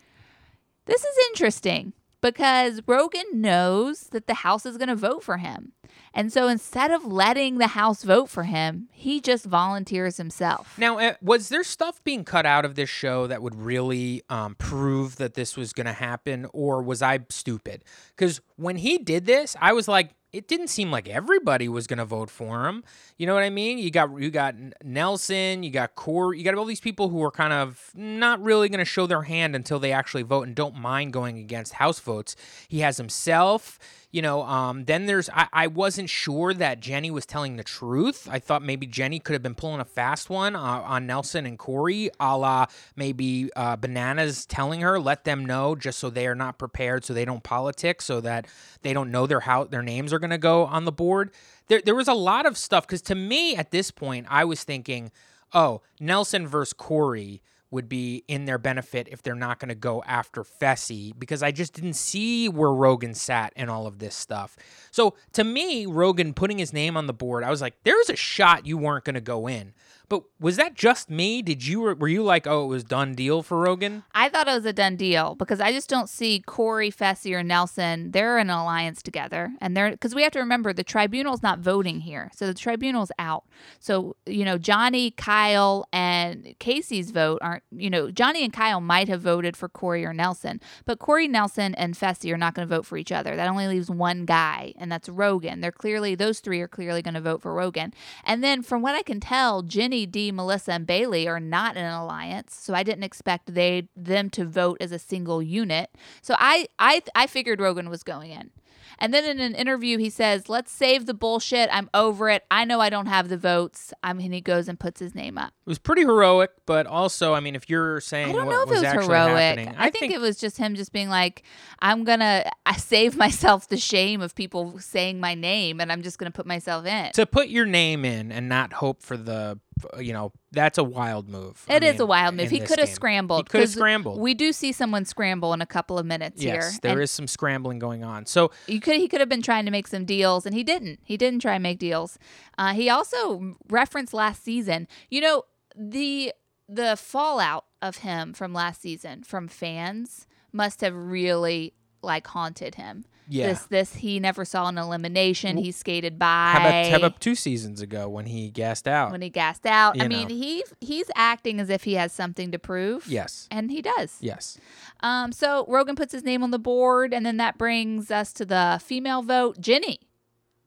This 0.90 1.04
is 1.04 1.16
interesting 1.28 1.92
because 2.20 2.80
Rogan 2.84 3.22
knows 3.32 4.08
that 4.08 4.26
the 4.26 4.34
House 4.34 4.66
is 4.66 4.76
going 4.76 4.88
to 4.88 4.96
vote 4.96 5.22
for 5.22 5.36
him. 5.36 5.70
And 6.12 6.32
so 6.32 6.48
instead 6.48 6.90
of 6.90 7.04
letting 7.04 7.58
the 7.58 7.68
House 7.68 8.02
vote 8.02 8.28
for 8.28 8.42
him, 8.42 8.88
he 8.90 9.20
just 9.20 9.44
volunteers 9.44 10.16
himself. 10.16 10.76
Now, 10.76 10.98
uh, 10.98 11.14
was 11.22 11.48
there 11.48 11.62
stuff 11.62 12.02
being 12.02 12.24
cut 12.24 12.44
out 12.44 12.64
of 12.64 12.74
this 12.74 12.90
show 12.90 13.28
that 13.28 13.40
would 13.40 13.54
really 13.54 14.22
um, 14.28 14.56
prove 14.56 15.14
that 15.18 15.34
this 15.34 15.56
was 15.56 15.72
going 15.72 15.86
to 15.86 15.92
happen, 15.92 16.48
or 16.52 16.82
was 16.82 17.02
I 17.02 17.20
stupid? 17.28 17.84
Because 18.16 18.40
when 18.56 18.74
he 18.74 18.98
did 18.98 19.26
this, 19.26 19.54
I 19.60 19.72
was 19.72 19.86
like, 19.86 20.10
it 20.32 20.46
didn't 20.46 20.68
seem 20.68 20.90
like 20.90 21.08
everybody 21.08 21.68
was 21.68 21.86
going 21.86 21.98
to 21.98 22.04
vote 22.04 22.30
for 22.30 22.66
him. 22.66 22.84
You 23.16 23.26
know 23.26 23.34
what 23.34 23.42
I 23.42 23.50
mean? 23.50 23.78
You 23.78 23.90
got 23.90 24.10
you 24.20 24.30
got 24.30 24.54
Nelson, 24.84 25.62
you 25.62 25.70
got 25.70 25.94
Corey, 25.94 26.38
you 26.38 26.44
got 26.44 26.54
all 26.54 26.64
these 26.64 26.80
people 26.80 27.08
who 27.08 27.22
are 27.22 27.30
kind 27.30 27.52
of 27.52 27.90
not 27.94 28.42
really 28.42 28.68
going 28.68 28.78
to 28.78 28.84
show 28.84 29.06
their 29.06 29.22
hand 29.22 29.56
until 29.56 29.78
they 29.78 29.92
actually 29.92 30.22
vote 30.22 30.46
and 30.46 30.54
don't 30.54 30.76
mind 30.76 31.12
going 31.12 31.38
against 31.38 31.74
House 31.74 31.98
votes. 31.98 32.36
He 32.68 32.80
has 32.80 32.96
himself. 32.96 33.78
You 34.12 34.22
know, 34.22 34.42
um, 34.42 34.86
then 34.86 35.06
there's 35.06 35.30
I, 35.30 35.46
I 35.52 35.66
wasn't 35.68 36.10
sure 36.10 36.52
that 36.54 36.80
Jenny 36.80 37.12
was 37.12 37.26
telling 37.26 37.56
the 37.56 37.62
truth. 37.62 38.28
I 38.30 38.40
thought 38.40 38.62
maybe 38.62 38.86
Jenny 38.86 39.20
could 39.20 39.34
have 39.34 39.42
been 39.42 39.54
pulling 39.54 39.80
a 39.80 39.84
fast 39.84 40.28
one 40.28 40.56
uh, 40.56 40.58
on 40.58 41.06
Nelson 41.06 41.46
and 41.46 41.56
Corey, 41.56 42.10
a 42.18 42.36
la 42.36 42.66
maybe 42.96 43.50
uh, 43.54 43.76
Bananas 43.76 44.46
telling 44.46 44.80
her, 44.80 44.98
let 44.98 45.24
them 45.24 45.44
know 45.44 45.76
just 45.76 46.00
so 46.00 46.10
they 46.10 46.26
are 46.26 46.34
not 46.34 46.58
prepared, 46.58 47.04
so 47.04 47.14
they 47.14 47.24
don't 47.24 47.44
politic, 47.44 48.02
so 48.02 48.20
that 48.20 48.48
they 48.82 48.92
don't 48.92 49.12
know 49.12 49.28
their 49.28 49.40
how 49.40 49.64
their 49.64 49.82
names 49.82 50.12
are 50.12 50.18
going 50.18 50.30
to 50.30 50.38
go 50.38 50.64
on 50.64 50.84
the 50.86 50.92
board. 50.92 51.30
There, 51.68 51.80
there 51.80 51.94
was 51.94 52.08
a 52.08 52.14
lot 52.14 52.46
of 52.46 52.58
stuff 52.58 52.88
because 52.88 53.02
to 53.02 53.14
me 53.14 53.54
at 53.54 53.70
this 53.70 53.92
point, 53.92 54.26
I 54.28 54.44
was 54.44 54.64
thinking, 54.64 55.12
oh, 55.52 55.82
Nelson 56.00 56.48
versus 56.48 56.72
Corey 56.72 57.42
would 57.70 57.88
be 57.88 58.24
in 58.26 58.44
their 58.44 58.58
benefit 58.58 59.08
if 59.10 59.22
they're 59.22 59.34
not 59.34 59.58
going 59.58 59.68
to 59.68 59.74
go 59.74 60.02
after 60.04 60.42
Fessy 60.42 61.12
because 61.18 61.42
I 61.42 61.52
just 61.52 61.72
didn't 61.72 61.94
see 61.94 62.48
where 62.48 62.72
Rogan 62.72 63.14
sat 63.14 63.52
and 63.56 63.70
all 63.70 63.86
of 63.86 63.98
this 63.98 64.14
stuff. 64.14 64.56
So 64.90 65.14
to 65.32 65.44
me, 65.44 65.86
Rogan 65.86 66.34
putting 66.34 66.58
his 66.58 66.72
name 66.72 66.96
on 66.96 67.06
the 67.06 67.12
board, 67.12 67.44
I 67.44 67.50
was 67.50 67.60
like, 67.60 67.74
there's 67.84 68.10
a 68.10 68.16
shot 68.16 68.66
you 68.66 68.76
weren't 68.76 69.04
going 69.04 69.14
to 69.14 69.20
go 69.20 69.48
in. 69.48 69.72
But 70.10 70.24
was 70.40 70.56
that 70.56 70.74
just 70.74 71.08
me? 71.08 71.40
Did 71.40 71.64
you 71.64 71.80
were 71.82 72.08
you 72.08 72.24
like, 72.24 72.44
oh, 72.44 72.64
it 72.64 72.66
was 72.66 72.82
done 72.82 73.14
deal 73.14 73.44
for 73.44 73.60
Rogan? 73.60 74.02
I 74.12 74.28
thought 74.28 74.48
it 74.48 74.54
was 74.54 74.66
a 74.66 74.72
done 74.72 74.96
deal 74.96 75.36
because 75.36 75.60
I 75.60 75.70
just 75.70 75.88
don't 75.88 76.08
see 76.08 76.42
Corey, 76.44 76.90
Fessy, 76.90 77.32
or 77.32 77.44
Nelson. 77.44 78.10
They're 78.10 78.36
in 78.38 78.50
an 78.50 78.56
alliance 78.56 79.02
together, 79.02 79.52
and 79.60 79.76
they're 79.76 79.92
because 79.92 80.12
we 80.12 80.24
have 80.24 80.32
to 80.32 80.40
remember 80.40 80.72
the 80.72 80.82
tribunal's 80.82 81.44
not 81.44 81.60
voting 81.60 82.00
here, 82.00 82.28
so 82.34 82.48
the 82.48 82.54
tribunal's 82.54 83.12
out. 83.20 83.44
So 83.78 84.16
you 84.26 84.44
know, 84.44 84.58
Johnny, 84.58 85.12
Kyle, 85.12 85.86
and 85.92 86.56
Kaycee's 86.58 87.12
vote 87.12 87.38
aren't. 87.40 87.62
You 87.70 87.88
know, 87.88 88.10
Johnny 88.10 88.42
and 88.42 88.52
Kyle 88.52 88.80
might 88.80 89.06
have 89.06 89.20
voted 89.20 89.56
for 89.56 89.68
Corey 89.68 90.04
or 90.04 90.12
Nelson, 90.12 90.60
but 90.86 90.98
Corey, 90.98 91.28
Nelson, 91.28 91.72
and 91.76 91.94
Fessy 91.94 92.32
are 92.32 92.36
not 92.36 92.54
going 92.54 92.66
to 92.68 92.74
vote 92.74 92.84
for 92.84 92.96
each 92.96 93.12
other. 93.12 93.36
That 93.36 93.48
only 93.48 93.68
leaves 93.68 93.88
one 93.88 94.24
guy, 94.24 94.74
and 94.76 94.90
that's 94.90 95.08
Rogan. 95.08 95.60
They're 95.60 95.70
clearly 95.70 96.16
those 96.16 96.40
three 96.40 96.60
are 96.60 96.66
clearly 96.66 97.00
going 97.00 97.14
to 97.14 97.20
vote 97.20 97.42
for 97.42 97.54
Rogan. 97.54 97.94
And 98.24 98.42
then 98.42 98.62
from 98.62 98.82
what 98.82 98.96
I 98.96 99.02
can 99.02 99.20
tell, 99.20 99.62
Jenny, 99.62 99.99
D, 100.06 100.32
Melissa, 100.32 100.72
and 100.72 100.86
Bayleigh 100.86 101.26
are 101.26 101.40
not 101.40 101.76
in 101.76 101.84
an 101.84 101.92
alliance, 101.92 102.54
so 102.54 102.74
I 102.74 102.82
didn't 102.82 103.04
expect 103.04 103.54
they 103.54 103.88
them 103.96 104.30
to 104.30 104.44
vote 104.44 104.78
as 104.80 104.92
a 104.92 104.98
single 104.98 105.42
unit. 105.42 105.90
So 106.22 106.34
I 106.38 106.68
I 106.78 107.02
I 107.14 107.26
figured 107.26 107.60
Rogan 107.60 107.88
was 107.90 108.02
going 108.02 108.30
in. 108.30 108.50
And 108.98 109.14
then 109.14 109.24
in 109.24 109.40
an 109.40 109.54
interview, 109.54 109.96
he 109.96 110.10
says, 110.10 110.48
"Let's 110.48 110.70
save 110.70 111.06
the 111.06 111.14
bullshit. 111.14 111.70
I'm 111.72 111.88
over 111.94 112.28
it. 112.28 112.44
I 112.50 112.66
know 112.66 112.80
I 112.80 112.90
don't 112.90 113.06
have 113.06 113.30
the 113.30 113.38
votes." 113.38 113.94
I 114.02 114.12
mean, 114.12 114.32
he 114.32 114.42
goes 114.42 114.68
and 114.68 114.78
puts 114.78 115.00
his 115.00 115.14
name 115.14 115.38
up. 115.38 115.54
It 115.66 115.70
was 115.70 115.78
pretty 115.78 116.02
heroic, 116.02 116.50
but 116.66 116.86
also, 116.86 117.32
I 117.32 117.40
mean, 117.40 117.54
if 117.54 117.70
you're 117.70 118.00
saying 118.00 118.28
I 118.28 118.32
don't 118.32 118.50
know 118.50 118.62
if 118.62 118.68
it 118.68 118.72
was 118.72 118.82
heroic. 118.82 119.08
happening, 119.08 119.74
I, 119.78 119.90
think, 119.90 120.12
it 120.12 120.20
was 120.20 120.36
just 120.36 120.58
him 120.58 120.74
just 120.74 120.92
being 120.92 121.08
like, 121.08 121.44
"I'm 121.80 122.04
gonna 122.04 122.44
I 122.66 122.76
save 122.76 123.16
myself 123.16 123.68
the 123.68 123.78
shame 123.78 124.20
of 124.20 124.34
people 124.34 124.78
saying 124.78 125.18
my 125.18 125.34
name, 125.34 125.80
and 125.80 125.90
I'm 125.90 126.02
just 126.02 126.18
gonna 126.18 126.30
put 126.30 126.46
myself 126.46 126.84
in." 126.84 127.12
to 127.12 127.24
put 127.24 127.48
your 127.48 127.66
name 127.66 128.04
in 128.04 128.30
and 128.30 128.48
not 128.48 128.74
hope 128.74 129.02
for 129.02 129.16
the, 129.16 129.58
you 129.98 130.12
know, 130.12 130.32
that's 130.52 130.78
a 130.78 130.84
wild 130.84 131.28
move. 131.28 131.64
I 131.68 131.76
It 131.76 131.82
is 131.82 131.94
mean, 131.94 132.02
a 132.02 132.06
wild 132.06 132.34
move. 132.34 132.50
He 132.50 132.60
could 132.60 132.78
have 132.78 132.88
scrambled. 132.88 133.46
He 133.46 133.50
could 133.50 133.60
have 133.60 133.70
scrambled. 133.70 134.20
We 134.20 134.34
do 134.34 134.52
see 134.52 134.72
someone 134.72 135.04
scramble 135.04 135.52
in 135.52 135.60
a 135.60 135.66
couple 135.66 135.98
of 135.98 136.06
minutes 136.06 136.42
yes, 136.42 136.72
here. 136.72 136.80
there 136.82 136.92
and 136.92 137.02
is 137.02 137.10
some 137.10 137.26
scrambling 137.26 137.78
going 137.78 138.04
on. 138.04 138.26
So 138.26 138.50
you 138.66 138.80
could 138.80 138.96
he 138.96 139.08
could 139.08 139.20
have 139.20 139.28
been 139.28 139.42
trying 139.42 139.64
to 139.64 139.70
make 139.70 139.86
some 139.86 140.04
deals 140.04 140.46
and 140.46 140.54
he 140.54 140.62
didn't. 140.64 141.00
He 141.04 141.16
didn't 141.16 141.40
try 141.40 141.54
and 141.54 141.62
make 141.62 141.78
deals. 141.78 142.18
Uh, 142.58 142.72
he 142.72 142.88
also 142.88 143.56
referenced 143.68 144.14
last 144.14 144.42
season. 144.44 144.88
You 145.10 145.20
know 145.20 145.44
the 145.76 146.32
the 146.68 146.96
fallout 146.96 147.64
of 147.82 147.98
him 147.98 148.32
from 148.32 148.52
last 148.52 148.82
season 148.82 149.22
from 149.22 149.48
fans 149.48 150.26
must 150.52 150.80
have 150.80 150.94
really 150.94 151.74
like 152.02 152.26
haunted 152.26 152.76
him. 152.76 153.04
Yeah. 153.30 153.48
This 153.48 153.62
this 153.66 153.94
he 153.94 154.18
never 154.20 154.44
saw 154.44 154.68
an 154.68 154.76
elimination. 154.76 155.56
He 155.56 155.70
skated 155.72 156.18
by. 156.18 156.52
how 156.52 156.58
about 156.68 156.86
how 156.90 156.96
about 156.96 157.20
two 157.20 157.34
seasons 157.34 157.80
ago 157.80 158.08
when 158.08 158.26
he 158.26 158.50
gassed 158.50 158.88
out? 158.88 159.12
when 159.12 159.22
he 159.22 159.30
gassed 159.30 159.66
out? 159.66 159.98
I 160.00 160.02
You 160.04 160.08
mean, 160.08 160.28
he 160.28 160.64
he's 160.80 161.10
acting 161.14 161.60
as 161.60 161.70
if 161.70 161.84
he 161.84 161.94
has 161.94 162.12
something 162.12 162.50
to 162.50 162.58
prove. 162.58 163.06
yes. 163.06 163.46
And 163.50 163.70
he 163.70 163.80
does. 163.82 164.16
Yes. 164.20 164.58
Um, 165.02 165.32
so 165.32 165.64
Rogan 165.68 165.94
puts 165.96 166.12
his 166.12 166.24
name 166.24 166.42
on 166.42 166.50
the 166.50 166.58
board, 166.58 167.14
and 167.14 167.24
then 167.24 167.36
that 167.38 167.56
brings 167.56 168.10
us 168.10 168.32
to 168.34 168.44
the 168.44 168.80
female 168.84 169.22
vote. 169.22 169.60
Jenny 169.60 170.00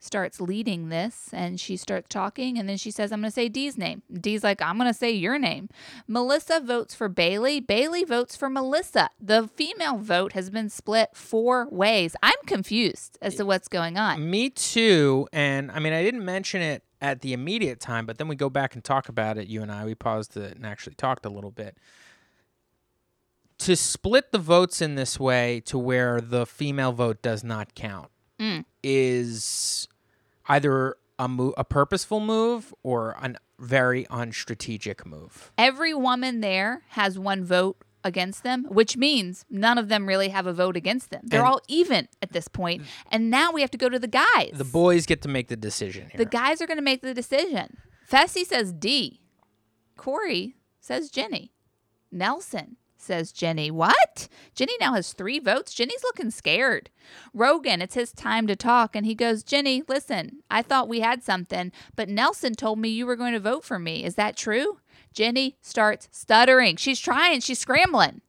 starts 0.03 0.41
leading 0.41 0.89
this, 0.89 1.29
and 1.33 1.59
she 1.59 1.77
starts 1.77 2.07
talking, 2.09 2.57
and 2.59 2.67
then 2.67 2.77
she 2.77 2.91
says, 2.91 3.11
I'm 3.11 3.21
going 3.21 3.31
to 3.31 3.33
say 3.33 3.49
Dee's 3.49 3.77
name. 3.77 4.01
Dee's 4.11 4.43
like, 4.43 4.61
I'm 4.61 4.77
going 4.77 4.89
to 4.89 4.93
say 4.97 5.11
your 5.11 5.39
name. 5.39 5.69
Melissa 6.07 6.59
votes 6.59 6.93
for 6.93 7.09
Bayleigh. 7.09 7.65
Bayleigh 7.65 8.07
votes 8.07 8.35
for 8.35 8.49
Melissa. 8.49 9.09
The 9.19 9.47
female 9.55 9.97
vote 9.97 10.33
has 10.33 10.49
been 10.49 10.69
split 10.69 11.09
four 11.13 11.67
ways. 11.69 12.15
I'm 12.21 12.33
confused 12.45 13.17
as 13.21 13.35
to 13.35 13.45
what's 13.45 13.67
going 13.67 13.97
on. 13.97 14.29
Me 14.29 14.49
too. 14.49 15.27
And 15.31 15.71
I 15.71 15.79
mean, 15.79 15.93
I 15.93 16.03
didn't 16.03 16.25
mention 16.25 16.61
it 16.61 16.83
at 17.01 17.21
the 17.21 17.33
immediate 17.33 17.79
time, 17.79 18.05
but 18.05 18.17
then 18.17 18.27
we 18.27 18.35
go 18.35 18.49
back 18.49 18.75
and 18.75 18.83
talk 18.83 19.09
about 19.09 19.37
it. 19.37 19.47
You 19.47 19.61
and 19.61 19.71
I, 19.71 19.85
we 19.85 19.95
paused 19.95 20.37
it 20.37 20.55
and 20.55 20.65
actually 20.65 20.95
talked 20.95 21.25
a 21.25 21.29
little 21.29 21.51
bit. 21.51 21.77
To 23.59 23.75
split 23.75 24.31
the 24.31 24.39
votes 24.39 24.81
in 24.81 24.95
this 24.95 25.19
way 25.19 25.61
to 25.65 25.77
where 25.77 26.19
the 26.19 26.45
female 26.45 26.91
vote 26.91 27.21
does 27.21 27.43
not 27.43 27.75
count 27.75 28.09
Mm. 28.39 28.65
is 28.81 29.87
either 30.47 30.95
a, 31.19 31.27
mo- 31.27 31.53
a 31.57 31.63
purposeful 31.63 32.19
move 32.19 32.73
or 32.83 33.11
a 33.21 33.35
very 33.59 34.05
unstrategic 34.05 35.05
move. 35.05 35.51
Every 35.57 35.93
woman 35.93 36.41
there 36.41 36.81
has 36.89 37.17
one 37.19 37.43
vote 37.45 37.77
against 38.03 38.43
them, 38.43 38.65
which 38.65 38.97
means 38.97 39.45
none 39.49 39.77
of 39.77 39.87
them 39.87 40.05
really 40.07 40.27
have 40.29 40.45
a 40.45 40.51
vote 40.53 40.75
against 40.75 41.09
them. 41.09 41.21
They're 41.23 41.39
And- 41.39 41.47
all 41.47 41.61
even 41.69 42.09
at 42.21 42.33
this 42.33 42.47
point. 42.49 42.81
Mm. 42.81 42.85
And 43.11 43.29
now 43.29 43.51
we 43.53 43.61
have 43.61 43.71
to 43.71 43.77
go 43.77 43.87
to 43.87 43.97
the 43.99 44.07
guys. 44.07 44.51
The 44.53 44.65
boys 44.65 45.05
get 45.05 45.21
to 45.21 45.29
make 45.29 45.47
the 45.47 45.55
decision 45.55 46.09
here. 46.11 46.17
The 46.17 46.25
guys 46.25 46.61
are 46.61 46.67
going 46.67 46.77
to 46.79 46.83
make 46.83 47.01
the 47.01 47.13
decision. 47.13 47.77
Fessy 48.11 48.45
says 48.45 48.73
D. 48.73 49.21
Corey 49.95 50.55
says 50.81 51.09
Jenny. 51.09 51.53
Nelson 52.11 52.75
says 53.03 53.31
Jenny. 53.31 53.69
What? 53.69 54.27
Jenny 54.55 54.73
now 54.79 54.93
has 54.93 55.13
three 55.13 55.39
votes. 55.39 55.73
Jenny's 55.73 56.03
looking 56.03 56.31
scared. 56.31 56.89
Rogan, 57.33 57.81
it's 57.81 57.95
his 57.95 58.11
time 58.11 58.47
to 58.47 58.55
talk. 58.55 58.95
And 58.95 59.05
he 59.05 59.15
goes, 59.15 59.43
Jenny, 59.43 59.83
listen, 59.87 60.39
I 60.49 60.61
thought 60.61 60.89
we 60.89 61.01
had 61.01 61.23
something, 61.23 61.71
but 61.95 62.09
Nelson 62.09 62.55
told 62.55 62.79
me 62.79 62.89
you 62.89 63.05
were 63.05 63.15
going 63.15 63.33
to 63.33 63.39
vote 63.39 63.63
for 63.63 63.77
me. 63.77 64.03
Is 64.03 64.15
that 64.15 64.37
true? 64.37 64.79
Jenny 65.13 65.57
starts 65.61 66.09
stuttering. 66.11 66.77
She's 66.77 66.99
trying, 66.99 67.41
she's 67.41 67.59
scrambling. 67.59 68.21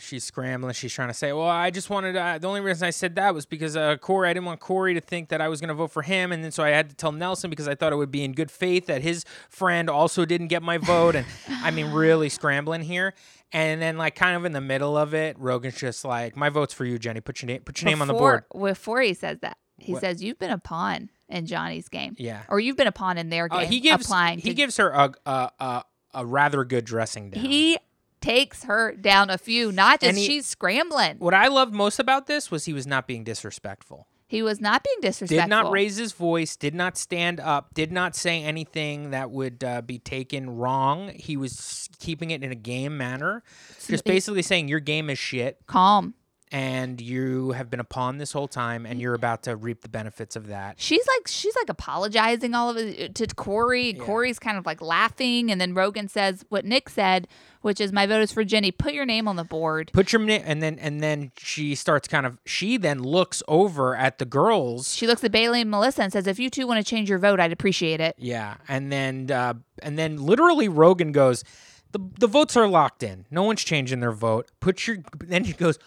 She's 0.00 0.24
scrambling. 0.24 0.72
She's 0.74 0.92
trying 0.92 1.08
to 1.08 1.14
say, 1.14 1.32
"Well, 1.32 1.46
I 1.46 1.70
just 1.70 1.90
wanted. 1.90 2.16
Uh, 2.16 2.38
the 2.38 2.48
only 2.48 2.60
reason 2.60 2.86
I 2.86 2.90
said 2.90 3.14
that 3.16 3.34
was 3.34 3.46
because 3.46 3.76
uh, 3.76 3.96
Corey. 3.98 4.28
I 4.28 4.32
didn't 4.32 4.46
want 4.46 4.60
Corey 4.60 4.94
to 4.94 5.00
think 5.00 5.28
that 5.28 5.40
I 5.40 5.48
was 5.48 5.60
going 5.60 5.68
to 5.68 5.74
vote 5.74 5.90
for 5.92 6.02
him, 6.02 6.32
and 6.32 6.42
then 6.42 6.50
so 6.50 6.62
I 6.64 6.70
had 6.70 6.90
to 6.90 6.96
tell 6.96 7.12
Nelson 7.12 7.50
because 7.50 7.68
I 7.68 7.74
thought 7.74 7.92
it 7.92 7.96
would 7.96 8.10
be 8.10 8.24
in 8.24 8.32
good 8.32 8.50
faith 8.50 8.86
that 8.86 9.02
his 9.02 9.24
friend 9.48 9.88
also 9.88 10.24
didn't 10.24 10.48
get 10.48 10.62
my 10.62 10.78
vote. 10.78 11.14
And 11.14 11.26
I 11.48 11.70
mean, 11.70 11.90
really 11.92 12.28
scrambling 12.28 12.82
here. 12.82 13.14
And 13.52 13.82
then, 13.82 13.98
like, 13.98 14.14
kind 14.14 14.36
of 14.36 14.44
in 14.44 14.52
the 14.52 14.60
middle 14.60 14.96
of 14.96 15.12
it, 15.12 15.36
Rogan's 15.38 15.76
just 15.76 16.04
like, 16.04 16.36
"My 16.36 16.48
vote's 16.48 16.72
for 16.74 16.84
you, 16.84 16.98
Jenny. 16.98 17.20
Put 17.20 17.42
your 17.42 17.46
name. 17.48 17.62
Put 17.62 17.80
your 17.82 17.90
name 17.90 18.00
on 18.02 18.08
the 18.08 18.14
board." 18.14 18.44
Before- 18.52 18.68
Before 18.68 19.00
he 19.00 19.14
says 19.14 19.38
that, 19.40 19.56
he 19.78 19.92
What? 19.92 20.00
says, 20.02 20.22
You've 20.22 20.38
been 20.38 20.50
a 20.52 20.58
pawn 20.58 21.10
in 21.28 21.46
Johnny's 21.46 21.88
game. 21.88 22.14
Yeah. 22.18 22.42
Or 22.48 22.60
you've 22.60 22.76
been 22.76 22.86
a 22.86 22.92
pawn 22.92 23.18
in 23.18 23.28
their 23.28 23.48
game. 23.48 23.60
Uh, 23.60 23.64
he 23.64 23.80
gives 23.80 24.04
applying 24.04 24.38
he 24.38 24.50
to 24.50 24.54
gives 24.54 24.76
her 24.76 24.90
a 24.90 25.12
a, 25.26 25.50
a 25.58 25.84
a 26.14 26.26
rather 26.26 26.64
good 26.64 26.84
dressing 26.84 27.30
down. 27.30 27.44
He 27.44 27.78
takes 28.20 28.64
her 28.64 28.94
down 28.94 29.30
a 29.30 29.38
few 29.38 29.72
notches. 29.72 30.16
He- 30.16 30.26
She's 30.26 30.46
scrambling. 30.46 31.16
what 31.18 31.34
I 31.34 31.48
loved 31.48 31.72
most 31.74 31.98
about 31.98 32.26
this 32.26 32.50
was 32.50 32.64
he 32.66 32.72
was 32.72 32.86
not 32.86 33.06
being 33.06 33.24
disrespectful. 33.24 34.06
He 34.26 34.42
was 34.42 34.60
not 34.60 34.84
being 34.84 34.98
disrespectful. 35.02 35.42
did 35.44 35.50
not 35.50 35.72
raise 35.72 35.96
his 35.96 36.12
voice, 36.12 36.54
did 36.54 36.72
not 36.72 36.96
stand 36.96 37.40
up, 37.40 37.74
did 37.74 37.90
not 37.90 38.14
say 38.14 38.44
anything 38.44 39.10
that 39.10 39.32
would 39.32 39.64
uh, 39.64 39.82
be 39.82 39.98
taken 39.98 40.50
wrong. 40.56 41.08
He 41.16 41.36
was 41.36 41.88
keeping 41.98 42.30
it 42.30 42.44
in 42.44 42.52
a 42.52 42.56
game 42.56 42.96
manner, 42.96 43.42
just 43.88 44.04
basically 44.04 44.42
saying 44.42 44.68
your 44.68 44.78
game 44.78 45.10
is 45.10 45.18
shit 45.18 45.58
calm. 45.66 46.14
And 46.52 47.00
you 47.00 47.52
have 47.52 47.70
been 47.70 47.78
a 47.78 47.84
pawn 47.84 48.18
this 48.18 48.32
whole 48.32 48.48
time 48.48 48.84
and 48.84 49.00
you're 49.00 49.14
about 49.14 49.44
to 49.44 49.54
reap 49.54 49.82
the 49.82 49.88
benefits 49.88 50.34
of 50.34 50.48
that. 50.48 50.80
She's 50.80 51.06
like 51.06 51.28
she's 51.28 51.54
like 51.54 51.68
apologizing 51.68 52.54
all 52.54 52.70
of 52.70 52.76
it 52.76 53.14
to 53.14 53.26
Corey. 53.28 53.94
Corey's 53.94 54.38
kind 54.38 54.58
of 54.58 54.66
like 54.66 54.82
laughing, 54.82 55.50
and 55.50 55.60
then 55.60 55.74
Rogan 55.74 56.08
says 56.08 56.44
what 56.48 56.64
Nick 56.64 56.88
said, 56.88 57.28
which 57.62 57.80
is 57.80 57.92
my 57.92 58.06
vote 58.06 58.22
is 58.22 58.32
for 58.32 58.42
Jenny. 58.42 58.72
Put 58.72 58.94
your 58.94 59.06
name 59.06 59.28
on 59.28 59.36
the 59.36 59.44
board. 59.44 59.90
Put 59.92 60.12
your 60.12 60.22
name, 60.22 60.42
and 60.44 60.60
then 60.60 60.78
and 60.80 61.00
then 61.00 61.30
she 61.38 61.74
starts 61.76 62.08
kind 62.08 62.26
of. 62.26 62.38
She 62.44 62.76
then 62.76 63.00
looks 63.02 63.42
over 63.46 63.94
at 63.94 64.18
the 64.18 64.24
girls. 64.24 64.92
She 64.94 65.06
looks 65.06 65.22
at 65.22 65.30
Bayleigh 65.30 65.60
and 65.60 65.70
Melissa 65.70 66.02
and 66.02 66.12
says, 66.12 66.26
"If 66.26 66.40
you 66.40 66.50
two 66.50 66.66
want 66.66 66.84
to 66.84 66.88
change 66.88 67.08
your 67.08 67.18
vote, 67.18 67.38
I'd 67.38 67.52
appreciate 67.52 68.00
it." 68.00 68.16
Yeah, 68.18 68.56
and 68.66 68.90
then 68.90 69.30
uh, 69.30 69.54
and 69.82 69.96
then 69.96 70.16
literally 70.16 70.68
Rogan 70.68 71.12
goes, 71.12 71.44
the 71.92 72.00
the 72.18 72.26
votes 72.26 72.56
are 72.56 72.68
locked 72.68 73.02
in. 73.02 73.26
No 73.30 73.42
one's 73.42 73.64
changing 73.64 74.00
their 74.00 74.12
vote. 74.12 74.50
Put 74.60 74.86
your 74.86 74.98
then 75.18 75.44
he 75.44 75.52
goes, 75.52 75.78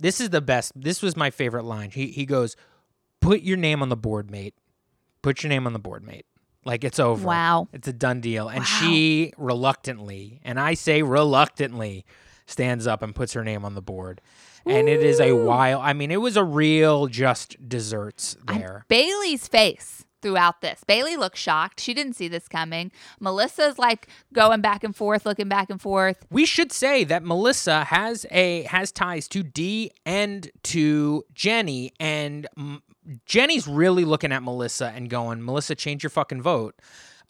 this 0.00 0.20
is 0.20 0.30
the 0.30 0.40
best. 0.40 0.72
This 0.74 1.02
was 1.02 1.16
my 1.16 1.30
favorite 1.30 1.64
line. 1.64 1.90
He 1.90 2.08
he 2.08 2.26
goes, 2.26 2.56
put 3.20 3.42
your 3.42 3.56
name 3.56 3.82
on 3.82 3.88
the 3.88 3.96
board, 3.96 4.30
mate. 4.30 4.54
Put 5.22 5.42
your 5.42 5.48
name 5.50 5.66
on 5.66 5.72
the 5.72 5.78
board, 5.78 6.04
mate. 6.04 6.26
Like 6.64 6.84
it's 6.84 6.98
over. 6.98 7.26
Wow. 7.26 7.68
it's 7.72 7.88
a 7.88 7.92
done 7.92 8.20
deal. 8.20 8.48
And 8.48 8.60
Wow. 8.60 8.64
she 8.64 9.32
reluctantly, 9.38 10.40
and 10.44 10.58
I 10.60 10.74
say 10.74 11.02
reluctantly, 11.02 12.04
stands 12.46 12.86
up 12.86 13.02
and 13.02 13.14
puts 13.14 13.32
her 13.34 13.44
name 13.44 13.64
on 13.64 13.74
the 13.74 13.82
board. 13.82 14.20
and 14.66 14.88
it 14.90 15.02
is 15.02 15.20
a 15.20 15.32
wild. 15.32 15.82
I 15.82 15.94
mean, 15.94 16.10
it 16.10 16.20
was 16.20 16.36
a 16.36 16.44
real 16.44 17.06
just 17.06 17.56
desserts 17.66 18.36
there. 18.46 18.84
Bayleigh's 18.88 19.48
face 19.48 20.04
throughout 20.22 20.60
this. 20.60 20.82
Bayleigh 20.86 21.16
looks 21.18 21.40
shocked. 21.40 21.80
She 21.80 21.94
didn't 21.94 22.14
see 22.14 22.28
this 22.28 22.48
coming. 22.48 22.92
Melissa's 23.20 23.78
like 23.78 24.08
going 24.32 24.60
back 24.60 24.84
and 24.84 24.94
forth, 24.94 25.26
looking 25.26 25.48
back 25.48 25.70
and 25.70 25.80
forth. 25.80 26.24
We 26.30 26.46
should 26.46 26.72
say 26.72 27.04
that 27.04 27.22
Melissa 27.24 27.84
has 27.84 28.26
a 28.30 28.62
has 28.62 28.92
ties 28.92 29.28
to 29.28 29.42
D 29.42 29.90
and 30.04 30.50
to 30.64 31.24
Jenny, 31.34 31.92
and 31.98 32.46
mm, 32.58 32.80
Jenny's 33.24 33.66
really 33.66 34.04
looking 34.04 34.32
at 34.32 34.42
Melissa 34.42 34.92
and 34.94 35.08
going, 35.08 35.44
"Melissa, 35.44 35.74
change 35.74 36.02
your 36.02 36.10
fucking 36.10 36.42
vote." 36.42 36.74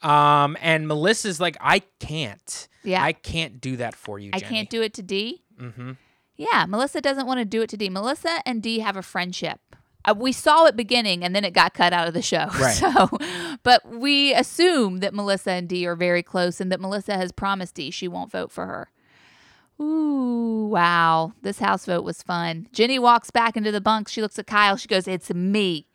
Um, 0.02 0.56
and 0.60 0.88
Melissa's 0.88 1.40
like, 1.40 1.56
"I 1.60 1.80
can't. 1.98 2.68
Yeah. 2.82 3.02
I 3.02 3.12
can't 3.12 3.60
do 3.60 3.76
that 3.76 3.94
for 3.94 4.18
you. 4.18 4.30
I 4.32 4.38
Jenny." 4.38 4.56
can't 4.56 4.70
do 4.70 4.82
it 4.82 4.94
to 4.94 5.02
D. 5.02 5.42
Mm-hmm. 5.60 5.92
Yeah, 6.36 6.64
Melissa 6.66 7.02
doesn't 7.02 7.26
want 7.26 7.38
to 7.40 7.44
do 7.44 7.60
it 7.60 7.68
to 7.70 7.76
D. 7.76 7.90
Melissa 7.90 8.40
and 8.46 8.62
D 8.62 8.78
have 8.78 8.96
a 8.96 9.02
friendship. 9.02 9.60
Uh, 10.04 10.14
we 10.16 10.32
saw 10.32 10.64
it 10.66 10.76
beginning 10.76 11.22
and 11.24 11.34
then 11.36 11.44
it 11.44 11.52
got 11.52 11.74
cut 11.74 11.92
out 11.92 12.08
of 12.08 12.14
the 12.14 12.22
show. 12.22 12.46
Right. 12.60 12.74
So, 12.74 13.08
but 13.62 13.86
we 13.88 14.34
assume 14.34 14.98
that 14.98 15.14
Melissa 15.14 15.52
and 15.52 15.68
D 15.68 15.86
are 15.86 15.96
very 15.96 16.22
close 16.22 16.60
and 16.60 16.70
that 16.72 16.80
Melissa 16.80 17.16
has 17.16 17.32
promised 17.32 17.74
D 17.74 17.90
she 17.90 18.08
won't 18.08 18.30
vote 18.30 18.50
for 18.50 18.66
her. 18.66 18.90
Ooh, 19.80 20.68
wow. 20.70 21.32
This 21.42 21.58
house 21.58 21.86
vote 21.86 22.04
was 22.04 22.22
fun. 22.22 22.68
Jenny 22.72 22.98
walks 22.98 23.30
back 23.30 23.56
into 23.56 23.72
the 23.72 23.80
bunk. 23.80 24.08
She 24.08 24.20
looks 24.20 24.38
at 24.38 24.46
Kyle. 24.46 24.76
She 24.76 24.88
goes, 24.88 25.08
It's 25.08 25.32
me. 25.32 25.86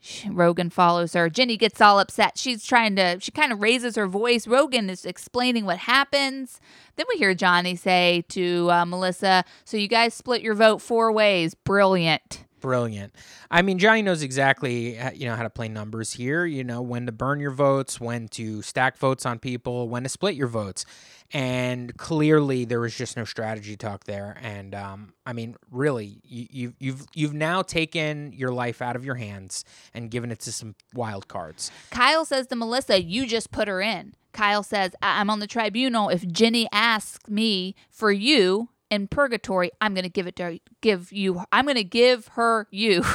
Sh- 0.00 0.26
Rogan 0.30 0.68
follows 0.68 1.14
her. 1.14 1.30
Jenny 1.30 1.56
gets 1.56 1.80
all 1.80 1.98
upset. 1.98 2.36
She's 2.36 2.64
trying 2.64 2.96
to, 2.96 3.18
she 3.20 3.30
kind 3.30 3.52
of 3.52 3.60
raises 3.60 3.96
her 3.96 4.06
voice. 4.06 4.46
Rogan 4.46 4.90
is 4.90 5.06
explaining 5.06 5.64
what 5.64 5.78
happens. 5.78 6.60
Then 6.96 7.06
we 7.12 7.18
hear 7.18 7.34
Johnny 7.34 7.74
say 7.74 8.24
to 8.28 8.70
uh, 8.70 8.84
Melissa, 8.84 9.44
So 9.64 9.76
you 9.78 9.88
guys 9.88 10.12
split 10.12 10.42
your 10.42 10.54
vote 10.54 10.82
four 10.82 11.10
ways. 11.10 11.54
Brilliant. 11.54 12.44
Brilliant. 12.66 13.14
I 13.48 13.62
mean, 13.62 13.78
Johnny 13.78 14.02
knows 14.02 14.24
exactly 14.24 14.98
uh, 14.98 15.12
you 15.12 15.26
know 15.28 15.36
how 15.36 15.44
to 15.44 15.50
play 15.50 15.68
numbers 15.68 16.10
here. 16.10 16.44
You 16.44 16.64
know 16.64 16.82
when 16.82 17.06
to 17.06 17.12
burn 17.12 17.38
your 17.38 17.52
votes, 17.52 18.00
when 18.00 18.26
to 18.30 18.60
stack 18.60 18.98
votes 18.98 19.24
on 19.24 19.38
people, 19.38 19.88
when 19.88 20.02
to 20.02 20.08
split 20.08 20.34
your 20.34 20.48
votes, 20.48 20.84
and 21.32 21.96
clearly 21.96 22.64
there 22.64 22.80
was 22.80 22.92
just 22.92 23.16
no 23.16 23.24
strategy 23.24 23.76
talk 23.76 24.02
there. 24.02 24.36
And 24.42 24.74
um, 24.74 25.12
I 25.24 25.32
mean, 25.32 25.54
really, 25.70 26.18
you, 26.24 26.48
you've 26.50 26.74
you've 26.80 27.06
you've 27.14 27.34
now 27.34 27.62
taken 27.62 28.32
your 28.32 28.50
life 28.50 28.82
out 28.82 28.96
of 28.96 29.04
your 29.04 29.14
hands 29.14 29.64
and 29.94 30.10
given 30.10 30.32
it 30.32 30.40
to 30.40 30.50
some 30.50 30.74
wild 30.92 31.28
cards. 31.28 31.70
Kyle 31.90 32.24
says 32.24 32.48
to 32.48 32.56
Melissa, 32.56 33.00
You 33.00 33.28
just 33.28 33.52
put 33.52 33.68
her 33.68 33.80
in. 33.80 34.14
Kyle 34.32 34.64
says, 34.64 34.90
I- 35.00 35.20
I'm 35.20 35.30
on 35.30 35.38
the 35.38 35.46
tribunal. 35.46 36.08
If 36.08 36.26
Jenny 36.26 36.66
asks 36.72 37.30
me 37.30 37.76
for 37.92 38.10
you 38.10 38.70
in 38.90 39.08
purgatory, 39.08 39.70
I'm 39.80 39.94
going 39.94 40.04
to 40.04 40.10
give 40.10 40.26
it 40.26 40.36
to 40.36 40.60
give 40.80 41.12
you. 41.12 41.42
I'm 41.52 41.64
going 41.64 41.76
to 41.76 41.84
give 41.84 42.28
her 42.28 42.66
you. 42.70 43.04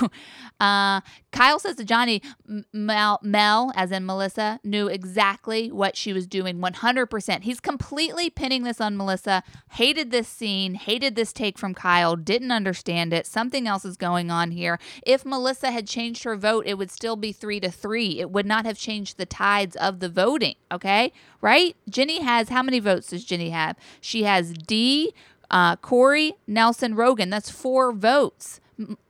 Uh, 0.59 1.01
Kyle 1.31 1.57
says 1.57 1.75
to 1.77 1.83
Johnny, 1.83 2.21
Mel, 2.71 3.19
Mel, 3.23 3.71
as 3.75 3.91
in 3.91 4.05
Melissa, 4.05 4.59
knew 4.63 4.87
exactly 4.87 5.71
what 5.71 5.97
she 5.97 6.13
was 6.13 6.27
doing 6.27 6.59
100%. 6.59 7.41
He's 7.41 7.59
completely 7.59 8.29
pinning 8.29 8.61
this 8.61 8.79
on 8.79 8.95
Melissa. 8.95 9.41
Hated 9.71 10.11
this 10.11 10.27
scene, 10.27 10.75
hated 10.75 11.15
this 11.15 11.33
take 11.33 11.57
from 11.57 11.73
Kyle, 11.73 12.15
didn't 12.15 12.51
understand 12.51 13.11
it. 13.11 13.25
Something 13.25 13.65
else 13.65 13.85
is 13.85 13.97
going 13.97 14.29
on 14.29 14.51
here. 14.51 14.77
If 15.03 15.25
Melissa 15.25 15.71
had 15.71 15.87
changed 15.87 16.25
her 16.25 16.35
vote, 16.35 16.67
it 16.67 16.77
would 16.77 16.91
still 16.91 17.15
be 17.15 17.31
three 17.31 17.59
to 17.59 17.71
three. 17.71 18.19
It 18.19 18.29
would 18.29 18.45
not 18.45 18.65
have 18.65 18.77
changed 18.77 19.17
the 19.17 19.25
tides 19.25 19.75
of 19.77 19.99
the 19.99 20.09
voting. 20.09 20.55
Okay, 20.71 21.11
right? 21.41 21.75
Jenny 21.89 22.21
has 22.21 22.49
how 22.49 22.61
many 22.61 22.79
votes 22.79 23.07
does 23.07 23.25
Jenny 23.25 23.49
have? 23.49 23.77
She 23.99 24.23
has 24.23 24.53
D, 24.53 25.13
uh, 25.51 25.75
Corey, 25.75 26.33
Nelson, 26.47 26.95
Rogan. 26.95 27.29
That's 27.29 27.51
four 27.51 27.91
votes. 27.91 28.59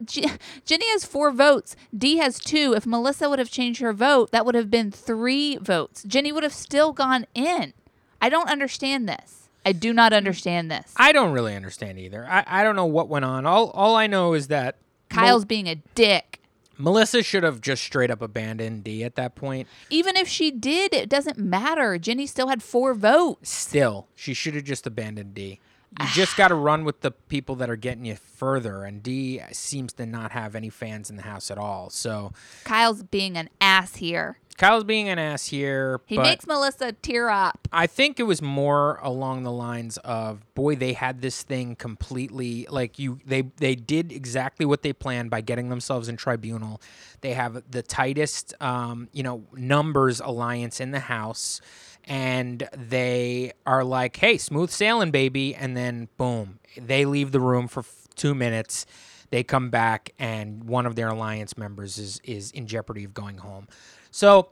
J- 0.04 0.32
Jenny 0.66 0.90
has 0.92 1.06
four 1.06 1.32
votes. 1.32 1.76
D 1.98 2.18
has 2.18 2.40
two. 2.40 2.74
If 2.76 2.86
Melissa 2.86 3.30
would 3.30 3.40
have 3.40 3.50
changed 3.50 3.80
her 3.80 3.94
vote, 3.94 4.32
that 4.32 4.46
would 4.46 4.56
have 4.56 4.70
been 4.70 4.92
three 4.92 5.56
votes. 5.58 6.04
Jenny 6.04 6.32
would 6.34 6.44
have 6.44 6.54
still 6.54 6.92
gone 6.92 7.26
in. 7.34 7.74
I 8.22 8.28
don't 8.28 8.50
understand 8.50 9.08
this. 9.08 9.48
I 9.66 9.72
do 9.72 9.94
not 9.94 10.12
understand 10.12 10.70
this. 10.72 10.92
I 10.98 11.12
don't 11.12 11.32
really 11.32 11.56
understand 11.56 12.00
either. 12.00 12.26
I, 12.28 12.44
I 12.48 12.64
don't 12.64 12.76
know 12.76 12.86
what 12.88 13.08
went 13.08 13.26
on. 13.26 13.46
All 13.46 13.70
all 13.70 13.96
I 13.96 14.08
know 14.08 14.34
is 14.34 14.48
that 14.48 14.76
Mel- 15.16 15.24
Kyle's 15.26 15.46
being 15.46 15.68
a 15.70 15.76
dick. 15.96 16.40
Melissa 16.78 17.22
should 17.22 17.44
have 17.44 17.62
just 17.62 17.84
straight 17.84 18.10
up 18.10 18.24
abandoned 18.24 18.84
D 18.84 19.04
at 19.04 19.16
that 19.16 19.36
point. 19.36 19.68
Even 19.92 20.18
if 20.18 20.28
she 20.28 20.50
did, 20.50 20.96
it 20.96 21.10
doesn't 21.10 21.38
matter. 21.38 22.00
Jenny 22.00 22.26
still 22.26 22.48
had 22.48 22.64
four 22.64 22.96
votes. 22.96 23.52
Still, 23.52 24.08
she 24.16 24.34
should 24.34 24.56
have 24.56 24.64
just 24.64 24.88
abandoned 24.88 25.36
D. 25.36 25.60
You 26.00 26.08
just 26.14 26.38
got 26.38 26.48
to 26.50 26.56
run 26.56 26.86
with 26.86 27.02
the 27.02 27.12
people 27.12 27.56
that 27.58 27.70
are 27.70 27.76
getting 27.76 28.06
you 28.06 28.16
further, 28.16 28.86
and 28.86 29.04
D 29.04 29.42
seems 29.52 29.94
to 29.94 30.06
not 30.06 30.32
have 30.32 30.56
any 30.56 30.70
fans 30.70 31.10
in 31.10 31.18
the 31.18 31.24
house 31.24 31.52
at 31.52 31.58
all. 31.58 31.90
So 31.90 32.32
Kyle's 32.64 33.04
being 33.04 33.38
an 33.38 33.50
ass 33.60 33.98
here. 33.98 34.38
Kyle's 34.58 34.84
being 34.84 35.10
an 35.10 35.18
ass 35.18 35.48
here, 35.48 36.02
He 36.06 36.18
makes 36.18 36.46
Melissa 36.46 36.92
tear 36.92 37.30
up. 37.30 37.68
I 37.72 37.88
think 37.88 38.20
it 38.20 38.24
was 38.24 38.44
more 38.44 39.00
along 39.02 39.42
the 39.42 39.52
lines 39.52 39.98
of, 39.98 40.46
boy, 40.54 40.76
they 40.76 40.94
had 40.94 41.22
this 41.22 41.42
thing 41.42 41.76
completely 41.76 42.68
like 42.70 43.00
you. 43.00 43.20
They 43.26 43.42
they 43.58 43.74
did 43.76 44.12
exactly 44.12 44.66
what 44.66 44.84
they 44.84 44.94
planned 44.94 45.32
by 45.32 45.42
getting 45.42 45.70
themselves 45.70 46.08
in 46.08 46.16
tribunal. 46.16 46.80
They 47.22 47.34
have 47.34 47.64
the 47.72 47.82
tightest, 47.82 48.54
um, 48.62 49.10
you 49.14 49.24
know, 49.24 49.44
numbers 49.54 50.20
alliance 50.20 50.80
in 50.80 50.92
the 50.92 51.00
house, 51.00 51.60
and 52.06 52.68
they 52.76 53.54
are 53.66 53.84
like, 53.84 54.18
hey, 54.18 54.38
smooth 54.38 54.70
sailing, 54.70 55.12
baby, 55.12 55.56
and 55.56 55.76
then 55.76 56.08
boom, 56.18 56.60
they 56.78 57.06
leave 57.06 57.32
the 57.32 57.40
room 57.40 57.68
for 57.68 57.82
f- 57.82 58.08
two 58.16 58.36
minutes. 58.36 58.86
They 59.30 59.44
come 59.44 59.70
back, 59.70 60.12
and 60.20 60.66
one 60.66 60.86
of 60.86 60.96
their 60.96 61.08
alliance 61.08 61.58
members 61.58 61.98
is 61.98 62.20
is 62.24 62.52
in 62.52 62.68
jeopardy 62.68 63.06
of 63.06 63.14
going 63.14 63.38
home. 63.38 63.68
So 64.12 64.50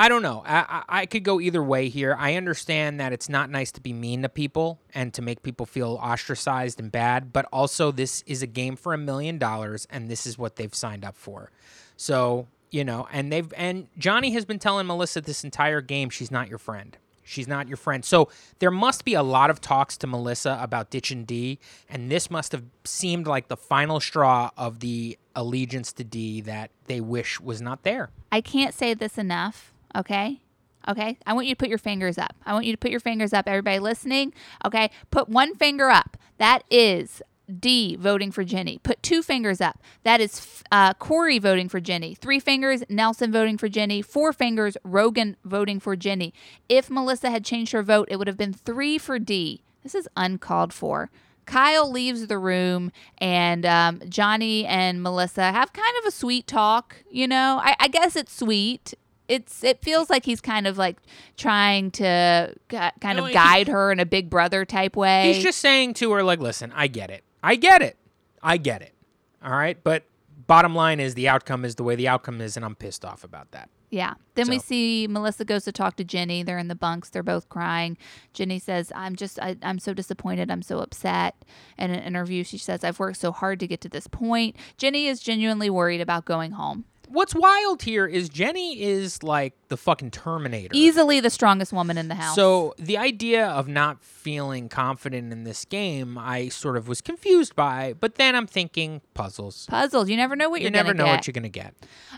I 0.00 0.08
don't 0.08 0.22
know. 0.22 0.44
I, 0.46 0.58
I, 0.58 1.00
I 1.00 1.06
could 1.06 1.24
go 1.24 1.40
either 1.40 1.62
way 1.62 1.88
here. 1.88 2.14
I 2.16 2.36
understand 2.36 3.00
that 3.00 3.12
it's 3.12 3.28
not 3.28 3.50
nice 3.50 3.72
to 3.72 3.80
be 3.80 3.92
mean 3.92 4.22
to 4.22 4.28
people 4.28 4.78
and 4.94 5.12
to 5.14 5.22
make 5.22 5.42
people 5.42 5.66
feel 5.66 5.98
ostracized 6.00 6.78
and 6.78 6.92
bad, 6.92 7.32
but 7.32 7.46
also 7.52 7.90
this 7.90 8.22
is 8.24 8.40
a 8.40 8.46
game 8.46 8.76
for 8.76 8.94
a 8.94 8.98
million 8.98 9.38
dollars, 9.38 9.88
and 9.90 10.08
this 10.08 10.24
is 10.24 10.38
what 10.38 10.54
they've 10.54 10.74
signed 10.74 11.04
up 11.04 11.16
for. 11.16 11.50
So 11.96 12.46
you 12.70 12.84
know, 12.84 13.08
and 13.12 13.32
they've 13.32 13.52
and 13.56 13.88
Johnny 13.98 14.32
has 14.32 14.44
been 14.44 14.58
telling 14.58 14.86
Melissa 14.86 15.20
this 15.20 15.44
entire 15.44 15.80
game 15.80 16.10
she's 16.10 16.30
not 16.30 16.48
your 16.48 16.58
friend. 16.58 16.96
She's 17.28 17.46
not 17.46 17.68
your 17.68 17.76
friend. 17.76 18.04
So 18.04 18.30
there 18.58 18.70
must 18.70 19.04
be 19.04 19.12
a 19.12 19.22
lot 19.22 19.50
of 19.50 19.60
talks 19.60 19.98
to 19.98 20.06
Melissa 20.06 20.58
about 20.62 20.88
ditching 20.90 21.24
D, 21.24 21.58
and 21.88 22.10
this 22.10 22.30
must 22.30 22.52
have 22.52 22.64
seemed 22.84 23.26
like 23.26 23.48
the 23.48 23.56
final 23.56 24.00
straw 24.00 24.50
of 24.56 24.80
the 24.80 25.18
allegiance 25.36 25.92
to 25.94 26.04
D 26.04 26.40
that 26.42 26.70
they 26.86 27.02
wish 27.02 27.38
was 27.38 27.60
not 27.60 27.82
there. 27.82 28.08
I 28.32 28.40
can't 28.40 28.72
say 28.72 28.94
this 28.94 29.18
enough, 29.18 29.74
okay? 29.94 30.40
Okay? 30.88 31.18
I 31.26 31.34
want 31.34 31.46
you 31.46 31.54
to 31.54 31.58
put 31.58 31.68
your 31.68 31.78
fingers 31.78 32.16
up. 32.16 32.34
I 32.46 32.54
want 32.54 32.64
you 32.64 32.72
to 32.72 32.78
put 32.78 32.90
your 32.90 33.00
fingers 33.00 33.34
up. 33.34 33.46
Everybody 33.46 33.78
listening, 33.78 34.32
okay? 34.64 34.90
Put 35.10 35.28
one 35.28 35.54
finger 35.54 35.90
up. 35.90 36.16
That 36.38 36.62
is 36.70 37.20
D 37.48 37.96
voting 37.96 38.30
for 38.30 38.44
Jenny. 38.44 38.78
Put 38.78 39.02
two 39.02 39.22
fingers 39.22 39.60
up. 39.60 39.82
That 40.02 40.20
is 40.20 40.62
uh, 40.70 40.94
Corey 40.94 41.38
voting 41.38 41.68
for 41.68 41.80
Jenny. 41.80 42.14
Three 42.14 42.40
fingers, 42.40 42.82
Nelson 42.88 43.32
voting 43.32 43.56
for 43.58 43.68
Jenny. 43.68 44.02
Four 44.02 44.32
fingers, 44.32 44.76
Rogan 44.84 45.36
voting 45.44 45.80
for 45.80 45.96
Jenny. 45.96 46.34
If 46.68 46.90
Melissa 46.90 47.30
had 47.30 47.44
changed 47.44 47.72
her 47.72 47.82
vote, 47.82 48.08
it 48.10 48.16
would 48.16 48.26
have 48.28 48.36
been 48.36 48.52
three 48.52 48.98
for 48.98 49.18
D. 49.18 49.62
This 49.82 49.94
is 49.94 50.08
uncalled 50.16 50.72
for. 50.72 51.10
Kyle 51.46 51.90
leaves 51.90 52.26
the 52.26 52.36
room, 52.36 52.92
and 53.16 53.64
um, 53.64 54.02
Johnny 54.06 54.66
and 54.66 55.02
Melissa 55.02 55.50
have 55.50 55.72
kind 55.72 55.96
of 56.00 56.04
a 56.06 56.10
sweet 56.10 56.46
talk. 56.46 57.02
You 57.10 57.26
know, 57.26 57.58
I, 57.62 57.74
I 57.80 57.88
guess 57.88 58.16
it's 58.16 58.36
sweet. 58.36 58.92
It's 59.28 59.64
it 59.64 59.82
feels 59.82 60.10
like 60.10 60.24
he's 60.26 60.42
kind 60.42 60.66
of 60.66 60.76
like 60.76 60.98
trying 61.38 61.90
to 61.92 62.54
ki- 62.68 62.76
kind 63.00 63.16
No, 63.18 63.26
of 63.26 63.32
guide 63.32 63.68
her 63.68 63.90
in 63.90 63.98
a 64.00 64.04
big 64.06 64.28
brother 64.28 64.66
type 64.66 64.94
way. 64.96 65.32
He's 65.32 65.42
just 65.42 65.58
saying 65.60 65.94
to 65.94 66.12
her, 66.12 66.22
like, 66.22 66.38
listen, 66.40 66.70
I 66.74 66.86
get 66.86 67.10
it. 67.10 67.24
I 67.42 67.56
get 67.56 67.82
it. 67.82 67.96
I 68.42 68.56
get 68.56 68.82
it. 68.82 68.94
All 69.42 69.52
right. 69.52 69.78
But 69.82 70.04
bottom 70.46 70.74
line 70.74 71.00
is 71.00 71.14
the 71.14 71.28
outcome 71.28 71.64
is 71.64 71.76
the 71.76 71.84
way 71.84 71.94
the 71.94 72.08
outcome 72.08 72.40
is, 72.40 72.56
and 72.56 72.64
I'm 72.64 72.74
pissed 72.74 73.04
off 73.04 73.24
about 73.24 73.50
that. 73.52 73.70
Yeah. 73.90 74.14
Then 74.34 74.48
we 74.48 74.58
see 74.58 75.06
Melissa 75.08 75.44
goes 75.44 75.64
to 75.64 75.72
talk 75.72 75.96
to 75.96 76.04
Jenny. 76.04 76.42
They're 76.42 76.58
in 76.58 76.68
the 76.68 76.74
bunks. 76.74 77.08
They're 77.08 77.22
both 77.22 77.48
crying. 77.48 77.96
Jenny 78.34 78.58
says, 78.58 78.92
"I'm 78.94 79.16
just, 79.16 79.38
I, 79.40 79.56
I'm 79.62 79.78
so 79.78 79.94
disappointed. 79.94 80.50
I'm 80.50 80.62
so 80.62 80.80
upset." 80.80 81.36
In 81.78 81.90
an 81.90 82.02
interview, 82.02 82.44
she 82.44 82.58
says, 82.58 82.84
"I've 82.84 82.98
worked 82.98 83.18
so 83.18 83.32
hard 83.32 83.60
to 83.60 83.66
get 83.66 83.80
to 83.82 83.88
this 83.88 84.06
point." 84.06 84.56
Jenny 84.76 85.06
is 85.06 85.20
genuinely 85.20 85.70
worried 85.70 86.02
about 86.02 86.26
going 86.26 86.52
home. 86.52 86.84
What's 87.10 87.34
wild 87.34 87.82
here 87.82 88.06
is 88.06 88.28
Jenny 88.28 88.82
is 88.82 89.22
like 89.22 89.54
the 89.68 89.76
fucking 89.76 90.10
Terminator. 90.10 90.70
Easily 90.72 91.20
the 91.20 91.30
strongest 91.30 91.72
woman 91.72 91.96
in 91.98 92.08
the 92.08 92.14
house. 92.14 92.34
So 92.34 92.74
the 92.78 92.98
idea 92.98 93.46
of 93.46 93.66
not 93.68 94.02
feeling 94.02 94.68
confident 94.68 95.32
in 95.32 95.44
this 95.44 95.64
game, 95.64 96.18
I 96.18 96.48
sort 96.48 96.76
of 96.76 96.86
was 96.86 97.00
confused 97.00 97.56
by. 97.56 97.94
But 97.98 98.16
then 98.16 98.34
I'm 98.36 98.46
thinking 98.46 99.00
puzzles. 99.14 99.66
puzzles. 99.66 100.08
You 100.10 100.16
never 100.16 100.36
know 100.36 100.50
what 100.50 100.60
You 100.60 100.64
you're 100.64 100.70
never 100.70 100.92
gonna 100.92 100.98
know 100.98 101.04
get. 101.06 101.16
what 101.16 101.26
you're 101.26 101.32
gonna 101.32 101.48
get. 101.48 101.74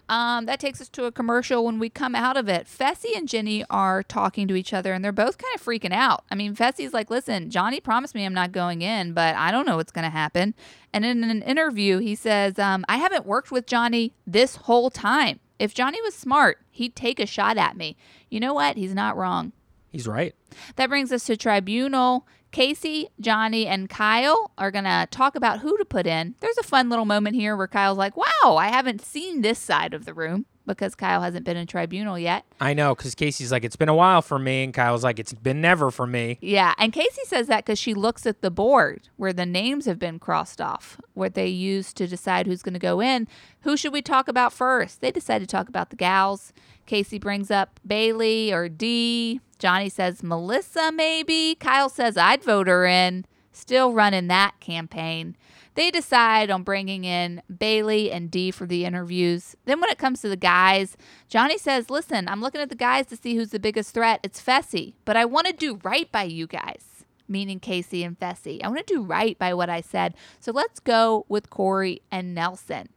Um, 0.09 0.47
that 0.47 0.59
takes 0.61 0.81
us 0.81 0.89
to 0.91 1.05
a 1.05 1.13
commercial. 1.13 1.65
When 1.65 1.79
we 1.79 1.89
come 1.89 2.15
out 2.15 2.37
of 2.37 2.49
it, 2.49 2.67
Fessy 2.67 3.17
and 3.17 3.29
Jenny 3.29 3.65
are 3.71 4.03
talking 4.03 4.49
to 4.49 4.55
each 4.57 4.73
other, 4.73 4.93
and 4.93 5.05
they're 5.05 5.13
both 5.13 5.39
kind 5.39 5.55
of 5.55 5.63
freaking 5.65 5.93
out. 5.93 6.25
I 6.31 6.35
mean, 6.35 6.57
Fessy's 6.57 6.93
like, 6.93 7.11
"Listen, 7.11 7.49
Johnny 7.51 7.81
promised 7.81 8.15
me 8.15 8.25
I'm 8.25 8.35
not 8.35 8.51
going 8.53 8.83
in, 8.83 9.13
but 9.13 9.37
I 9.37 9.51
don't 9.53 9.67
know 9.67 9.77
what's 9.77 9.93
going 9.93 10.05
to 10.05 10.11
happen." 10.11 10.55
And 10.93 11.05
in 11.05 11.23
an 11.25 11.43
interview, 11.43 11.99
he 11.99 12.15
says, 12.15 12.59
um, 12.59 12.85
I 12.89 12.97
haven't 12.97 13.27
worked 13.27 13.53
with 13.53 13.67
Johnny 13.67 14.15
this 14.27 14.57
whole 14.57 14.91
time. 14.91 15.41
If 15.59 15.75
Johnny 15.75 16.01
was 16.03 16.15
smart, 16.15 16.59
he'd 16.71 16.97
take 16.97 17.21
a 17.21 17.27
shot 17.27 17.57
at 17.57 17.77
me. 17.77 17.97
You 18.29 18.41
know 18.41 18.55
what? 18.55 18.77
He's 18.77 18.95
not 18.95 19.17
wrong. 19.17 19.53
He's 19.91 20.09
right. 20.09 20.35
That 20.77 20.89
brings 20.89 21.13
us 21.13 21.25
to 21.27 21.37
tribunal. 21.37 22.27
Kaycee, 22.53 23.07
Johnny, 23.21 23.67
and 23.67 23.89
Kyle 23.89 24.51
are 24.59 24.71
going 24.71 24.85
to 24.85 25.07
talk 25.11 25.37
about 25.37 25.61
who 25.61 25.77
to 25.79 25.85
put 25.85 26.07
in. 26.07 26.35
There's 26.41 26.59
a 26.59 26.65
fun 26.65 26.89
little 26.89 27.05
moment 27.05 27.37
here 27.37 27.57
where 27.57 27.69
Kyle's 27.69 27.99
like, 27.99 28.17
wow, 28.17 28.57
I 28.57 28.69
haven't 28.69 29.03
seen 29.03 29.43
this 29.43 29.59
side 29.59 29.95
of 29.95 30.05
the 30.05 30.15
room 30.15 30.47
because 30.71 30.95
Kyle 30.95 31.23
hasn't 31.23 31.45
been 31.45 31.57
in 31.57 31.67
tribunal 31.67 32.19
yet. 32.19 32.45
I 32.61 32.75
know, 32.75 32.95
because 32.95 33.15
Kaycee's 33.15 33.53
like, 33.53 33.65
it's 33.65 33.77
been 33.77 33.89
a 33.89 33.95
while 33.95 34.23
for 34.23 34.39
me. 34.39 34.65
And 34.65 34.75
Kyle's 34.75 35.05
like, 35.05 35.19
it's 35.19 35.33
been 35.33 35.61
never 35.61 35.91
for 35.91 36.07
me. 36.07 36.39
Yeah. 36.41 36.75
And 36.79 36.93
Kaycee 36.93 37.27
says 37.27 37.47
that 37.47 37.65
because 37.65 37.79
she 37.79 37.95
looks 37.95 38.27
at 38.27 38.43
the 38.43 38.51
board 38.51 39.09
where 39.17 39.33
the 39.33 39.47
names 39.47 39.87
have 39.87 39.99
been 39.99 40.19
crossed 40.19 40.61
off, 40.61 41.01
what 41.15 41.35
they 41.35 41.47
use 41.47 41.93
to 41.95 42.07
decide 42.07 42.47
who's 42.47 42.63
going 42.63 42.75
to 42.75 42.81
go 42.81 43.01
in. 43.01 43.29
Who 43.63 43.77
should 43.77 43.93
we 43.93 44.03
talk 44.03 44.29
about 44.29 44.53
first? 44.53 45.01
They 45.01 45.11
decide 45.11 45.41
to 45.41 45.47
talk 45.47 45.69
about 45.69 45.91
the 45.91 45.97
gals. 45.97 46.53
Kaycee 46.87 47.21
brings 47.21 47.51
up 47.51 47.79
Bayleigh 47.87 48.53
or 48.53 48.69
Dee. 48.69 49.41
Johnny 49.59 49.89
says 49.89 50.23
Melissa, 50.23 50.91
maybe. 50.91 51.55
Kyle 51.55 51.89
says 51.89 52.17
I'd 52.17 52.43
vote 52.43 52.67
her 52.67 52.87
in. 52.87 53.27
Still 53.53 53.93
running 53.93 54.29
that 54.29 54.59
campaign. 54.61 55.37
They 55.81 55.91
decide 55.91 56.51
on 56.51 56.63
bringing 56.63 57.05
in 57.05 57.41
Bayleigh 57.51 58.13
and 58.13 58.31
Dee 58.31 58.51
for 58.51 58.67
the 58.67 58.85
interviews. 58.85 59.57
Then, 59.65 59.81
when 59.81 59.89
it 59.89 59.97
comes 59.97 60.21
to 60.21 60.29
the 60.29 60.37
guys, 60.37 60.95
Johnny 61.27 61.57
says, 61.57 61.89
Listen, 61.89 62.29
I'm 62.29 62.43
looking 62.43 62.61
at 62.61 62.69
the 62.69 62.75
guys 62.75 63.07
to 63.07 63.17
see 63.17 63.35
who's 63.35 63.49
the 63.49 63.59
biggest 63.59 63.95
threat. 63.95 64.21
It's 64.23 64.43
Fessy, 64.43 64.93
but 65.07 65.17
I 65.17 65.25
want 65.25 65.47
to 65.47 65.55
do 65.55 65.81
right 65.83 66.13
by 66.13 66.25
you 66.25 66.47
guys, 66.47 67.07
meaning 67.29 67.61
Kaycee 67.61 68.05
and 68.05 68.21
Fessy. 68.21 68.63
I 68.63 68.69
want 68.69 68.87
to 68.87 68.95
do 68.95 69.01
right 69.01 69.39
by 69.39 69.55
what 69.55 69.71
I 69.71 69.81
said. 69.81 70.13
So 70.39 70.53
let's 70.53 70.81
go 70.81 71.25
with 71.31 71.49
Corey 71.49 72.03
and 72.11 72.35
Nelson. 72.35 72.91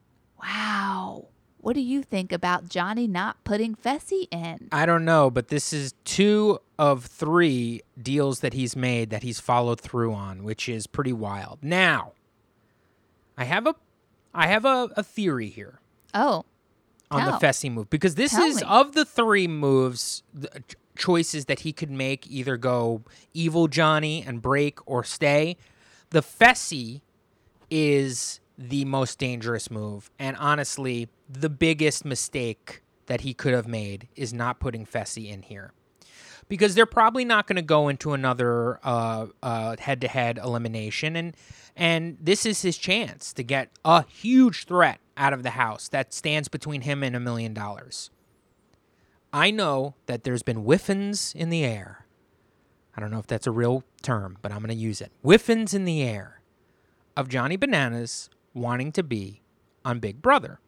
Wow. 0.43 1.27
What 1.59 1.75
do 1.75 1.81
you 1.81 2.03
think 2.03 2.33
about 2.33 2.67
Johnny 2.67 3.07
not 3.07 3.41
putting 3.45 3.75
Fessy 3.75 4.27
in? 4.29 4.67
I 4.73 4.85
don't 4.85 5.05
know, 5.05 5.29
but 5.29 5.47
this 5.47 5.71
is 5.71 5.93
two 6.03 6.59
of 6.77 7.05
three 7.05 7.81
deals 7.97 8.41
that 8.41 8.51
he's 8.51 8.75
made 8.75 9.09
that 9.11 9.23
he's 9.23 9.39
followed 9.39 9.79
through 9.79 10.13
on, 10.13 10.43
which 10.43 10.67
is 10.67 10.85
pretty 10.85 11.13
wild. 11.13 11.59
Now, 11.61 12.11
I 13.37 13.45
have 13.45 13.67
a 13.67 13.75
I 14.33 14.47
have 14.47 14.65
a, 14.65 14.89
a 14.97 15.03
theory 15.03 15.49
here 15.49 15.79
Oh, 16.13 16.45
on 17.11 17.21
Tell. 17.21 17.39
the 17.39 17.45
Fessy 17.45 17.71
move 17.71 17.89
because 17.89 18.15
this 18.15 18.31
Tell 18.31 18.43
is 18.45 18.57
me. 18.57 18.63
of 18.67 18.93
the 18.93 19.05
three 19.05 19.47
moves 19.47 20.23
the 20.33 20.49
choices 20.97 21.45
that 21.45 21.61
he 21.61 21.73
could 21.73 21.89
make 21.91 22.27
either 22.29 22.55
go 22.57 23.01
evil 23.33 23.67
Johnny 23.67 24.23
and 24.25 24.41
break 24.41 24.77
or 24.87 25.03
stay. 25.03 25.57
The 26.11 26.21
Fessy 26.21 27.01
is 27.69 28.39
the 28.57 28.85
most 28.85 29.17
dangerous 29.17 29.71
move 29.71 30.11
and 30.19 30.37
honestly 30.37 31.09
the 31.27 31.49
biggest 31.49 32.05
mistake 32.05 32.81
that 33.07 33.21
he 33.21 33.33
could 33.33 33.53
have 33.53 33.67
made 33.67 34.07
is 34.15 34.33
not 34.33 34.59
putting 34.59 34.85
Fessy 34.85 35.29
in 35.31 35.41
here. 35.41 35.73
Because 36.49 36.75
they're 36.75 36.85
probably 36.85 37.25
not 37.25 37.47
going 37.47 37.55
to 37.55 37.61
go 37.63 37.87
into 37.87 38.13
another 38.13 38.79
uh, 38.83 39.27
uh, 39.41 39.75
head-to-head 39.79 40.37
elimination, 40.37 41.15
and 41.15 41.35
and 41.75 42.17
this 42.19 42.45
is 42.45 42.61
his 42.61 42.77
chance 42.77 43.33
to 43.33 43.43
get 43.43 43.69
a 43.83 44.05
huge 44.05 44.65
threat 44.65 44.99
out 45.17 45.33
of 45.33 45.43
the 45.43 45.51
house 45.51 45.87
that 45.89 46.13
stands 46.13 46.47
between 46.47 46.81
him 46.81 47.03
and 47.03 47.15
a 47.15 47.19
million 47.19 47.53
dollars. 47.53 48.09
I 49.31 49.49
know 49.49 49.95
that 50.05 50.23
there's 50.23 50.43
been 50.43 50.57
whiffins 50.57 51.33
in 51.35 51.49
the 51.49 51.63
air. 51.65 52.05
I 52.95 53.01
don't 53.01 53.09
know 53.09 53.19
if 53.19 53.27
that's 53.27 53.47
a 53.47 53.51
real 53.51 53.83
term, 54.03 54.37
but 54.41 54.51
I'm 54.51 54.59
going 54.59 54.69
to 54.69 54.75
use 54.75 55.01
it. 55.01 55.11
Whiffins 55.23 55.73
in 55.73 55.85
the 55.85 56.03
air 56.03 56.41
of 57.17 57.29
Johnny 57.29 57.55
Bananas 57.55 58.29
wanting 58.53 58.91
to 58.91 59.03
be 59.03 59.41
on 59.83 59.99
Big 59.99 60.21
Brother. 60.21 60.59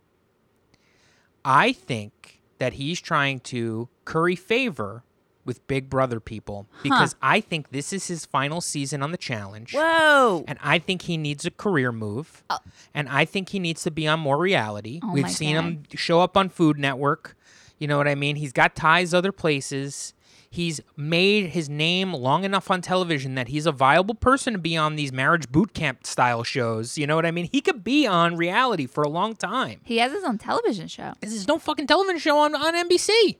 I 1.43 1.73
think 1.73 2.41
that 2.57 2.73
he's 2.73 2.99
trying 2.99 3.39
to 3.41 3.89
curry 4.05 4.35
favor 4.35 5.03
with 5.45 5.65
Big 5.67 5.89
Brother 5.89 6.19
people 6.19 6.67
because 6.83 7.15
I 7.21 7.39
think 7.39 7.69
this 7.69 7.93
is 7.93 8.07
his 8.07 8.25
final 8.25 8.61
season 8.61 9.01
on 9.03 9.11
the 9.11 9.17
challenge. 9.17 9.73
whoa. 9.73 10.43
And 10.47 10.57
I 10.61 10.79
think 10.79 11.03
he 11.03 11.17
needs 11.17 11.45
a 11.45 11.51
career 11.51 11.91
move. 11.91 12.43
Oh. 12.49 12.57
And 12.93 13.07
I 13.07 13.25
think 13.25 13.49
he 13.49 13.59
needs 13.59 13.83
to 13.83 13.91
be 13.91 14.07
on 14.07 14.19
more 14.19 14.37
reality. 14.37 14.99
Oh 15.03 15.13
We've 15.13 15.29
seen 15.29 15.55
God. 15.55 15.63
him 15.63 15.83
show 15.93 16.21
up 16.21 16.35
on 16.35 16.49
Food 16.49 16.77
Network. 16.79 17.37
You 17.77 17.87
know 17.87 17.97
what 17.97 18.07
I 18.07 18.15
mean? 18.15 18.37
He's 18.37 18.53
got 18.53 18.75
ties 18.75 19.13
other 19.13 19.31
places. 19.31 20.13
He's 20.49 20.79
made 20.95 21.47
his 21.47 21.67
name 21.67 22.13
long 22.13 22.45
enough 22.45 22.71
on 22.71 22.81
television 22.81 23.35
that 23.35 23.49
he's 23.49 23.65
a 23.65 23.73
viable 23.73 24.15
person 24.15 24.53
to 24.53 24.59
be 24.59 24.77
on 24.77 24.95
these 24.95 25.11
marriage 25.11 25.49
boot 25.49 25.73
camp 25.73 26.07
style 26.07 26.43
shows. 26.43 26.97
You 26.97 27.05
know 27.07 27.17
what 27.17 27.25
I 27.25 27.31
mean? 27.31 27.49
He 27.51 27.59
could 27.59 27.83
be 27.83 28.07
on 28.07 28.37
reality 28.37 28.85
for 28.85 29.03
a 29.03 29.09
long 29.09 29.35
time. 29.35 29.81
He 29.83 29.97
has 29.97 30.13
his 30.13 30.23
own 30.23 30.37
television 30.37 30.87
show. 30.87 31.13
This 31.19 31.33
is 31.33 31.45
no 31.45 31.59
fucking 31.59 31.87
television 31.87 32.19
show 32.19 32.37
on, 32.39 32.55
on 32.55 32.73
NBC. 32.73 33.35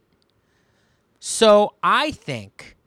So 1.27 1.73
I 1.81 2.11
think 2.11 2.77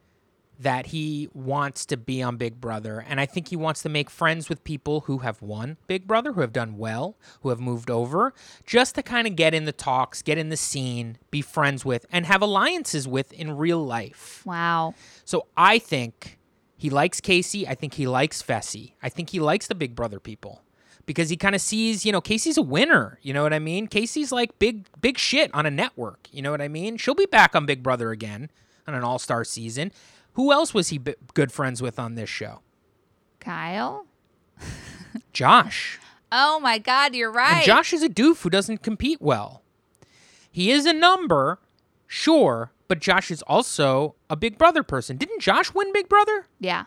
that 0.61 0.87
he 0.87 1.29
wants 1.35 1.85
to 1.87 1.97
be 1.97 2.23
on 2.23 2.37
Big 2.37 2.61
Brother, 2.61 3.05
and 3.09 3.21
I 3.21 3.27
think 3.27 3.49
he 3.49 3.57
wants 3.57 3.83
to 3.83 3.89
make 3.89 4.09
friends 4.09 4.49
with 4.49 4.63
people 4.63 5.01
who 5.01 5.19
have 5.19 5.43
won 5.43 5.77
Big 5.89 6.07
Brother, 6.07 6.33
who 6.35 6.41
have 6.43 6.53
done 6.53 6.79
well, 6.79 7.17
who 7.41 7.49
have 7.49 7.59
moved 7.59 7.91
over, 7.91 8.33
just 8.65 8.95
to 8.95 9.03
kind 9.03 9.27
of 9.27 9.35
get 9.35 9.55
in 9.55 9.65
the 9.65 9.73
talks, 9.73 10.23
get 10.23 10.39
in 10.39 10.51
the 10.51 10.57
scene, 10.57 11.19
be 11.33 11.43
friends 11.43 11.85
with, 11.85 12.07
and 12.13 12.27
have 12.27 12.41
alliances 12.41 13.09
with 13.09 13.33
in 13.33 13.57
real 13.57 13.85
life. 13.85 14.47
Wow. 14.47 14.95
So 15.25 15.49
I 15.57 15.81
think 15.81 16.39
he 16.77 16.91
likes 16.91 17.21
Kaycee. 17.21 17.67
I 17.67 17.75
think 17.75 17.95
he 17.95 18.07
likes 18.07 18.41
Fessy. 18.41 18.93
I 19.03 19.09
think 19.09 19.31
he 19.31 19.41
likes 19.41 19.67
the 19.67 19.75
Big 19.75 19.97
Brother 19.97 20.21
people 20.21 20.63
because 21.09 21.31
he 21.31 21.39
kind 21.39 21.55
of 21.55 21.61
sees, 21.63 22.05
you 22.05 22.13
know, 22.13 22.21
Kaycee's 22.21 22.59
a 22.59 22.63
winner. 22.63 23.19
You 23.23 23.33
know 23.33 23.43
what 23.43 23.55
I 23.55 23.59
mean? 23.59 23.89
Kaycee's 23.89 24.31
like 24.31 24.59
big, 24.59 24.87
big 25.01 25.17
shit 25.19 25.53
on 25.55 25.65
a 25.65 25.71
network. 25.71 26.29
You 26.31 26.43
know 26.43 26.51
what 26.51 26.61
I 26.61 26.69
mean? 26.69 26.99
She'll 26.99 27.15
be 27.15 27.25
back 27.25 27.57
on 27.57 27.65
Big 27.65 27.83
Brother 27.83 28.11
again 28.11 28.51
on 28.87 28.95
an 28.95 29.03
All 29.03 29.19
Star 29.19 29.43
season. 29.43 29.91
Who 30.35 30.53
else 30.53 30.75
was 30.75 30.89
he 30.91 30.99
b- 30.99 31.15
good 31.33 31.51
friends 31.51 31.81
with 31.81 31.99
on 31.99 32.15
this 32.15 32.29
show? 32.29 32.61
Kyle? 33.41 34.07
Josh. 35.33 35.99
Oh 36.31 36.61
my 36.61 36.77
God, 36.77 37.15
you're 37.15 37.33
right. 37.33 37.57
And 37.57 37.65
Josh 37.65 37.95
is 37.95 38.03
a 38.03 38.09
doof 38.09 38.43
who 38.43 38.51
doesn't 38.51 38.83
compete 38.83 39.23
well. 39.23 39.63
He 40.53 40.71
is 40.71 40.85
a 40.85 40.93
number, 40.93 41.59
sure, 42.07 42.73
but 42.87 43.01
Josh 43.01 43.31
is 43.31 43.41
also 43.43 44.15
a 44.29 44.37
Big 44.37 44.59
Brother 44.59 44.83
person. 44.83 45.17
Didn't 45.17 45.41
Josh 45.41 45.73
win 45.73 45.91
Big 45.93 46.09
Brother? 46.09 46.47
yeah. 46.61 46.85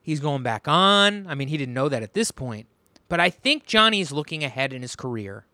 He's 0.00 0.20
going 0.20 0.42
back 0.42 0.66
on. 0.66 1.26
I 1.26 1.34
mean, 1.34 1.48
he 1.48 1.58
didn't 1.58 1.74
know 1.74 1.90
that 1.90 2.02
at 2.02 2.14
this 2.14 2.30
point. 2.30 2.66
But 3.08 3.20
I 3.20 3.30
think 3.30 3.66
Johnny's 3.66 4.12
looking 4.12 4.44
ahead 4.44 4.72
in 4.72 4.82
his 4.82 4.94
career. 4.96 5.46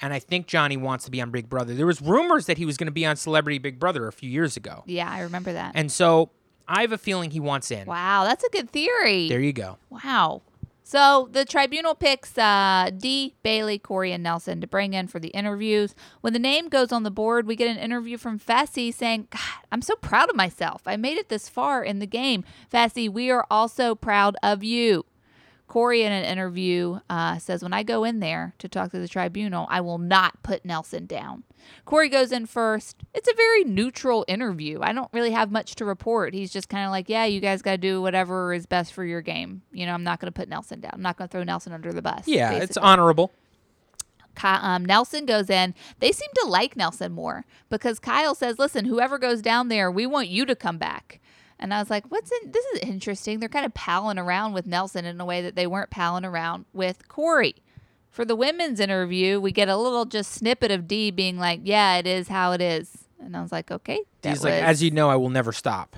And 0.00 0.12
I 0.12 0.18
think 0.18 0.46
Johnny 0.46 0.76
wants 0.76 1.06
to 1.06 1.10
be 1.10 1.22
on 1.22 1.30
Big 1.30 1.48
Brother. 1.48 1.74
There 1.74 1.86
was 1.86 2.02
rumors 2.02 2.46
that 2.46 2.58
he 2.58 2.66
was 2.66 2.76
going 2.76 2.86
to 2.86 2.92
be 2.92 3.06
on 3.06 3.16
Celebrity 3.16 3.58
Big 3.58 3.78
Brother 3.78 4.06
a 4.06 4.12
few 4.12 4.28
years 4.28 4.56
ago. 4.56 4.82
Yeah, 4.86 5.10
I 5.10 5.20
remember 5.22 5.52
that. 5.54 5.72
And 5.74 5.90
so 5.90 6.30
I 6.68 6.82
have 6.82 6.92
a 6.92 6.98
feeling 6.98 7.30
he 7.30 7.40
wants 7.40 7.70
in. 7.70 7.86
wow, 7.86 8.24
that's 8.24 8.44
a 8.44 8.50
good 8.50 8.70
theory. 8.70 9.28
There 9.28 9.40
you 9.40 9.52
go. 9.52 9.78
Wow. 9.88 10.42
So 10.82 11.28
the 11.32 11.44
tribunal 11.44 11.96
picks 11.96 12.38
uh, 12.38 12.90
D, 12.96 13.34
Bayleigh, 13.42 13.82
Corey, 13.82 14.12
and 14.12 14.22
Nelson 14.22 14.60
to 14.60 14.68
bring 14.68 14.94
in 14.94 15.08
for 15.08 15.18
the 15.18 15.30
interviews. 15.30 15.96
When 16.20 16.32
the 16.32 16.38
name 16.38 16.68
goes 16.68 16.92
on 16.92 17.02
the 17.02 17.10
board, 17.10 17.46
we 17.46 17.56
get 17.56 17.68
an 17.68 17.76
interview 17.76 18.16
from 18.16 18.38
Fessy 18.38 18.94
saying, 18.94 19.26
God, 19.30 19.64
I'm 19.72 19.82
so 19.82 19.96
proud 19.96 20.30
of 20.30 20.36
myself. 20.36 20.82
I 20.86 20.96
made 20.96 21.16
it 21.18 21.28
this 21.28 21.48
far 21.48 21.82
in 21.82 21.98
the 21.98 22.06
game. 22.06 22.44
Fessy, 22.72 23.08
we 23.08 23.30
are 23.32 23.46
also 23.50 23.96
proud 23.96 24.36
of 24.44 24.62
you. 24.62 25.04
Corey, 25.66 26.02
in 26.02 26.12
an 26.12 26.24
interview, 26.24 27.00
uh, 27.10 27.38
says, 27.38 27.62
When 27.62 27.72
I 27.72 27.82
go 27.82 28.04
in 28.04 28.20
there 28.20 28.54
to 28.58 28.68
talk 28.68 28.92
to 28.92 28.98
the 28.98 29.08
tribunal, 29.08 29.66
I 29.68 29.80
will 29.80 29.98
not 29.98 30.42
put 30.42 30.64
Nelson 30.64 31.06
down. 31.06 31.44
Corey 31.84 32.08
goes 32.08 32.30
in 32.30 32.46
first. 32.46 33.02
It's 33.12 33.28
a 33.28 33.34
very 33.34 33.64
neutral 33.64 34.24
interview. 34.28 34.78
I 34.82 34.92
don't 34.92 35.12
really 35.12 35.32
have 35.32 35.50
much 35.50 35.74
to 35.76 35.84
report. 35.84 36.34
He's 36.34 36.52
just 36.52 36.68
kind 36.68 36.84
of 36.84 36.92
like, 36.92 37.08
Yeah, 37.08 37.24
you 37.24 37.40
guys 37.40 37.62
got 37.62 37.72
to 37.72 37.78
do 37.78 38.00
whatever 38.00 38.52
is 38.52 38.66
best 38.66 38.92
for 38.92 39.04
your 39.04 39.22
game. 39.22 39.62
You 39.72 39.86
know, 39.86 39.92
I'm 39.92 40.04
not 40.04 40.20
going 40.20 40.32
to 40.32 40.36
put 40.36 40.48
Nelson 40.48 40.80
down. 40.80 40.92
I'm 40.94 41.02
not 41.02 41.16
going 41.16 41.28
to 41.28 41.32
throw 41.32 41.42
Nelson 41.42 41.72
under 41.72 41.92
the 41.92 42.02
bus. 42.02 42.26
Yeah, 42.26 42.52
it's 42.52 42.76
honorable. 42.76 43.32
Um, 44.42 44.84
Nelson 44.84 45.24
goes 45.26 45.48
in. 45.48 45.74
They 45.98 46.12
seem 46.12 46.28
to 46.34 46.46
like 46.46 46.76
Nelson 46.76 47.12
more 47.12 47.44
because 47.70 47.98
Kyle 47.98 48.34
says, 48.34 48.58
"Listen, 48.58 48.84
whoever 48.84 49.18
goes 49.18 49.40
down 49.40 49.68
there, 49.68 49.90
we 49.90 50.06
want 50.06 50.28
you 50.28 50.44
to 50.46 50.54
come 50.54 50.78
back." 50.78 51.20
And 51.58 51.72
I 51.72 51.78
was 51.80 51.88
like, 51.90 52.04
"What's 52.10 52.30
in? 52.42 52.50
This 52.52 52.64
is 52.66 52.80
interesting. 52.80 53.40
They're 53.40 53.48
kind 53.48 53.66
of 53.66 53.74
palling 53.74 54.18
around 54.18 54.52
with 54.52 54.66
Nelson 54.66 55.04
in 55.04 55.20
a 55.20 55.24
way 55.24 55.40
that 55.42 55.56
they 55.56 55.66
weren't 55.66 55.90
palling 55.90 56.24
around 56.24 56.66
with 56.72 57.08
Corey." 57.08 57.56
For 58.10 58.24
the 58.24 58.36
women's 58.36 58.80
interview, 58.80 59.40
we 59.40 59.52
get 59.52 59.68
a 59.68 59.76
little 59.76 60.04
just 60.06 60.32
snippet 60.32 60.70
of 60.70 60.86
D 60.88 61.10
being 61.10 61.38
like, 61.38 61.60
"Yeah, 61.64 61.96
it 61.96 62.06
is 62.06 62.28
how 62.28 62.52
it 62.52 62.60
is," 62.62 63.04
and 63.20 63.36
I 63.36 63.42
was 63.42 63.52
like, 63.52 63.70
"Okay." 63.70 64.00
He's 64.22 64.42
like, 64.44 64.54
as 64.54 64.82
you 64.82 64.90
know, 64.90 65.08
I 65.10 65.16
will 65.16 65.28
never 65.30 65.52
stop. 65.52 65.96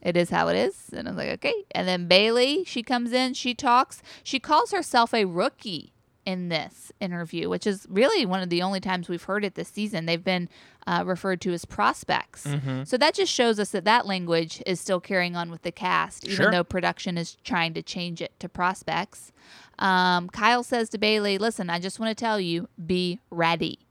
it 0.00 0.16
is 0.16 0.30
how 0.30 0.46
it 0.48 0.56
is. 0.56 0.90
And 0.92 1.08
I 1.08 1.10
was 1.10 1.18
like, 1.18 1.30
okay. 1.30 1.64
And 1.72 1.88
then 1.88 2.08
Bayleigh, 2.08 2.64
she 2.64 2.82
comes 2.84 3.12
in, 3.12 3.34
she 3.34 3.54
talks. 3.54 4.02
She 4.22 4.38
calls 4.38 4.70
herself 4.70 5.12
a 5.12 5.24
rookie. 5.24 5.92
In 6.26 6.48
this 6.48 6.90
interview, 7.00 7.48
which 7.48 7.68
is 7.68 7.86
really 7.88 8.26
one 8.26 8.42
of 8.42 8.50
the 8.50 8.60
only 8.60 8.80
times 8.80 9.08
we've 9.08 9.22
heard 9.22 9.44
it 9.44 9.54
this 9.54 9.68
season. 9.68 10.06
They've 10.06 10.22
been 10.22 10.48
uh, 10.84 11.04
referred 11.06 11.40
to 11.42 11.52
as 11.52 11.64
prospects. 11.64 12.44
Mm-hmm. 12.44 12.82
So 12.82 12.98
that 12.98 13.14
just 13.14 13.32
shows 13.32 13.60
us 13.60 13.70
that 13.70 13.84
that 13.84 14.06
language 14.06 14.60
is 14.66 14.80
still 14.80 14.98
carrying 15.00 15.36
on 15.36 15.52
with 15.52 15.62
the 15.62 15.70
cast, 15.70 16.24
even 16.24 16.36
Sure. 16.36 16.50
though 16.50 16.64
production 16.64 17.16
is 17.16 17.36
trying 17.44 17.74
to 17.74 17.82
change 17.82 18.20
it 18.20 18.32
to 18.40 18.48
prospects. 18.48 19.30
Um, 19.78 20.28
Kyle 20.28 20.64
says 20.64 20.88
to 20.90 20.98
Bayleigh, 20.98 21.38
Listen, 21.38 21.70
I 21.70 21.78
just 21.78 22.00
want 22.00 22.10
to 22.16 22.20
tell 22.24 22.40
you, 22.40 22.68
be 22.84 23.20
ready. 23.30 23.86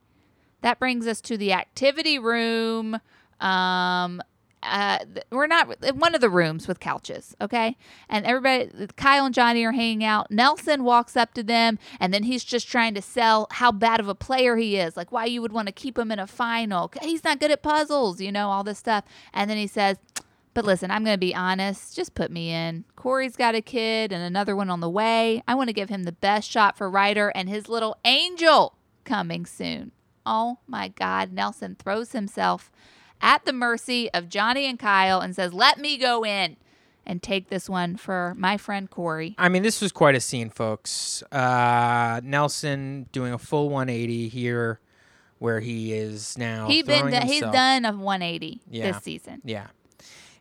That 0.61 0.77
brings 0.77 1.07
us 1.07 1.21
to 1.21 1.37
the 1.37 1.53
activity 1.53 2.19
room. 2.19 2.99
Um, 3.39 4.21
uh, 4.65 4.99
we're 5.31 5.47
not 5.47 5.83
in 5.83 5.99
one 5.99 6.15
of 6.15 6.21
the 6.21 6.29
rooms 6.29 6.67
with 6.67 6.79
couches, 6.79 7.35
okay? 7.39 7.77
And 8.09 8.25
everybody, 8.25 8.87
Kyle 8.95 9.25
and 9.25 9.35
Johnny 9.35 9.63
are 9.63 9.71
hanging 9.71 10.03
out. 10.03 10.31
Nelson 10.31 10.83
walks 10.83 11.15
up 11.15 11.33
to 11.35 11.43
them, 11.43 11.79
and 11.99 12.13
then 12.13 12.23
he's 12.23 12.43
just 12.43 12.67
trying 12.67 12.93
to 12.95 13.01
sell 13.01 13.47
how 13.51 13.71
bad 13.71 13.99
of 13.99 14.07
a 14.07 14.15
player 14.15 14.55
he 14.57 14.77
is, 14.77 14.97
like 14.97 15.11
why 15.11 15.25
you 15.25 15.41
would 15.41 15.53
want 15.53 15.67
to 15.67 15.71
keep 15.71 15.97
him 15.97 16.11
in 16.11 16.19
a 16.19 16.27
final. 16.27 16.91
He's 17.01 17.23
not 17.23 17.39
good 17.39 17.51
at 17.51 17.63
puzzles, 17.63 18.19
you 18.21 18.31
know, 18.31 18.49
all 18.49 18.63
this 18.63 18.79
stuff. 18.79 19.03
And 19.33 19.49
then 19.49 19.57
he 19.57 19.67
says, 19.67 19.97
but 20.55 20.63
listen, 20.63 20.89
I'm 20.89 21.03
going 21.03 21.15
to 21.15 21.19
be 21.19 21.35
honest. 21.35 21.95
Just 21.95 22.15
put 22.15 22.31
me 22.31 22.49
in. 22.49 22.85
Corey's 22.95 23.35
got 23.35 23.55
a 23.55 23.61
kid 23.61 24.13
and 24.13 24.23
another 24.23 24.55
one 24.55 24.69
on 24.69 24.79
the 24.79 24.89
way. 24.89 25.43
I 25.47 25.53
want 25.53 25.67
to 25.67 25.73
give 25.73 25.89
him 25.89 26.03
the 26.03 26.13
best 26.13 26.49
shot 26.49 26.77
for 26.77 26.89
Ryder 26.89 27.29
and 27.35 27.49
his 27.49 27.67
little 27.67 27.97
angel 28.05 28.77
coming 29.03 29.45
soon. 29.45 29.91
Oh 30.25 30.59
my 30.65 30.87
God. 30.87 31.33
Nelson 31.33 31.75
throws 31.75 32.13
himself 32.13 32.71
at 33.21 33.45
the 33.45 33.53
mercy 33.53 34.09
of 34.13 34.29
Johnny 34.29 34.65
and 34.65 34.77
Kyle 34.79 35.19
and 35.19 35.35
says, 35.35 35.53
Let 35.53 35.79
me 35.79 35.97
go 35.97 36.23
in 36.25 36.57
and 37.05 37.21
take 37.21 37.49
this 37.49 37.69
one 37.69 37.95
for 37.97 38.33
my 38.37 38.57
friend 38.57 38.89
Corey. 38.89 39.35
I 39.37 39.49
mean, 39.49 39.63
this 39.63 39.81
was 39.81 39.91
quite 39.91 40.15
a 40.15 40.19
scene, 40.19 40.49
folks. 40.49 41.21
Uh, 41.31 42.19
Nelson 42.23 43.07
doing 43.11 43.31
a 43.33 43.37
full 43.37 43.69
180 43.69 44.27
here, 44.29 44.79
where 45.39 45.59
he 45.59 45.93
is 45.93 46.37
now. 46.37 46.67
He 46.67 46.81
been 46.81 47.11
do- 47.11 47.19
he's 47.27 47.41
done 47.41 47.85
a 47.85 47.91
180 47.91 48.61
Yeah. 48.69 48.91
this 48.91 49.03
season. 49.03 49.41
Yeah. 49.45 49.67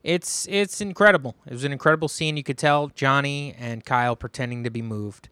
It's 0.03 0.47
it's 0.51 0.81
incredible. 0.83 1.35
It 1.47 1.53
was 1.55 1.65
an 1.65 1.73
incredible 1.73 2.09
scene. 2.09 2.37
You 2.37 2.43
could 2.43 2.59
tell 2.59 2.89
Johnny 2.89 3.55
and 3.59 3.85
Kyle 3.85 4.15
pretending 4.17 4.63
to 4.65 4.71
be 4.71 4.83
moved 4.83 5.31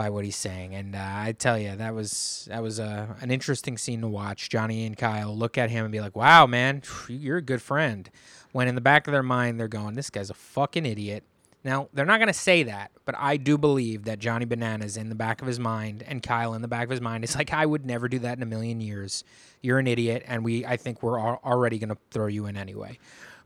by 0.00 0.08
what 0.08 0.24
he's 0.24 0.34
saying, 0.36 0.74
and 0.74 0.96
uh, 0.96 0.98
I 0.98 1.32
tell 1.32 1.58
you 1.58 1.76
that 1.76 1.94
was 1.94 2.48
that 2.48 2.62
was 2.62 2.78
a, 2.78 3.14
an 3.20 3.30
interesting 3.30 3.76
scene 3.76 4.00
to 4.00 4.08
watch. 4.08 4.48
Johnny 4.48 4.86
and 4.86 4.96
Kyle 4.96 5.36
look 5.36 5.58
at 5.58 5.68
him 5.68 5.84
and 5.84 5.92
be 5.92 6.00
like, 6.00 6.16
"Wow, 6.16 6.46
man, 6.46 6.80
you're 7.06 7.36
a 7.36 7.42
good 7.42 7.60
friend." 7.60 8.08
When 8.52 8.66
in 8.66 8.76
the 8.76 8.80
back 8.80 9.06
of 9.06 9.12
their 9.12 9.22
mind, 9.22 9.60
they're 9.60 9.68
going, 9.68 9.96
"This 9.96 10.08
guy's 10.08 10.30
a 10.30 10.34
fucking 10.34 10.86
idiot." 10.86 11.22
Now 11.64 11.90
they're 11.92 12.06
not 12.06 12.18
gonna 12.18 12.32
say 12.32 12.62
that, 12.62 12.92
but 13.04 13.14
I 13.18 13.36
do 13.36 13.58
believe 13.58 14.04
that 14.04 14.18
Johnny 14.20 14.46
Bananas 14.46 14.96
in 14.96 15.10
the 15.10 15.14
back 15.14 15.42
of 15.42 15.46
his 15.46 15.60
mind 15.60 16.02
and 16.06 16.22
Kyle 16.22 16.54
in 16.54 16.62
the 16.62 16.68
back 16.68 16.84
of 16.84 16.90
his 16.90 17.02
mind 17.02 17.22
is 17.22 17.36
like, 17.36 17.52
"I 17.52 17.66
would 17.66 17.84
never 17.84 18.08
do 18.08 18.20
that 18.20 18.38
in 18.38 18.42
a 18.42 18.46
million 18.46 18.80
years. 18.80 19.22
You're 19.60 19.80
an 19.80 19.86
idiot, 19.86 20.22
and 20.26 20.42
we 20.42 20.64
I 20.64 20.78
think 20.78 21.02
we're 21.02 21.20
already 21.20 21.78
gonna 21.78 21.98
throw 22.10 22.28
you 22.28 22.46
in 22.46 22.56
anyway." 22.56 22.98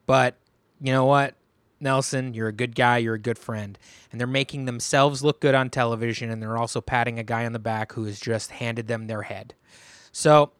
But 0.07 0.36
you 0.80 0.92
know 0.92 1.05
what, 1.05 1.34
Nelson, 1.85 2.35
you're 2.35 2.49
a 2.49 2.53
good 2.53 2.74
guy. 2.74 2.99
You're 2.99 3.14
a 3.14 3.20
good 3.20 3.39
friend. 3.39 3.78
And 4.11 4.18
they're 4.20 4.26
making 4.26 4.64
themselves 4.64 5.22
look 5.22 5.41
good 5.41 5.55
on 5.55 5.70
television, 5.70 6.30
and 6.30 6.43
they're 6.43 6.59
also 6.59 6.80
patting 6.80 7.20
a 7.20 7.22
guy 7.22 7.47
on 7.47 7.53
the 7.53 7.61
back 7.61 7.93
who 7.93 8.05
has 8.07 8.18
just 8.18 8.51
handed 8.51 8.89
them 8.89 9.07
their 9.07 9.22
head. 9.22 9.55
So 10.11 10.51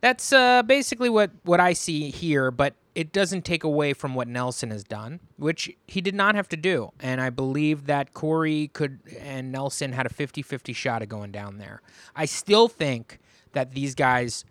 that's 0.00 0.32
uh, 0.32 0.64
basically 0.64 1.08
what, 1.08 1.30
what 1.44 1.60
I 1.60 1.74
see 1.74 2.10
here, 2.10 2.50
but 2.50 2.74
it 2.94 3.12
doesn't 3.12 3.44
take 3.44 3.64
away 3.64 3.92
from 3.92 4.14
what 4.14 4.26
Nelson 4.26 4.70
has 4.70 4.82
done, 4.82 5.20
which 5.36 5.70
he 5.86 6.00
did 6.00 6.14
not 6.14 6.34
have 6.34 6.48
to 6.48 6.56
do. 6.56 6.90
And 6.98 7.20
I 7.20 7.30
believe 7.30 7.86
that 7.86 8.14
Corey 8.14 8.68
could 8.72 9.00
and 9.20 9.52
Nelson 9.52 9.92
had 9.92 10.06
a 10.06 10.08
50 10.08 10.42
50 10.42 10.72
shot 10.72 11.02
of 11.02 11.08
going 11.08 11.30
down 11.30 11.58
there. 11.58 11.82
I 12.16 12.24
still 12.24 12.68
think 12.68 13.20
that 13.52 13.72
these 13.72 13.94
guys 13.94 14.44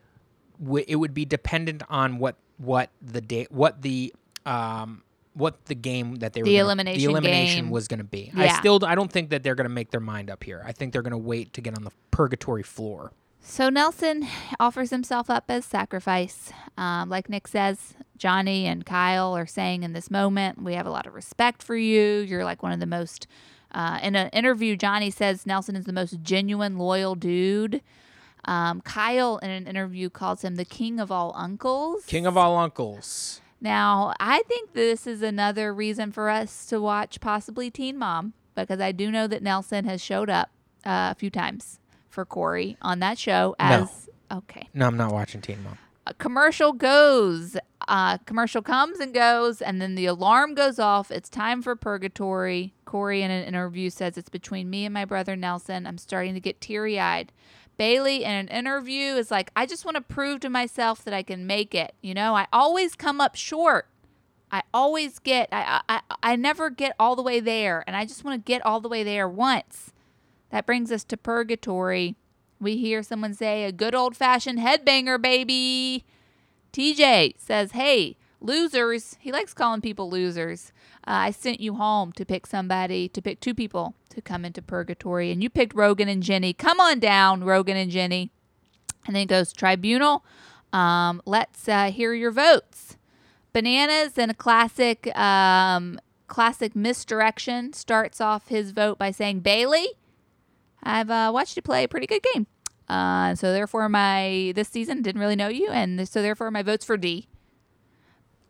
w- 0.62 0.86
it 0.88 0.96
would 0.96 1.14
be 1.14 1.26
dependent 1.26 1.84
on 1.90 2.18
what 2.18 2.38
what 2.58 2.90
the 3.02 3.22
day 3.22 3.48
what 3.50 3.82
the 3.82 4.14
um 4.46 5.04
what 5.34 5.66
the 5.66 5.76
game 5.76 6.18
that 6.18 6.34
they 6.34 6.42
were 6.42 6.46
The 6.46 6.56
gonna- 6.58 6.66
elimination 6.66 7.00
the 7.06 7.10
elimination 7.12 7.66
game. 7.66 7.72
was 7.72 7.88
going 7.88 8.00
to 8.00 8.04
be. 8.04 8.32
I 8.36 8.58
still 8.60 8.80
I 8.86 8.96
don't 8.96 9.12
think 9.12 9.30
that 9.30 9.44
they're 9.44 9.56
going 9.56 9.68
to 9.70 9.74
make 9.74 9.92
their 9.92 10.00
mind 10.02 10.30
up 10.30 10.44
here. 10.44 10.64
I 10.66 10.72
think 10.72 10.92
they're 10.94 11.02
going 11.02 11.12
to 11.12 11.18
wait 11.18 11.54
to 11.54 11.62
get 11.62 11.78
on 11.78 11.84
the 11.84 11.92
purgatory 12.12 12.64
floor. 12.64 13.12
So 13.42 13.70
Nelson 13.70 14.28
offers 14.60 14.90
himself 14.90 15.30
up 15.30 15.46
as 15.50 15.66
sacrifice. 15.66 16.52
Um, 16.78 17.10
like 17.10 17.30
Nick 17.30 17.48
says, 17.48 17.94
Johnny 18.18 18.66
and 18.66 18.86
Kyle 18.86 19.36
are 19.36 19.46
saying 19.48 19.84
in 19.84 19.94
this 19.94 20.12
moment, 20.12 20.62
we 20.62 20.74
have 20.74 20.86
a 20.86 20.92
lot 20.92 21.06
of 21.08 21.14
respect 21.14 21.64
for 21.64 21.76
you. 21.78 22.20
You're 22.20 22.44
like 22.44 22.62
one 22.64 22.72
of 22.72 22.80
the 22.80 22.86
most. 22.86 23.28
Uh, 23.72 24.00
in 24.02 24.16
an 24.16 24.30
interview, 24.30 24.76
Johnny 24.76 25.12
says 25.12 25.46
Nelson 25.46 25.76
is 25.76 25.86
the 25.86 25.94
most 25.94 26.22
genuine, 26.24 26.78
loyal 26.80 27.14
dude. 27.16 27.82
Um, 28.46 28.82
Kyle, 28.82 29.38
in 29.38 29.50
an 29.52 29.68
interview, 29.68 30.10
calls 30.10 30.44
him 30.44 30.56
the 30.56 30.66
king 30.66 31.00
of 31.00 31.12
all 31.12 31.34
uncles. 31.36 32.04
King 32.08 32.26
of 32.26 32.36
all 32.36 32.58
uncles. 32.58 33.42
Now, 33.62 34.14
I 34.20 34.44
think 34.44 34.74
this 34.74 35.06
is 35.06 35.22
another 35.22 35.74
reason 35.74 36.12
for 36.12 36.30
us 36.30 36.66
to 36.68 36.80
watch 36.80 37.20
possibly 37.20 37.70
Teen 37.70 37.98
Mom 37.98 38.34
because 38.56 38.80
I 38.80 38.92
do 38.92 39.12
know 39.12 39.28
that 39.28 39.44
Nelson 39.44 39.86
has 39.86 40.02
showed 40.02 40.30
up 40.30 40.50
uh, 40.86 41.10
a 41.12 41.16
few 41.16 41.30
times 41.30 41.80
for 42.10 42.26
Corey 42.26 42.78
on 42.82 43.00
that 43.00 43.18
show 43.18 43.56
as 43.60 44.10
okay. 44.32 44.70
No, 44.74 44.88
I'm 44.88 44.98
not 44.98 45.12
watching 45.12 45.42
Teen 45.42 45.64
Mom. 45.64 45.78
A 46.08 46.14
commercial 46.16 46.74
goes, 46.74 47.56
uh, 47.88 48.18
commercial 48.20 48.62
comes 48.62 49.00
and 49.00 49.14
goes, 49.14 49.62
and 49.62 49.82
then 49.82 49.96
the 49.96 50.08
alarm 50.08 50.56
goes 50.56 50.80
off. 50.80 51.12
It's 51.12 51.30
time 51.30 51.62
for 51.62 51.76
purgatory. 51.76 52.74
Corey, 52.86 53.22
in 53.22 53.30
an 53.30 53.44
interview, 53.44 53.90
says 53.90 54.18
it's 54.18 54.30
between 54.30 54.70
me 54.70 54.86
and 54.86 54.94
my 54.94 55.06
brother 55.06 55.36
Nelson. 55.36 55.86
I'm 55.86 56.00
starting 56.00 56.34
to 56.34 56.40
get 56.40 56.62
teary 56.62 57.00
eyed. 57.00 57.32
Bayleigh, 57.80 58.20
in 58.20 58.32
an 58.32 58.48
interview, 58.50 59.14
is 59.16 59.32
like, 59.32 59.52
I 59.56 59.66
just 59.66 59.86
want 59.86 59.96
to 59.96 60.02
prove 60.02 60.42
to 60.42 60.50
myself 60.50 61.04
that 61.06 61.14
I 61.14 61.24
can 61.24 61.48
make 61.48 61.74
it. 61.74 61.96
You 62.02 62.14
know, 62.14 62.36
I 62.36 62.46
always 62.52 62.94
come 62.94 63.22
up 63.22 63.36
short. 63.36 63.88
I 64.52 64.64
always 64.74 65.20
get, 65.20 65.48
I, 65.52 65.82
I, 65.88 66.02
I 66.22 66.36
never 66.36 66.70
get 66.70 66.96
all 67.00 67.16
the 67.16 67.22
way 67.22 67.40
there, 67.40 67.84
and 67.88 67.96
I 67.96 68.06
just 68.06 68.24
want 68.24 68.44
to 68.44 68.52
get 68.52 68.66
all 68.66 68.82
the 68.82 68.90
way 68.90 69.04
there 69.04 69.30
once. 69.30 69.94
That 70.50 70.66
brings 70.66 70.92
us 70.92 71.04
to 71.06 71.18
purgatory. 71.18 72.16
We 72.60 72.76
hear 72.76 73.02
someone 73.02 73.34
say, 73.34 73.64
a 73.64 73.72
good 73.72 73.96
old 73.96 74.18
fashioned 74.18 74.60
headbanger, 74.60 75.22
baby. 75.22 76.04
TJ 76.74 77.36
says, 77.38 77.72
hey, 77.72 78.18
losers. 78.42 79.18
He 79.20 79.32
likes 79.32 79.54
calling 79.54 79.82
people 79.82 80.10
losers. 80.10 80.72
Uh, 81.10 81.14
I 81.14 81.32
sent 81.32 81.60
you 81.60 81.74
home 81.74 82.12
to 82.12 82.24
pick 82.24 82.46
somebody, 82.46 83.10
to 83.10 83.22
pick 83.22 83.40
two 83.40 83.56
people 83.56 83.96
to 84.10 84.22
come 84.22 84.46
into 84.46 84.62
purgatory, 84.62 85.32
and 85.32 85.42
you 85.42 85.50
picked 85.50 85.74
Rogan 85.74 86.08
and 86.08 86.22
Jenny. 86.22 86.54
Come 86.54 86.80
on 86.80 87.00
down, 87.00 87.44
Rogan 87.44 87.76
and 87.76 87.90
Jenny. 87.90 88.30
And 89.08 89.16
then 89.16 89.24
it 89.24 89.26
goes, 89.26 89.52
tribunal. 89.52 90.24
Um, 90.72 91.20
let's 91.26 91.68
uh, 91.68 91.90
hear 91.90 92.14
your 92.14 92.30
votes. 92.30 92.96
Bananas 93.54 94.20
and 94.20 94.30
a 94.30 94.36
classic, 94.36 95.08
um, 95.18 96.00
classic 96.28 96.76
misdirection 96.76 97.74
starts 97.74 98.22
off 98.22 98.50
his 98.50 98.70
vote 98.70 99.00
by 99.00 99.10
saying, 99.10 99.42
Bayleigh, 99.42 99.88
I've 100.84 101.10
uh, 101.10 101.32
watched 101.34 101.56
you 101.56 101.64
play 101.64 101.86
a 101.86 101.88
pretty 101.88 102.06
good 102.06 102.22
game. 102.22 102.46
Uh, 102.88 103.34
so 103.34 103.52
therefore, 103.52 103.90
my 103.90 104.52
this 104.56 104.68
season 104.68 105.02
didn't 105.02 105.22
really 105.22 105.36
know 105.36 105.48
you, 105.48 105.70
and 105.70 106.08
so 106.08 106.22
therefore 106.22 106.52
my 106.52 106.62
votes 106.62 106.86
for 106.86 106.98
D. 106.98 107.28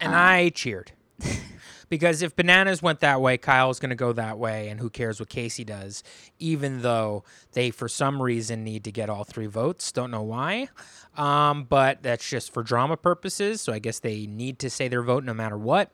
And 0.01 0.14
I 0.14 0.49
cheered. 0.49 0.91
because 1.90 2.22
if 2.22 2.36
bananas 2.36 2.82
went 2.82 3.00
that 3.00 3.22
way, 3.22 3.38
Kyle's 3.38 3.80
going 3.80 3.90
to 3.90 3.96
go 3.96 4.14
that 4.14 4.38
way, 4.38 4.70
and 4.70 4.80
who 4.80 4.90
cares 4.90 5.20
what 5.20 5.30
Kaycee 5.30 5.66
does, 5.66 6.04
even 6.38 6.82
though 6.82 7.24
they, 7.54 7.72
for 7.72 7.88
some 7.88 8.22
reason, 8.22 8.64
need 8.64 8.84
to 8.84 8.92
get 8.92 9.10
all 9.10 9.24
three 9.24 9.48
votes. 9.48 9.92
Don't 9.92 10.12
know 10.12 10.22
why. 10.22 10.70
Um, 11.18 11.64
but 11.64 12.04
that's 12.04 12.28
just 12.28 12.54
for 12.54 12.64
drama 12.64 12.96
purposes. 12.96 13.62
So 13.62 13.74
I 13.74 13.80
guess 13.80 14.00
they 14.00 14.26
need 14.26 14.60
to 14.60 14.70
say 14.70 14.88
their 14.88 15.04
vote 15.04 15.24
no 15.24 15.34
matter 15.34 15.58
what. 15.58 15.92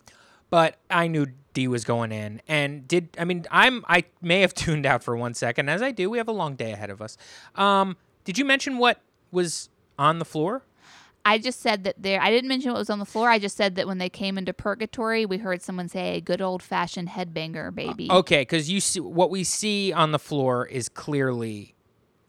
But 0.50 0.78
I 0.89 1.08
knew 1.08 1.28
D 1.54 1.68
was 1.68 1.84
going 1.84 2.12
in, 2.12 2.41
and 2.48 2.88
did 2.88 3.10
I 3.18 3.26
mean 3.26 3.46
I'm 3.50 3.84
I 3.88 4.04
may 4.22 4.41
have 4.41 4.54
tuned 4.54 4.86
out 4.86 5.04
for 5.04 5.18
one 5.18 5.34
second, 5.34 5.70
as 5.70 5.82
I 5.82 5.91
do. 5.91 6.10
We 6.10 6.18
have 6.20 6.28
a 6.28 6.34
long 6.34 6.56
day 6.56 6.72
ahead 6.72 6.89
of 6.89 7.02
us. 7.02 7.18
Um, 7.56 7.98
did 8.24 8.38
you 8.38 8.46
mention 8.46 8.78
what 8.78 9.02
was 9.32 9.70
on 9.98 10.20
the 10.20 10.26
floor? 10.26 10.64
I 11.26 11.40
just 11.40 11.60
said 11.60 11.84
that 11.86 11.96
there. 11.98 12.22
I 12.22 12.30
didn't 12.30 12.48
mention 12.48 12.72
what 12.72 12.78
was 12.80 12.90
on 12.90 13.00
the 13.00 13.06
floor. 13.06 13.30
I 13.30 13.40
just 13.40 13.58
said 13.58 13.76
that 13.76 13.88
when 13.88 13.98
they 13.98 14.10
came 14.10 14.38
into 14.38 14.54
purgatory, 14.54 15.26
we 15.26 15.40
heard 15.40 15.62
someone 15.62 15.90
say, 15.90 16.18
"A 16.18 16.22
good 16.22 16.42
old 16.42 16.62
fashioned 16.62 17.10
headbanger, 17.10 17.74
baby." 17.74 18.10
Uh, 18.10 18.20
okay, 18.20 18.42
because 18.42 18.70
you 18.70 18.80
see 18.80 19.00
what 19.00 19.30
we 19.32 19.44
see 19.44 19.92
on 19.92 20.12
the 20.12 20.20
floor 20.20 20.68
is 20.68 20.88
clearly 20.88 21.74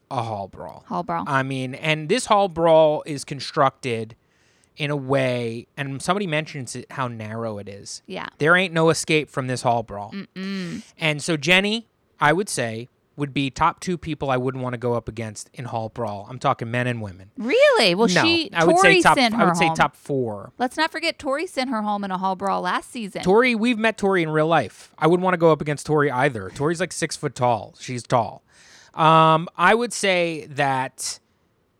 a 0.09 0.23
hall 0.23 0.47
brawl. 0.47 0.83
Hall 0.87 1.03
brawl. 1.03 1.25
I 1.27 1.43
mean, 1.43 1.75
and 1.75 2.09
this 2.09 2.25
hall 2.25 2.47
brawl 2.49 3.03
is 3.05 3.23
constructed 3.23 4.15
in 4.77 4.89
a 4.91 4.95
way, 4.95 5.67
and 5.75 6.01
somebody 6.01 6.25
mentions 6.27 6.75
it, 6.75 6.91
how 6.91 7.07
narrow 7.07 7.57
it 7.57 7.67
is. 7.67 8.03
yeah. 8.05 8.27
There 8.37 8.55
ain't 8.55 8.73
no 8.73 8.89
escape 8.89 9.29
from 9.29 9.47
this 9.47 9.63
hall 9.63 9.83
brawl. 9.83 10.13
And 10.35 11.21
so 11.21 11.35
Jenny, 11.35 11.87
I 12.19 12.31
would 12.33 12.47
say, 12.47 12.87
would 13.17 13.33
be 13.33 13.49
top 13.49 13.79
two 13.79 13.97
people 13.97 14.29
I 14.29 14.37
wouldn't 14.37 14.63
want 14.63 14.73
to 14.73 14.77
go 14.77 14.93
up 14.93 15.09
against 15.09 15.49
in 15.53 15.65
hall 15.65 15.89
brawl. 15.89 16.27
I'm 16.29 16.39
talking 16.39 16.71
men 16.71 16.87
and 16.87 17.01
women. 17.01 17.31
Really? 17.37 17.95
Well, 17.95 18.07
no, 18.07 18.23
she. 18.23 18.49
I 18.53 18.63
would 18.63 18.77
Tori 18.77 19.01
say 19.01 19.01
top. 19.01 19.17
I 19.17 19.43
would 19.43 19.57
say 19.57 19.73
top 19.75 19.95
four. 19.95 20.53
Let's 20.57 20.77
not 20.77 20.91
forget 20.91 21.19
Tori 21.19 21.47
sent 21.47 21.69
her 21.71 21.81
home 21.81 22.03
in 22.03 22.11
a 22.11 22.17
hall 22.17 22.35
brawl 22.35 22.61
last 22.61 22.91
season. 22.91 23.23
Tori, 23.23 23.55
we've 23.55 23.79
met 23.79 23.97
Tori 23.97 24.23
in 24.23 24.29
real 24.29 24.47
life. 24.47 24.91
I 24.97 25.07
wouldn't 25.07 25.23
want 25.23 25.33
to 25.33 25.39
go 25.39 25.51
up 25.51 25.61
against 25.61 25.85
Tori 25.87 26.11
either. 26.11 26.49
Tori's 26.51 26.79
like 26.79 26.93
six 26.93 27.15
foot 27.17 27.35
tall. 27.35 27.73
She's 27.79 28.03
tall. 28.03 28.43
Um, 28.93 29.49
I 29.57 29.73
would 29.73 29.93
say 29.93 30.45
that 30.51 31.19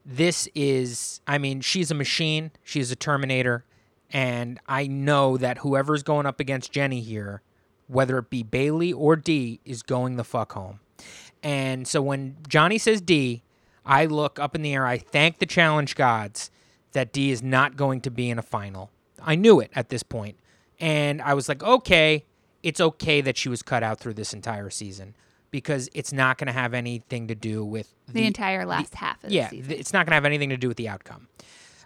this 0.06 0.48
is, 0.56 1.22
I 1.28 1.38
mean, 1.38 1.62
she's 1.62 1.92
a 1.92 1.96
machine. 1.96 2.52
She's 2.64 2.92
a 2.92 2.96
Terminator. 2.96 3.64
And 4.10 4.60
I 4.68 4.88
know 4.88 5.38
that 5.38 5.60
whoever's 5.60 6.02
going 6.02 6.26
up 6.26 6.40
against 6.40 6.72
Jenny 6.72 7.02
here, 7.02 7.42
whether 7.88 8.18
it 8.18 8.30
be 8.30 8.44
Bayleigh 8.44 8.94
or 8.96 9.16
D, 9.16 9.60
is 9.66 9.84
going 9.84 10.16
the 10.16 10.24
fuck 10.24 10.54
home. 10.54 10.80
And 11.48 11.88
so 11.88 12.02
when 12.02 12.36
Johnny 12.50 12.78
says 12.78 13.00
D, 13.00 13.42
I 13.86 14.06
look 14.06 14.38
up 14.38 14.54
in 14.54 14.64
the 14.64 14.74
air. 14.74 14.86
I 14.86 14.98
thank 14.98 15.40
the 15.40 15.46
challenge 15.46 15.96
gods 15.96 16.52
that 16.92 17.14
D 17.14 17.32
is 17.32 17.42
not 17.42 17.78
going 17.78 18.02
to 18.02 18.12
be 18.12 18.30
in 18.30 18.38
a 18.38 18.42
final. 18.42 18.92
I 19.22 19.36
knew 19.36 19.62
it 19.62 19.72
at 19.74 19.88
this 19.88 20.04
point. 20.04 20.38
And 20.78 21.22
I 21.22 21.34
was 21.36 21.48
like, 21.48 21.64
okay, 21.64 22.26
it's 22.64 22.82
okay 22.82 23.22
that 23.22 23.38
she 23.38 23.48
was 23.48 23.62
cut 23.62 23.82
out 23.82 23.98
through 24.00 24.16
this 24.16 24.34
entire 24.34 24.70
season 24.70 25.16
because 25.50 25.90
it's 25.94 26.12
not 26.12 26.38
going 26.38 26.48
to 26.48 26.54
have 26.54 26.74
anything 26.74 27.30
to 27.30 27.36
do 27.36 27.64
with 27.64 27.94
The, 28.10 28.26
entire 28.26 28.66
last 28.66 28.94
half 28.96 29.24
of 29.24 29.30
the 29.30 29.36
yeah, 29.36 29.48
season. 29.50 29.70
th- 29.70 29.80
it's 29.80 29.94
not 29.94 30.06
going 30.06 30.12
to 30.12 30.16
have 30.16 30.26
anything 30.26 30.50
to 30.50 30.58
do 30.58 30.68
with 30.68 30.76
the 30.76 30.90
outcome. 30.90 31.30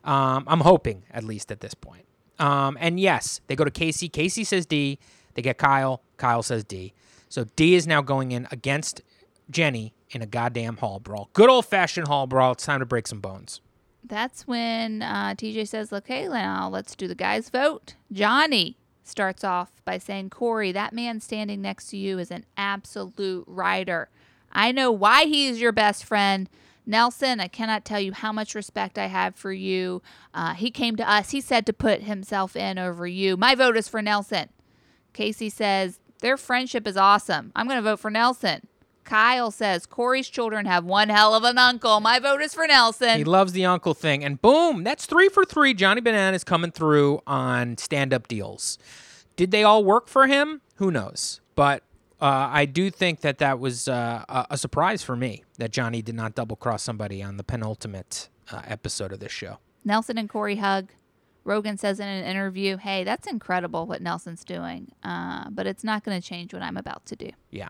Um, 0.03 0.43
I'm 0.47 0.61
hoping, 0.61 1.03
at 1.11 1.23
least 1.23 1.51
at 1.51 1.59
this 1.59 1.75
point. 1.75 2.05
Um, 2.39 2.77
and 2.81 2.99
yes, 2.99 3.41
they 3.45 3.55
go 3.55 3.63
to 3.63 3.69
Kaycee. 3.69 4.09
Kaycee 4.09 4.45
says 4.45 4.65
D. 4.65 4.97
They 5.35 5.43
get 5.43 5.59
Kyle. 5.59 6.01
Kyle 6.17 6.41
says 6.41 6.63
D. 6.63 6.93
So 7.29 7.45
D 7.55 7.75
is 7.75 7.85
now 7.85 8.01
going 8.01 8.31
in 8.31 8.47
against 8.51 9.03
Jenny 9.51 9.93
in 10.09 10.21
a 10.21 10.25
goddamn 10.25 10.77
hall 10.77 10.99
brawl. 10.99 11.29
Good 11.33 11.49
old 11.49 11.65
fashioned 11.65 12.07
hall 12.07 12.27
brawl. 12.27 12.53
It's 12.53 12.65
time 12.65 12.79
to 12.79 12.85
break 12.85 13.07
some 13.07 13.19
bones. 13.19 13.61
That's 14.03 14.47
when 14.47 15.01
uh, 15.01 15.35
TJ 15.35 15.67
says, 15.67 15.93
okay, 15.93 16.27
now 16.27 16.69
let's 16.69 16.95
do 16.95 17.07
the 17.07 17.15
guys' 17.15 17.49
vote. 17.49 17.95
Johnny 18.11 18.77
starts 19.03 19.43
off 19.43 19.71
by 19.85 19.97
saying, 19.97 20.31
Corey, 20.31 20.71
that 20.71 20.93
man 20.93 21.19
standing 21.19 21.61
next 21.61 21.89
to 21.89 21.97
you 21.97 22.17
is 22.19 22.31
an 22.31 22.45
absolute 22.57 23.45
rider. 23.47 24.09
I 24.51 24.71
know 24.71 24.91
why 24.91 25.25
he 25.25 25.47
is 25.47 25.61
your 25.61 25.71
best 25.71 26.03
friend. 26.03 26.49
Nelson, 26.85 27.39
I 27.39 27.47
cannot 27.47 27.85
tell 27.85 27.99
you 27.99 28.11
how 28.11 28.31
much 28.33 28.55
respect 28.55 28.97
I 28.97 29.05
have 29.05 29.35
for 29.35 29.53
you. 29.53 30.01
Uh, 30.33 30.55
he 30.55 30.71
came 30.71 30.95
to 30.95 31.09
us. 31.09 31.29
He 31.29 31.39
said 31.39 31.65
to 31.67 31.73
put 31.73 32.01
himself 32.01 32.55
in 32.55 32.79
over 32.79 33.05
you. 33.05 33.37
My 33.37 33.55
vote 33.55 33.77
is 33.77 33.87
for 33.87 34.01
Nelson. 34.01 34.49
Kaycee 35.13 35.51
says, 35.51 35.99
their 36.21 36.37
friendship 36.37 36.87
is 36.87 36.97
awesome. 36.97 37.51
I'm 37.55 37.67
going 37.67 37.77
to 37.77 37.83
vote 37.83 37.99
for 37.99 38.11
Nelson. 38.11 38.67
Kyle 39.03 39.51
says, 39.51 39.85
Corey's 39.85 40.29
children 40.29 40.65
have 40.65 40.85
one 40.85 41.09
hell 41.09 41.33
of 41.33 41.43
an 41.43 41.57
uncle. 41.57 41.99
My 41.99 42.19
vote 42.19 42.41
is 42.41 42.53
for 42.53 42.67
Nelson. 42.67 43.17
He 43.17 43.23
loves 43.23 43.53
the 43.53 43.65
uncle 43.65 43.93
thing. 43.93 44.23
And 44.23 44.41
boom, 44.41 44.83
that's 44.83 45.05
three 45.05 45.29
for 45.29 45.43
three. 45.45 45.73
Johnny 45.73 46.01
Bananas 46.01 46.43
coming 46.43 46.71
through 46.71 47.21
on 47.27 47.77
stand 47.77 48.13
up 48.13 48.27
deals. 48.27 48.77
Did 49.35 49.51
they 49.51 49.63
all 49.63 49.83
work 49.83 50.07
for 50.07 50.27
him? 50.27 50.61
Who 50.75 50.91
knows? 50.91 51.41
But 51.55 51.83
uh, 52.21 52.49
I 52.51 52.65
do 52.65 52.91
think 52.91 53.21
that 53.21 53.39
that 53.39 53.59
was 53.59 53.87
uh, 53.87 54.23
a, 54.29 54.47
a 54.51 54.57
surprise 54.57 55.03
for 55.03 55.15
me 55.15 55.43
that 55.57 55.71
Johnny 55.71 56.01
did 56.01 56.15
not 56.15 56.35
double 56.35 56.55
cross 56.55 56.83
somebody 56.83 57.23
on 57.23 57.37
the 57.37 57.43
penultimate 57.43 58.29
uh, 58.51 58.61
episode 58.65 59.11
of 59.11 59.19
this 59.19 59.31
show. 59.31 59.57
Nelson 59.83 60.17
and 60.17 60.29
Corey 60.29 60.57
hug. 60.57 60.89
Rogan 61.43 61.75
says 61.77 61.99
in 61.99 62.07
an 62.07 62.23
interview, 62.23 62.77
"Hey, 62.77 63.03
that's 63.03 63.25
incredible 63.25 63.87
what 63.87 63.99
Nelson's 63.99 64.43
doing, 64.43 64.91
uh, 65.03 65.49
but 65.49 65.65
it's 65.65 65.83
not 65.83 66.03
going 66.03 66.21
to 66.21 66.27
change 66.27 66.53
what 66.53 66.61
I'm 66.61 66.77
about 66.77 67.07
to 67.07 67.15
do." 67.15 67.31
Yeah. 67.49 67.69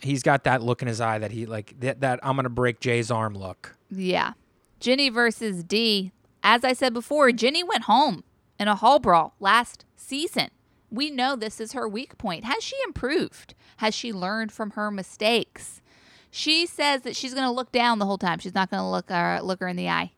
He's 0.00 0.22
got 0.22 0.44
that 0.44 0.62
look 0.62 0.82
in 0.82 0.88
his 0.88 1.00
eye 1.00 1.18
that 1.18 1.30
he 1.30 1.46
like 1.46 1.78
that, 1.80 2.00
that 2.00 2.20
I'm 2.22 2.36
to 2.36 2.48
break 2.48 2.80
Jay's 2.80 3.10
arm 3.10 3.34
look. 3.34 3.76
Yeah, 3.90 4.32
Jenny 4.80 5.08
versus 5.08 5.64
D. 5.64 6.12
As 6.42 6.64
I 6.64 6.72
said 6.72 6.94
before, 6.94 7.32
Jenny 7.32 7.62
went 7.62 7.84
home 7.84 8.24
in 8.58 8.68
a 8.68 8.74
hall 8.76 8.98
brawl 8.98 9.34
last 9.40 9.84
season. 9.96 10.50
We 10.90 11.10
know 11.10 11.36
this 11.36 11.60
is 11.60 11.72
her 11.72 11.88
weak 11.88 12.16
point. 12.16 12.44
Has 12.44 12.62
she 12.62 12.76
improved? 12.86 13.54
Has 13.78 13.94
she 13.94 14.12
learned 14.12 14.52
from 14.52 14.70
her 14.70 14.90
mistakes? 14.90 15.82
She 16.30 16.66
says 16.66 17.02
that 17.02 17.16
she's 17.16 17.34
going 17.34 17.46
to 17.46 17.52
look 17.52 17.72
down 17.72 17.98
the 17.98 18.06
whole 18.06 18.18
time. 18.18 18.38
She's 18.38 18.54
not 18.54 18.70
going 18.70 18.82
to 18.82 18.88
look 18.88 19.10
her 19.10 19.40
look 19.42 19.60
her 19.60 19.68
in 19.68 19.76
the 19.76 19.88
eye. 19.88 20.12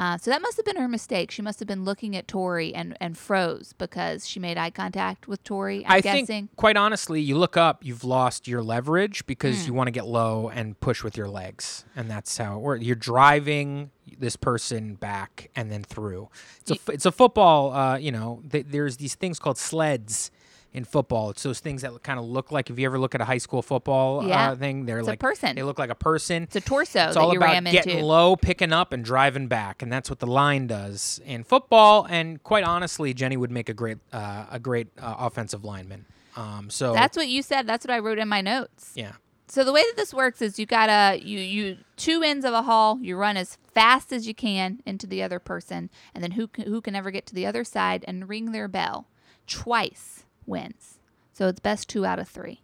Uh, 0.00 0.16
so 0.16 0.30
that 0.30 0.40
must 0.40 0.56
have 0.56 0.64
been 0.64 0.78
her 0.78 0.88
mistake. 0.88 1.30
She 1.30 1.42
must 1.42 1.58
have 1.58 1.68
been 1.68 1.84
looking 1.84 2.16
at 2.16 2.26
Tori 2.26 2.74
and, 2.74 2.96
and 3.02 3.18
froze 3.18 3.74
because 3.76 4.26
she 4.26 4.40
made 4.40 4.56
eye 4.56 4.70
contact 4.70 5.28
with 5.28 5.44
Tori. 5.44 5.84
I'm 5.84 5.92
I 5.92 6.00
guessing. 6.00 6.24
think, 6.24 6.56
quite 6.56 6.78
honestly, 6.78 7.20
you 7.20 7.36
look 7.36 7.58
up, 7.58 7.84
you've 7.84 8.02
lost 8.02 8.48
your 8.48 8.62
leverage 8.62 9.26
because 9.26 9.66
you 9.66 9.74
want 9.74 9.88
to 9.88 9.90
get 9.90 10.06
low 10.06 10.48
and 10.48 10.80
push 10.80 11.04
with 11.04 11.18
your 11.18 11.28
legs, 11.28 11.84
and 11.94 12.10
that's 12.10 12.38
how 12.38 12.56
it 12.56 12.60
works. 12.60 12.82
You're 12.82 12.96
driving 12.96 13.90
this 14.18 14.36
person 14.36 14.94
back 14.94 15.50
and 15.54 15.70
then 15.70 15.82
through. 15.82 16.30
It's 16.62 16.70
a 16.70 16.92
it's 16.92 17.04
a 17.04 17.12
football. 17.12 17.74
Uh, 17.74 17.98
you 17.98 18.10
know, 18.10 18.42
th- 18.50 18.66
there's 18.70 18.96
these 18.96 19.16
things 19.16 19.38
called 19.38 19.58
sleds 19.58 20.30
in 20.72 20.84
football. 20.84 21.30
It's 21.30 21.42
those 21.42 21.58
things 21.60 21.82
that 21.82 22.02
kind 22.02 22.18
of 22.18 22.24
look 22.24 22.52
like 22.52 22.70
if 22.70 22.78
you 22.78 22.86
ever 22.86 22.98
look 22.98 23.14
at 23.14 23.20
a 23.20 23.24
high 23.24 23.38
school 23.38 23.60
football 23.60 24.24
Yeah. 24.24 24.50
uh, 24.52 24.56
thing, 24.56 24.86
they're 24.86 25.00
It's 25.00 25.08
a 25.08 25.16
person. 25.16 25.56
They 25.56 25.62
look 25.64 25.78
like 25.80 25.90
a 25.90 25.94
person. 25.96 26.44
It's 26.44 26.54
a 26.56 26.60
torso 26.60 27.06
It's 27.06 27.14
that 27.14 27.20
all 27.20 27.32
you 27.32 27.38
about 27.38 27.50
ram 27.52 27.64
getting 27.64 27.94
into. 27.94 28.04
low, 28.06 28.36
picking 28.36 28.72
up, 28.72 28.92
and 28.92 29.04
driving 29.04 29.48
back, 29.48 29.82
and 29.82 29.92
that's 29.92 30.08
what 30.08 30.20
the 30.20 30.26
line 30.28 30.66
does 30.68 31.20
in 31.26 31.42
football. 31.44 32.06
And 32.08 32.42
quite 32.44 32.62
honestly, 32.64 33.12
Jenny 33.14 33.36
would 33.36 33.50
make 33.50 33.68
a 33.68 33.74
great, 33.74 33.98
uh, 34.12 34.46
a 34.50 34.58
great 34.60 34.88
uh, 35.00 35.16
offensive 35.18 35.64
lineman. 35.64 36.04
Um, 36.36 36.70
so 36.70 36.92
That's 36.92 37.16
what 37.16 37.26
you 37.26 37.42
said. 37.42 37.66
That's 37.66 37.84
what 37.84 37.92
I 37.92 37.98
wrote 37.98 38.18
in 38.18 38.28
my 38.28 38.40
notes. 38.40 38.92
yeah, 38.94 39.14
So 39.48 39.64
the 39.64 39.72
way 39.72 39.82
that 39.82 39.96
this 39.96 40.14
works 40.14 40.40
is 40.40 40.60
you 40.60 40.64
gotta 40.66 41.18
you 41.20 41.40
you 41.40 41.78
two 41.96 42.22
ends 42.22 42.44
of 42.44 42.54
a 42.54 42.62
hall. 42.62 43.00
You 43.02 43.16
run 43.16 43.36
as 43.36 43.58
fast 43.74 44.12
as 44.12 44.28
you 44.28 44.34
can 44.34 44.80
into 44.86 45.08
the 45.08 45.24
other 45.24 45.40
person, 45.40 45.90
and 46.14 46.22
then 46.22 46.30
who 46.32 46.48
who 46.64 46.80
can 46.80 46.94
ever 46.94 47.10
get 47.10 47.26
to 47.26 47.34
the 47.34 47.44
other 47.46 47.64
side 47.64 48.04
and 48.06 48.28
ring 48.28 48.52
their 48.52 48.68
bell 48.68 49.08
twice 49.48 50.24
wins. 50.46 50.98
So 51.32 51.48
it's 51.48 51.60
best 51.60 51.88
two 51.88 52.04
out 52.04 52.18
of 52.18 52.28
three. 52.28 52.60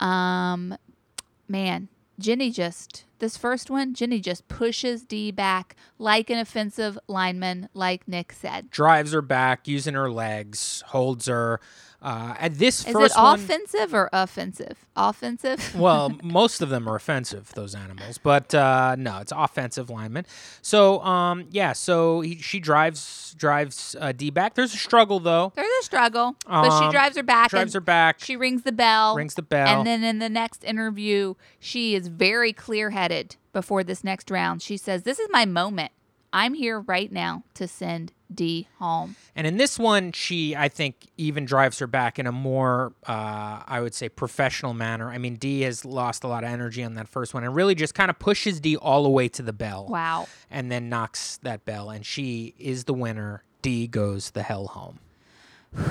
Um, 0.00 0.76
man, 1.48 1.88
Jenny 2.18 2.50
just 2.50 3.04
this 3.18 3.36
first 3.36 3.70
one, 3.70 3.94
Jenny 3.94 4.20
just 4.20 4.46
pushes 4.48 5.02
D 5.02 5.30
back 5.30 5.74
like 5.98 6.28
an 6.28 6.38
offensive 6.38 6.98
lineman, 7.08 7.68
like 7.72 8.06
Nick 8.06 8.32
said. 8.32 8.70
drives 8.70 9.12
her 9.12 9.22
back 9.22 9.66
using 9.66 9.94
her 9.94 10.10
legs, 10.10 10.82
holds 10.88 11.26
her. 11.26 11.60
Uh, 12.06 12.36
at 12.38 12.54
this 12.54 12.86
Is 12.86 12.92
first 12.92 13.16
it 13.16 13.20
one, 13.20 13.40
offensive 13.40 13.92
or 13.92 14.08
offensive? 14.12 14.86
Offensive. 14.94 15.74
well, 15.76 16.12
most 16.22 16.62
of 16.62 16.68
them 16.68 16.88
are 16.88 16.94
offensive, 16.94 17.52
those 17.54 17.74
animals, 17.74 18.18
but 18.18 18.54
uh, 18.54 18.94
no, 18.96 19.18
it's 19.18 19.32
offensive 19.34 19.90
lineman. 19.90 20.24
So, 20.62 21.00
um, 21.02 21.46
yeah, 21.50 21.72
so 21.72 22.20
he, 22.20 22.36
she 22.36 22.60
drives 22.60 23.34
drives 23.36 23.96
uh, 24.00 24.12
D 24.12 24.30
back. 24.30 24.54
There's 24.54 24.72
a 24.72 24.76
struggle 24.76 25.18
though. 25.18 25.52
There's 25.56 25.66
a 25.80 25.84
struggle, 25.84 26.36
but 26.46 26.78
she 26.78 26.84
Um, 26.84 26.92
drives 26.92 27.16
her 27.16 27.24
back. 27.24 27.50
Drives 27.50 27.74
her 27.74 27.80
back. 27.80 28.20
She 28.20 28.36
rings 28.36 28.62
the 28.62 28.70
bell. 28.70 29.16
rings 29.16 29.34
the 29.34 29.42
bell. 29.42 29.66
And 29.66 29.84
then 29.84 30.04
in 30.04 30.20
the 30.20 30.28
next 30.28 30.62
interview, 30.62 31.34
she 31.58 31.96
is 31.96 32.06
very 32.06 32.52
clear 32.52 32.90
headed 32.90 33.34
before 33.52 33.82
this 33.82 34.04
next 34.04 34.30
round. 34.30 34.62
She 34.62 34.76
says, 34.76 35.02
This 35.02 35.18
is 35.18 35.26
my 35.32 35.44
moment. 35.44 35.90
I'm 36.32 36.54
here 36.54 36.78
right 36.78 37.10
now 37.10 37.42
to 37.54 37.66
send 37.66 38.12
D 38.34 38.68
home. 38.78 39.16
And 39.34 39.46
in 39.46 39.56
this 39.56 39.78
one, 39.78 40.12
she, 40.12 40.56
I 40.56 40.68
think, 40.68 41.08
even 41.16 41.44
drives 41.44 41.78
her 41.78 41.86
back 41.86 42.18
in 42.18 42.26
a 42.26 42.32
more, 42.32 42.92
uh, 43.06 43.62
I 43.66 43.80
would 43.80 43.94
say, 43.94 44.08
professional 44.08 44.74
manner. 44.74 45.10
I 45.10 45.18
mean, 45.18 45.36
D 45.36 45.60
has 45.62 45.84
lost 45.84 46.24
a 46.24 46.28
lot 46.28 46.42
of 46.44 46.50
energy 46.50 46.82
on 46.82 46.94
that 46.94 47.08
first 47.08 47.34
one 47.34 47.44
and 47.44 47.54
really 47.54 47.74
just 47.74 47.94
kind 47.94 48.10
of 48.10 48.18
pushes 48.18 48.60
D 48.60 48.76
all 48.76 49.02
the 49.04 49.08
way 49.10 49.28
to 49.28 49.42
the 49.42 49.52
bell 49.52 49.86
Wow. 49.88 50.26
and 50.50 50.70
then 50.72 50.88
knocks 50.88 51.38
that 51.42 51.64
bell. 51.64 51.90
And 51.90 52.04
she 52.04 52.54
is 52.58 52.84
the 52.84 52.94
winner. 52.94 53.42
D 53.62 53.86
goes 53.86 54.30
the 54.30 54.42
hell 54.42 54.66
home. 54.68 54.98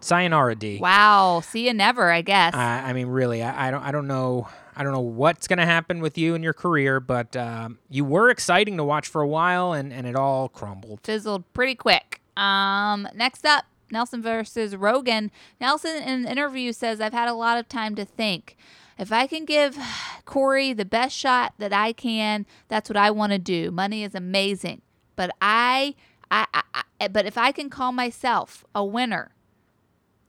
Sayonara, 0.00 0.54
D. 0.54 0.78
Wow. 0.78 1.40
See 1.40 1.66
you 1.66 1.74
never, 1.74 2.10
I 2.10 2.22
guess. 2.22 2.54
I, 2.54 2.90
I 2.90 2.92
mean, 2.92 3.08
really, 3.08 3.42
I, 3.42 3.68
I 3.68 3.70
don't, 3.70 3.82
I 3.82 3.90
don't 3.90 4.06
know, 4.06 4.48
I 4.76 4.82
don't 4.82 4.92
know 4.92 5.00
what's 5.00 5.48
gonna 5.48 5.64
happen 5.64 6.00
with 6.00 6.18
you 6.18 6.34
and 6.34 6.44
your 6.44 6.52
career, 6.52 7.00
but 7.00 7.34
um, 7.34 7.78
you 7.88 8.04
were 8.04 8.28
exciting 8.28 8.76
to 8.76 8.84
watch 8.84 9.08
for 9.08 9.22
a 9.22 9.26
while, 9.26 9.72
and, 9.72 9.90
and 9.92 10.06
it 10.06 10.14
all 10.14 10.50
crumbled. 10.50 11.00
Fizzled 11.02 11.50
pretty 11.54 11.74
quick. 11.74 12.20
Um, 12.36 13.08
next 13.14 13.46
up, 13.46 13.64
Nelson 13.90 14.20
versus 14.20 14.76
Rogan. 14.76 15.30
Nelson 15.60 15.96
in 15.96 16.08
an 16.08 16.26
interview 16.26 16.72
says, 16.72 17.00
I've 17.00 17.14
had 17.14 17.28
a 17.28 17.34
lot 17.34 17.56
of 17.56 17.68
time 17.68 17.94
to 17.94 18.04
think. 18.04 18.56
If 18.98 19.12
I 19.12 19.26
can 19.26 19.44
give 19.44 19.78
Corey 20.24 20.72
the 20.72 20.84
best 20.84 21.16
shot 21.16 21.54
that 21.58 21.72
I 21.72 21.92
can, 21.92 22.46
that's 22.68 22.88
what 22.88 22.96
I 22.96 23.10
want 23.10 23.32
to 23.32 23.38
do. 23.38 23.70
Money 23.70 24.04
is 24.04 24.14
amazing, 24.14 24.82
but 25.16 25.30
I, 25.40 25.94
I, 26.30 26.46
I, 26.52 26.82
I, 27.00 27.08
but 27.08 27.26
if 27.26 27.36
I 27.38 27.52
can 27.52 27.70
call 27.70 27.92
myself 27.92 28.64
a 28.74 28.84
winner 28.84 29.34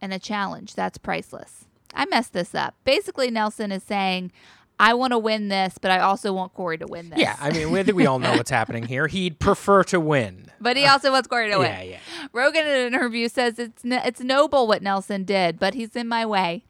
and 0.01 0.13
a 0.13 0.19
challenge, 0.19 0.75
that's 0.75 0.97
priceless. 0.97 1.66
I 1.97 2.05
messed 2.05 2.31
this 2.33 2.53
up. 2.55 2.75
Basically, 2.85 3.29
Nelson 3.31 3.71
is 3.71 3.83
saying, 3.83 4.31
I 4.79 4.93
want 4.93 5.11
to 5.11 5.17
win 5.17 5.47
this, 5.47 5.77
but 5.81 5.89
I 5.89 5.99
also 5.99 6.31
want 6.31 6.53
Corey 6.53 6.77
to 6.77 6.85
win 6.85 7.09
this. 7.09 7.17
Yeah, 7.19 7.35
I 7.41 7.49
mean, 7.49 7.75
I 7.75 7.83
think 7.83 7.97
we 7.97 8.05
all 8.05 8.19
know 8.19 8.33
what's 8.33 8.51
happening 8.59 8.83
here. 8.85 9.07
He'd 9.07 9.39
prefer 9.39 9.83
to 9.85 9.99
win. 9.99 10.51
but 10.61 10.77
he 10.77 10.85
also 10.85 11.11
wants 11.11 11.27
Corey 11.27 11.49
to 11.49 11.57
win. 11.57 11.71
Yeah, 11.71 11.81
yeah. 11.81 11.99
Rogan 12.31 12.67
in 12.67 12.71
an 12.75 12.93
interview 12.93 13.27
says 13.27 13.57
it's 13.57 13.81
it's 13.83 14.19
noble 14.21 14.67
what 14.67 14.83
Nelson 14.83 15.23
did, 15.23 15.57
but 15.59 15.73
he's 15.73 15.95
in 15.95 16.07
my 16.07 16.25
way. 16.25 16.63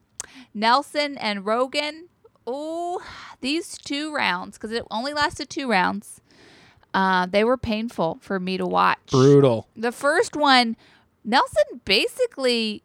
Nelson 0.54 1.18
and 1.18 1.46
Rogan, 1.46 2.08
oh, 2.48 3.02
these 3.42 3.78
two 3.78 4.14
rounds 4.16 4.58
because 4.58 4.72
it 4.72 4.84
only 4.90 5.14
lasted 5.14 5.50
two 5.50 5.70
rounds. 5.70 6.22
Uh, 6.94 7.26
they 7.26 7.44
were 7.44 7.58
painful 7.58 8.18
for 8.22 8.40
me 8.40 8.56
to 8.58 8.66
watch. 8.66 8.98
Brutal. 9.12 9.68
The 9.76 9.92
first 9.92 10.36
one, 10.38 10.78
Nelson 11.26 11.82
basically 11.84 12.84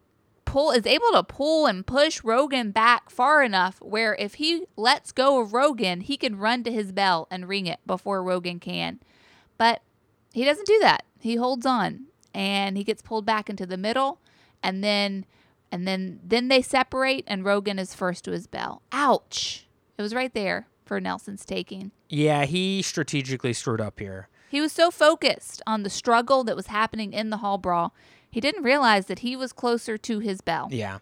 pull 0.53 0.69
is 0.69 0.85
able 0.85 1.09
to 1.13 1.23
pull 1.23 1.65
and 1.65 1.83
push 1.83 2.23
Rogan 2.23 2.69
back 2.69 3.09
far 3.09 3.41
enough 3.41 3.81
where 3.81 4.15
if 4.19 4.35
he 4.35 4.65
lets 4.77 5.11
go 5.11 5.41
of 5.41 5.51
Rogan, 5.51 6.01
he 6.01 6.15
can 6.15 6.37
run 6.37 6.63
to 6.63 6.71
his 6.71 6.91
bell 6.91 7.27
and 7.31 7.49
ring 7.49 7.65
it 7.65 7.79
before 7.87 8.21
Rogan 8.21 8.59
can. 8.59 8.99
But 9.57 9.81
he 10.31 10.45
doesn't 10.45 10.67
do 10.67 10.77
that. 10.81 11.05
He 11.19 11.37
holds 11.37 11.65
on 11.65 12.05
and 12.35 12.77
he 12.77 12.83
gets 12.83 13.01
pulled 13.01 13.25
back 13.25 13.49
into 13.49 13.65
the 13.65 13.77
middle 13.77 14.19
and 14.61 14.83
then 14.83 15.25
and 15.71 15.87
then 15.87 16.19
then 16.23 16.49
they 16.49 16.61
separate 16.61 17.23
and 17.25 17.43
Rogan 17.43 17.79
is 17.79 17.95
first 17.95 18.23
to 18.25 18.31
his 18.31 18.45
bell. 18.45 18.83
Ouch. 18.91 19.65
It 19.97 20.03
was 20.03 20.13
right 20.13 20.35
there 20.35 20.67
for 20.85 21.01
Nelson's 21.01 21.45
taking. 21.45 21.89
Yeah, 22.09 22.45
he 22.45 22.83
strategically 22.83 23.53
screwed 23.53 23.81
up 23.81 23.99
here. 23.99 24.29
He 24.51 24.61
was 24.61 24.71
so 24.71 24.91
focused 24.91 25.63
on 25.65 25.81
the 25.81 25.89
struggle 25.89 26.43
that 26.43 26.55
was 26.55 26.67
happening 26.67 27.11
in 27.11 27.31
the 27.31 27.37
hall 27.37 27.57
brawl, 27.57 27.95
he 28.33 28.41
didn't 28.41 28.63
realize 28.63 29.05
that 29.05 29.19
he 29.19 29.35
was 29.35 29.53
closer 29.53 29.95
to 29.95 30.17
his 30.17 30.41
bell. 30.41 30.69
Yeah. 30.71 30.97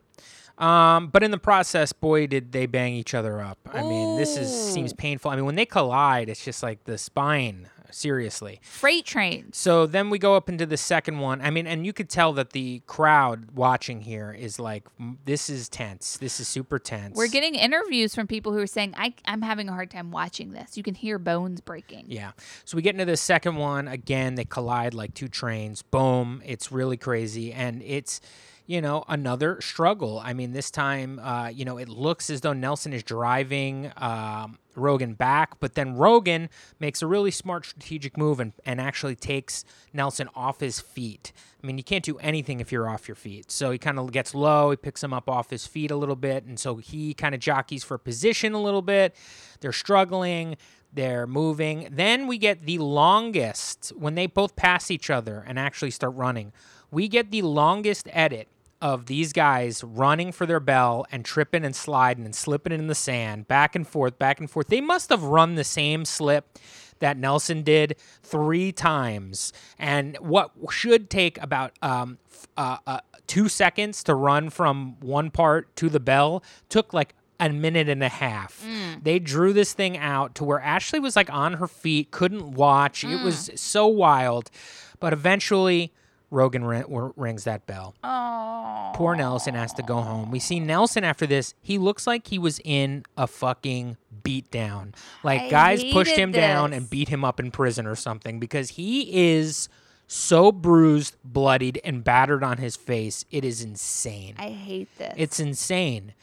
Um, 0.57 1.07
but 1.07 1.23
in 1.23 1.31
the 1.31 1.39
process, 1.39 1.93
boy, 1.93 2.27
did 2.27 2.51
they 2.51 2.65
bang 2.65 2.93
each 2.93 3.13
other 3.13 3.41
up. 3.41 3.57
I 3.73 3.81
mean, 3.81 4.17
this 4.17 4.37
is 4.37 4.51
seems 4.73 4.91
painful. 4.93 5.31
I 5.31 5.37
mean, 5.37 5.45
when 5.45 5.55
they 5.55 5.65
collide, 5.65 6.27
it's 6.27 6.43
just 6.43 6.61
like 6.61 6.83
the 6.83 6.97
spine. 6.97 7.69
Seriously. 7.91 8.59
Freight 8.63 9.05
trains. 9.05 9.57
So 9.57 9.85
then 9.85 10.09
we 10.09 10.19
go 10.19 10.35
up 10.35 10.49
into 10.49 10.65
the 10.65 10.77
second 10.77 11.19
one. 11.19 11.41
I 11.41 11.49
mean, 11.49 11.67
and 11.67 11.85
you 11.85 11.93
could 11.93 12.09
tell 12.09 12.33
that 12.33 12.51
the 12.51 12.81
crowd 12.87 13.51
watching 13.51 14.01
here 14.01 14.31
is 14.31 14.59
like, 14.59 14.87
this 15.25 15.49
is 15.49 15.69
tense. 15.69 16.17
This 16.17 16.39
is 16.39 16.47
super 16.47 16.79
tense. 16.79 17.15
We're 17.17 17.27
getting 17.27 17.55
interviews 17.55 18.15
from 18.15 18.27
people 18.27 18.53
who 18.53 18.59
are 18.59 18.67
saying, 18.67 18.93
I, 18.97 19.13
I'm 19.25 19.41
having 19.41 19.69
a 19.69 19.73
hard 19.73 19.91
time 19.91 20.11
watching 20.11 20.51
this. 20.51 20.77
You 20.77 20.83
can 20.83 20.95
hear 20.95 21.19
bones 21.19 21.61
breaking. 21.61 22.05
Yeah. 22.07 22.31
So 22.65 22.75
we 22.75 22.81
get 22.81 22.95
into 22.95 23.05
the 23.05 23.17
second 23.17 23.55
one. 23.55 23.87
Again, 23.87 24.35
they 24.35 24.45
collide 24.45 24.93
like 24.93 25.13
two 25.13 25.27
trains. 25.27 25.81
Boom. 25.81 26.41
It's 26.45 26.71
really 26.71 26.97
crazy. 26.97 27.53
And 27.53 27.81
it's, 27.83 28.21
you 28.65 28.81
know, 28.81 29.03
another 29.07 29.59
struggle. 29.61 30.19
I 30.19 30.33
mean, 30.33 30.53
this 30.53 30.71
time, 30.71 31.19
uh, 31.19 31.47
you 31.49 31.65
know, 31.65 31.77
it 31.77 31.89
looks 31.89 32.29
as 32.29 32.41
though 32.41 32.53
Nelson 32.53 32.93
is 32.93 33.03
driving 33.03 33.91
um, 33.97 34.59
Rogan 34.75 35.13
back, 35.13 35.59
but 35.59 35.75
then 35.75 35.95
Rogan 35.95 36.49
makes 36.79 37.01
a 37.01 37.07
really 37.07 37.31
smart 37.31 37.65
strategic 37.65 38.17
move 38.17 38.39
and, 38.39 38.53
and 38.65 38.79
actually 38.79 39.15
takes 39.15 39.65
Nelson 39.93 40.29
off 40.35 40.59
his 40.59 40.79
feet. 40.79 41.33
I 41.61 41.67
mean, 41.67 41.77
you 41.77 41.83
can't 41.83 42.03
do 42.03 42.17
anything 42.19 42.59
if 42.59 42.71
you're 42.71 42.89
off 42.89 43.07
your 43.07 43.15
feet. 43.15 43.51
So 43.51 43.71
he 43.71 43.77
kind 43.77 43.99
of 43.99 44.11
gets 44.11 44.33
low, 44.33 44.71
he 44.71 44.77
picks 44.77 45.03
him 45.03 45.13
up 45.13 45.29
off 45.29 45.49
his 45.49 45.67
feet 45.67 45.91
a 45.91 45.95
little 45.95 46.15
bit, 46.15 46.45
and 46.45 46.59
so 46.59 46.77
he 46.77 47.13
kind 47.13 47.35
of 47.35 47.41
jockeys 47.41 47.83
for 47.83 47.97
position 47.97 48.53
a 48.53 48.61
little 48.61 48.81
bit. 48.81 49.15
They're 49.59 49.73
struggling, 49.73 50.57
they're 50.93 51.27
moving. 51.27 51.87
Then 51.91 52.27
we 52.27 52.37
get 52.37 52.65
the 52.65 52.77
longest 52.79 53.91
when 53.95 54.15
they 54.15 54.27
both 54.27 54.55
pass 54.55 54.91
each 54.91 55.09
other 55.09 55.43
and 55.47 55.57
actually 55.57 55.91
start 55.91 56.15
running. 56.15 56.51
We 56.91 57.07
get 57.07 57.31
the 57.31 57.41
longest 57.41 58.07
edit 58.11 58.47
of 58.81 59.05
these 59.05 59.31
guys 59.31 59.83
running 59.83 60.31
for 60.31 60.45
their 60.45 60.59
bell 60.59 61.05
and 61.11 61.23
tripping 61.23 61.63
and 61.63 61.75
sliding 61.75 62.25
and 62.25 62.35
slipping 62.35 62.73
in 62.73 62.87
the 62.87 62.95
sand 62.95 63.47
back 63.47 63.75
and 63.75 63.87
forth, 63.87 64.17
back 64.19 64.39
and 64.39 64.49
forth. 64.49 64.67
They 64.67 64.81
must 64.81 65.09
have 65.09 65.23
run 65.23 65.55
the 65.55 65.63
same 65.63 66.03
slip 66.03 66.57
that 66.99 67.17
Nelson 67.17 67.63
did 67.63 67.95
three 68.23 68.71
times. 68.71 69.53
And 69.77 70.17
what 70.17 70.51
should 70.69 71.09
take 71.09 71.41
about 71.41 71.73
um, 71.81 72.17
f- 72.31 72.47
uh, 72.57 72.77
uh, 72.87 72.99
two 73.27 73.47
seconds 73.49 74.03
to 74.03 74.15
run 74.15 74.49
from 74.49 74.99
one 74.99 75.31
part 75.31 75.75
to 75.77 75.89
the 75.89 75.99
bell 75.99 76.43
took 76.69 76.93
like 76.93 77.15
a 77.39 77.49
minute 77.49 77.89
and 77.89 78.03
a 78.03 78.09
half. 78.09 78.63
They 79.01 79.17
drew 79.17 79.51
this 79.53 79.73
thing 79.73 79.97
out 79.97 80.35
to 80.35 80.43
where 80.43 80.59
Ashley 80.59 80.99
was 80.99 81.15
like 81.15 81.31
on 81.31 81.53
her 81.53 81.67
feet, 81.67 82.11
couldn't 82.11 82.51
watch. 82.51 83.03
It 83.03 83.23
was 83.23 83.49
so 83.55 83.87
wild. 83.87 84.51
But 84.99 85.11
eventually, 85.13 85.91
Rogan 86.31 86.61
w- 86.63 87.13
rings 87.15 87.43
that 87.43 87.67
bell. 87.67 87.93
Oh. 88.03 88.91
Poor 88.95 89.15
Nelson 89.15 89.53
has 89.53 89.73
to 89.73 89.83
go 89.83 90.01
home. 90.01 90.31
We 90.31 90.39
see 90.39 90.59
Nelson 90.59 91.03
after 91.03 91.27
this. 91.27 91.53
He 91.61 91.77
looks 91.77 92.07
like 92.07 92.27
he 92.27 92.39
was 92.39 92.59
in 92.63 93.03
a 93.17 93.27
fucking 93.27 93.97
beatdown. 94.23 94.93
Like 95.23 95.41
I 95.41 95.49
guys 95.49 95.83
pushed 95.91 96.15
him 96.15 96.31
down 96.31 96.73
and 96.73 96.89
beat 96.89 97.09
him 97.09 97.23
up 97.25 97.39
in 97.39 97.51
prison 97.51 97.85
or 97.85 97.95
something 97.95 98.39
because 98.39 98.71
he 98.71 99.33
is 99.35 99.69
so 100.07 100.51
bruised, 100.51 101.15
bloodied, 101.23 101.79
and 101.83 102.03
battered 102.03 102.43
on 102.43 102.57
his 102.57 102.75
face. 102.75 103.25
It 103.31 103.45
is 103.45 103.61
insane. 103.61 104.35
I 104.37 104.49
hate 104.49 104.89
this. 104.97 105.13
It's 105.17 105.39
insane. 105.39 106.13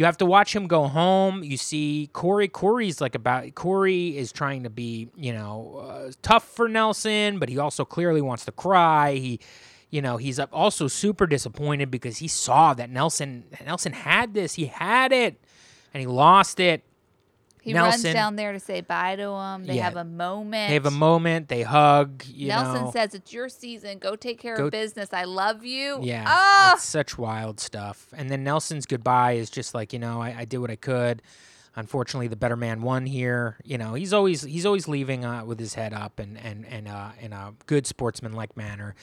You 0.00 0.06
have 0.06 0.16
to 0.16 0.24
watch 0.24 0.56
him 0.56 0.66
go 0.66 0.88
home. 0.88 1.44
You 1.44 1.58
see 1.58 2.08
Corey. 2.14 2.48
Corey's 2.48 3.02
like 3.02 3.14
about 3.14 3.54
Corey 3.54 4.16
is 4.16 4.32
trying 4.32 4.62
to 4.62 4.70
be, 4.70 5.10
you 5.14 5.34
know, 5.34 5.84
uh, 5.86 6.12
tough 6.22 6.42
for 6.42 6.70
Nelson, 6.70 7.38
but 7.38 7.50
he 7.50 7.58
also 7.58 7.84
clearly 7.84 8.22
wants 8.22 8.46
to 8.46 8.52
cry. 8.52 9.12
He, 9.12 9.40
you 9.90 10.00
know, 10.00 10.16
he's 10.16 10.40
also 10.40 10.88
super 10.88 11.26
disappointed 11.26 11.90
because 11.90 12.16
he 12.16 12.28
saw 12.28 12.72
that 12.72 12.88
Nelson 12.88 13.44
Nelson 13.62 13.92
had 13.92 14.32
this. 14.32 14.54
He 14.54 14.64
had 14.64 15.12
it, 15.12 15.38
and 15.92 16.00
he 16.00 16.06
lost 16.06 16.60
it. 16.60 16.82
He 17.62 17.74
runs 17.74 18.02
down 18.02 18.36
there 18.36 18.52
to 18.52 18.60
say 18.60 18.80
bye 18.80 19.16
to 19.16 19.30
him. 19.30 19.66
They 19.66 19.74
Yeah. 19.76 19.84
have 19.84 19.96
a 19.96 20.04
moment. 20.04 20.68
They 20.68 20.74
have 20.74 20.86
a 20.86 20.90
moment. 20.90 21.48
They 21.48 21.62
hug. 21.62 22.24
You 22.26 22.48
Nelson 22.48 22.84
know. 22.86 22.90
says, 22.90 23.14
It's 23.14 23.32
your 23.32 23.48
season. 23.48 23.98
Go 23.98 24.16
take 24.16 24.38
care 24.40 24.56
Go- 24.56 24.66
of 24.66 24.70
business. 24.72 25.10
I 25.12 25.24
love 25.24 25.64
you. 25.64 25.98
Yeah, 26.02 26.24
Ah! 26.26 26.72
it's 26.74 26.84
such 26.84 27.18
wild 27.18 27.60
stuff. 27.60 28.06
And 28.16 28.30
then 28.30 28.42
Nelson's 28.44 28.86
goodbye 28.86 29.32
is 29.32 29.50
just 29.50 29.74
like, 29.74 29.92
you 29.92 29.98
know, 29.98 30.20
I, 30.22 30.34
I 30.40 30.44
did 30.44 30.58
what 30.58 30.70
I 30.70 30.76
could. 30.76 31.22
Unfortunately, 31.76 32.26
the 32.28 32.36
better 32.36 32.56
man 32.56 32.82
won 32.82 33.06
here. 33.06 33.56
You 33.64 33.78
know, 33.78 33.94
he's 33.94 34.12
always 34.12 34.42
he's 34.42 34.66
always 34.66 34.88
leaving 34.88 35.24
uh, 35.24 35.44
with 35.44 35.60
his 35.60 35.74
head 35.74 35.92
up 35.92 36.18
and 36.18 36.36
and 36.36 36.66
and 36.66 36.88
uh, 36.88 37.10
in 37.20 37.32
a 37.32 37.54
good 37.66 37.86
sportsmanlike 37.86 38.56
manner. 38.56 38.94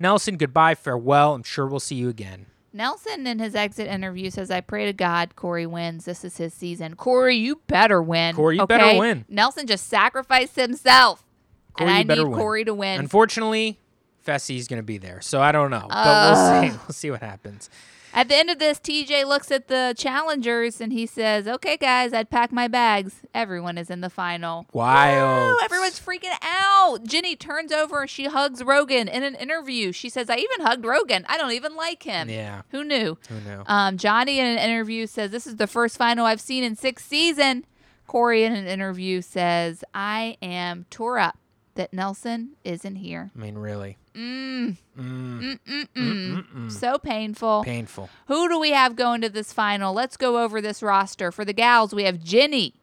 Nelson, 0.00 0.36
goodbye, 0.38 0.74
farewell. 0.74 1.34
I'm 1.34 1.42
sure 1.42 1.66
we'll 1.66 1.80
see 1.80 1.96
you 1.96 2.08
again. 2.08 2.46
Nelson 2.72 3.26
in 3.26 3.38
his 3.38 3.54
exit 3.54 3.86
interview 3.86 4.30
says, 4.30 4.50
I 4.50 4.60
pray 4.60 4.86
to 4.86 4.92
God 4.92 5.36
Corey 5.36 5.66
wins. 5.66 6.04
This 6.04 6.24
is 6.24 6.36
his 6.36 6.52
season. 6.52 6.94
Corey, 6.96 7.36
you 7.36 7.60
better 7.66 8.02
win. 8.02 8.34
Corey, 8.34 8.56
you 8.56 8.66
better 8.66 8.98
win. 8.98 9.24
Nelson 9.28 9.66
just 9.66 9.88
sacrificed 9.88 10.56
himself. 10.56 11.24
Corey, 11.72 11.90
and 11.90 11.98
I 11.98 12.02
better 12.04 12.22
need 12.24 12.28
win. 12.30 12.38
Corey 12.38 12.64
to 12.64 12.74
win. 12.74 13.00
Unfortunately, 13.00 13.78
Fessy's 14.26 14.68
going 14.68 14.78
to 14.80 14.84
be 14.86 14.98
there, 14.98 15.20
so 15.20 15.40
I 15.40 15.52
don't 15.52 15.70
know, 15.70 15.86
but 15.88 16.32
we'll 16.36 16.62
see. 16.62 16.78
We'll 16.86 16.94
see 16.94 17.10
what 17.10 17.20
happens. 17.22 17.70
At 18.18 18.28
the 18.28 18.34
end 18.34 18.50
of 18.50 18.58
this, 18.58 18.80
TJ 18.80 19.24
looks 19.28 19.52
at 19.52 19.68
the 19.68 19.94
challengers 19.96 20.80
and 20.80 20.92
he 20.92 21.06
says, 21.06 21.46
Okay, 21.46 21.76
guys, 21.76 22.12
I'd 22.12 22.30
pack 22.30 22.50
my 22.50 22.66
bags. 22.66 23.22
Everyone 23.32 23.78
is 23.78 23.90
in 23.90 24.00
the 24.00 24.10
final. 24.10 24.66
Wild. 24.72 25.52
Woo! 25.52 25.58
Everyone's 25.62 26.00
freaking 26.00 26.34
out. 26.42 27.04
Jenny 27.04 27.36
turns 27.36 27.70
over 27.70 28.00
and 28.00 28.10
she 28.10 28.24
hugs 28.24 28.64
Rogan 28.64 29.06
in 29.06 29.22
an 29.22 29.36
interview. 29.36 29.92
She 29.92 30.08
says, 30.08 30.28
I 30.28 30.34
even 30.38 30.66
hugged 30.66 30.84
Rogan. 30.84 31.26
I 31.28 31.38
don't 31.38 31.52
even 31.52 31.76
like 31.76 32.02
him. 32.02 32.28
Yeah, 32.28 32.62
Who 32.70 32.82
knew? 32.82 33.18
who 33.28 33.40
knew? 33.48 33.62
Um, 33.66 33.96
Johnny 33.96 34.40
in 34.40 34.46
an 34.46 34.58
interview 34.58 35.06
says, 35.06 35.30
This 35.30 35.46
is 35.46 35.54
the 35.54 35.68
first 35.68 35.96
final 35.96 36.26
I've 36.26 36.40
seen 36.40 36.64
in 36.64 36.74
six 36.74 37.04
season. 37.04 37.66
Corey 38.08 38.42
in 38.42 38.52
an 38.52 38.66
interview 38.66 39.22
says, 39.22 39.84
I 39.94 40.38
am 40.42 40.86
tore 40.90 41.20
up 41.20 41.38
that 41.76 41.92
Nelson 41.92 42.56
isn't 42.64 42.96
here. 42.96 43.30
I 43.36 43.38
mean, 43.38 43.56
really, 43.56 43.96
Mm, 44.18 44.76
mm, 44.98 45.60
mm, 45.64 45.88
mm, 45.94 46.44
mm. 46.52 46.72
So 46.72 46.98
painful. 46.98 47.62
painful. 47.64 48.10
Who 48.26 48.48
do 48.48 48.58
we 48.58 48.72
have 48.72 48.96
going 48.96 49.20
to 49.20 49.28
this 49.28 49.52
final? 49.52 49.94
Let's 49.94 50.16
go 50.16 50.42
over 50.42 50.60
this 50.60 50.82
roster. 50.82 51.30
For 51.30 51.44
the 51.44 51.52
gals, 51.52 51.94
we 51.94 52.02
have 52.02 52.18
Jenny, 52.18 52.74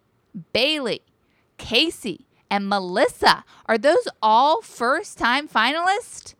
Bayleigh, 0.53 1.01
Kaycee, 1.59 2.21
and 2.49 2.69
Melissa. 2.69 3.43
Are 3.65 3.77
those 3.77 4.07
all 4.21 4.61
first 4.61 5.17
time 5.17 5.49
finalists? 5.49 6.35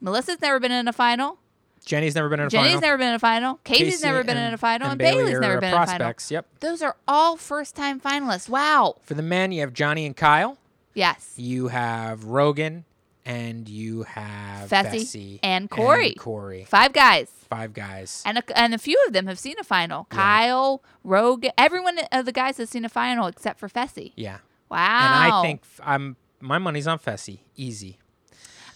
Melissa's 0.00 0.40
never 0.40 0.58
been 0.58 0.72
in 0.72 0.88
a 0.88 0.92
final. 0.92 1.38
Jenny's 1.84 2.14
never 2.14 2.30
been 2.30 2.40
in 2.40 2.46
a 2.46 2.50
final. 2.50 2.62
Jenny's 2.62 2.74
final. 2.74 2.88
never 2.88 2.98
been 2.98 3.08
in 3.08 3.14
a 3.14 3.18
final. 3.18 3.60
Kaycee's 3.64 4.00
Kaycee 4.00 4.04
never 4.04 4.24
been 4.24 4.36
in 4.38 4.54
a 4.54 4.58
final. 4.58 4.90
And, 4.90 5.00
Bayleigh 5.00 5.24
Bayleigh's 5.24 5.40
never 5.40 5.60
been 5.60 5.74
in 5.74 5.82
a 5.82 5.86
final. 5.86 6.14
Yep. 6.30 6.46
Those 6.60 6.82
are 6.82 6.96
all 7.06 7.36
first 7.36 7.76
time 7.76 8.00
finalists. 8.00 8.48
Wow. 8.48 8.96
For 9.02 9.14
the 9.14 9.22
men, 9.22 9.52
you 9.52 9.60
have 9.60 9.74
Johnny 9.74 10.06
and 10.06 10.16
Kyle. 10.16 10.56
Yes. 10.94 11.34
You 11.36 11.68
have 11.68 12.24
Rogan, 12.24 12.84
and 13.24 13.68
you 13.68 14.02
have 14.04 14.68
Fessy 14.70 15.00
Fessy 15.02 15.40
and 15.42 15.70
Corey. 15.70 16.08
and 16.08 16.18
Corey. 16.18 16.64
Five 16.64 16.92
guys. 16.92 17.30
Five 17.48 17.72
guys. 17.72 18.22
And 18.24 18.38
a, 18.38 18.58
and 18.58 18.74
a 18.74 18.78
few 18.78 18.96
of 19.06 19.12
them 19.12 19.26
have 19.26 19.38
seen 19.38 19.56
a 19.60 19.64
final. 19.64 20.06
Yeah. 20.10 20.16
Kyle, 20.16 20.82
Rogue, 21.04 21.46
everyone 21.58 21.98
of 22.12 22.24
the 22.26 22.32
guys 22.32 22.56
has 22.58 22.70
seen 22.70 22.84
a 22.84 22.88
final 22.88 23.26
except 23.26 23.58
for 23.58 23.68
Fessy. 23.68 24.12
Yeah. 24.16 24.38
Wow. 24.70 24.78
And 24.78 25.32
I 25.32 25.42
think 25.42 25.62
I'm 25.82 26.16
my 26.40 26.58
money's 26.58 26.86
on 26.86 26.98
Fessy. 26.98 27.40
Easy. 27.56 27.98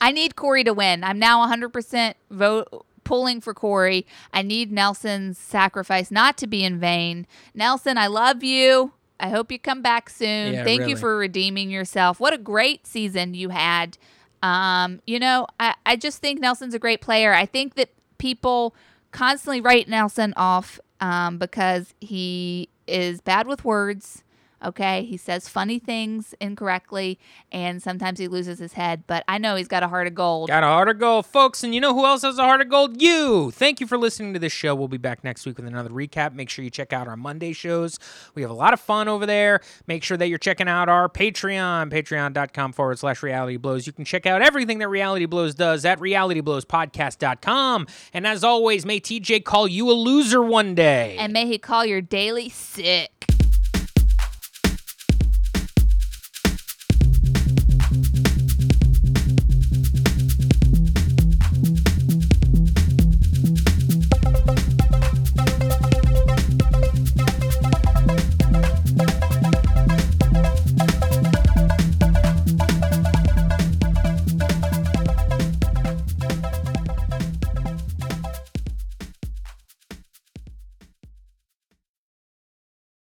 I 0.01 0.13
need 0.13 0.37
Corey 0.37 0.65
to 0.65 0.75
win. 0.75 1.03
I'm 1.05 1.19
now 1.19 1.47
100% 1.47 2.15
vote 2.31 2.85
pulling 3.05 3.41
for 3.41 3.55
Corey. 3.55 4.07
I 4.33 4.43
need 4.43 4.73
Nelson's 4.73 5.39
sacrifice 5.39 6.11
not 6.11 6.37
to 6.39 6.47
be 6.47 6.65
in 6.65 6.79
vain. 6.79 7.27
Nelson, 7.55 7.97
I 7.97 8.09
love 8.09 8.43
you. 8.43 8.93
I 9.21 9.29
hope 9.29 9.53
you 9.53 9.59
come 9.59 9.81
back 9.81 10.11
soon. 10.11 10.55
Yeah, 10.55 10.65
Thank 10.65 10.89
you 10.89 10.97
for 10.97 11.17
redeeming 11.17 11.71
yourself. 11.71 12.19
What 12.19 12.35
a 12.35 12.39
great 12.39 12.87
season 12.87 13.35
you 13.35 13.51
had. 13.51 13.97
Um, 14.45 15.01
you 15.07 15.19
know, 15.19 15.47
I, 15.59 15.75
I 15.87 15.97
just 15.97 16.19
think 16.19 16.39
Nelson's 16.39 16.75
a 16.75 16.79
great 16.79 17.01
player. 17.01 17.33
I 17.33 17.47
think 17.47 17.77
that 17.77 17.89
people 18.19 18.75
constantly 19.11 19.63
write 19.63 19.89
Nelson 19.89 20.35
off 20.37 20.79
um, 21.01 21.39
because 21.39 21.95
he 22.01 22.69
is 22.87 23.23
bad 23.23 23.47
with 23.47 23.65
words. 23.65 24.24
Okay. 24.65 25.05
He 25.05 25.17
says 25.17 25.49
funny 25.49 25.79
things 25.79 26.35
incorrectly 26.41 27.19
and 27.53 27.83
sometimes 27.83 28.19
he 28.19 28.29
loses 28.29 28.59
his 28.59 28.73
head, 28.73 29.05
but 29.07 29.25
I 29.29 29.39
know 29.39 29.57
he's 29.57 29.69
got 29.69 29.83
a 29.83 29.89
heart 29.89 30.07
of 30.07 30.15
gold. 30.15 30.49
Got 30.49 30.63
a 30.63 30.67
heart 30.67 30.89
of 30.89 30.99
gold, 30.99 31.27
folks. 31.27 31.63
And 31.63 31.75
you 31.75 31.81
know 31.81 31.95
who 31.95 32.05
else 32.05 32.23
has 32.23 32.39
a 32.39 32.43
heart 32.43 32.61
of 32.61 32.69
gold? 32.69 33.01
You. 33.01 33.51
Thank 33.51 33.81
you 33.81 33.87
for 33.87 33.99
listening 33.99 34.33
to 34.35 34.39
this 34.39 34.53
show. 34.53 34.75
We'll 34.75 34.89
be 34.89 34.97
back 34.97 35.23
next 35.23 35.47
week 35.47 35.57
with 35.57 35.67
another 35.67 35.91
recap. 35.91 36.33
Make 36.33 36.49
sure 36.49 36.65
you 36.65 36.71
check 36.71 36.93
out 36.93 37.07
our 37.07 37.17
Monday 37.17 37.53
shows. 37.53 37.99
We 38.35 38.43
have 38.43 38.51
a 38.51 38.55
lot 38.55 38.73
of 38.73 38.81
fun 38.81 39.09
over 39.09 39.27
there. 39.27 39.61
Make 39.87 40.03
sure 40.03 40.17
that 40.17 40.29
you're 40.29 40.39
checking 40.39 40.69
out 40.69 40.89
our 40.89 41.09
Patreon, 41.09 41.91
patreon.com 41.91 42.73
forward 42.73 42.99
slash 42.99 43.23
reality 43.23 43.57
blows. 43.57 43.87
You 43.87 43.93
can 43.93 44.05
check 44.05 44.27
out 44.27 44.43
everything 44.43 44.79
that 44.79 44.89
Reality 44.89 45.27
Blows 45.27 45.55
does 45.55 45.85
at 45.85 45.99
realityblowspodcast.com. 45.99 47.87
And 48.13 48.27
as 48.27 48.45
always, 48.45 48.87
may 48.87 49.01
TJ 49.01 49.45
call 49.45 49.69
you 49.69 49.91
a 49.91 49.93
loser 49.93 50.43
one 50.43 50.75
day. 50.75 51.17
And 51.19 51.33
may 51.33 51.47
he 51.47 51.59
call 51.59 51.85
your 51.85 52.01
daily 52.01 52.49
sick. 52.49 53.34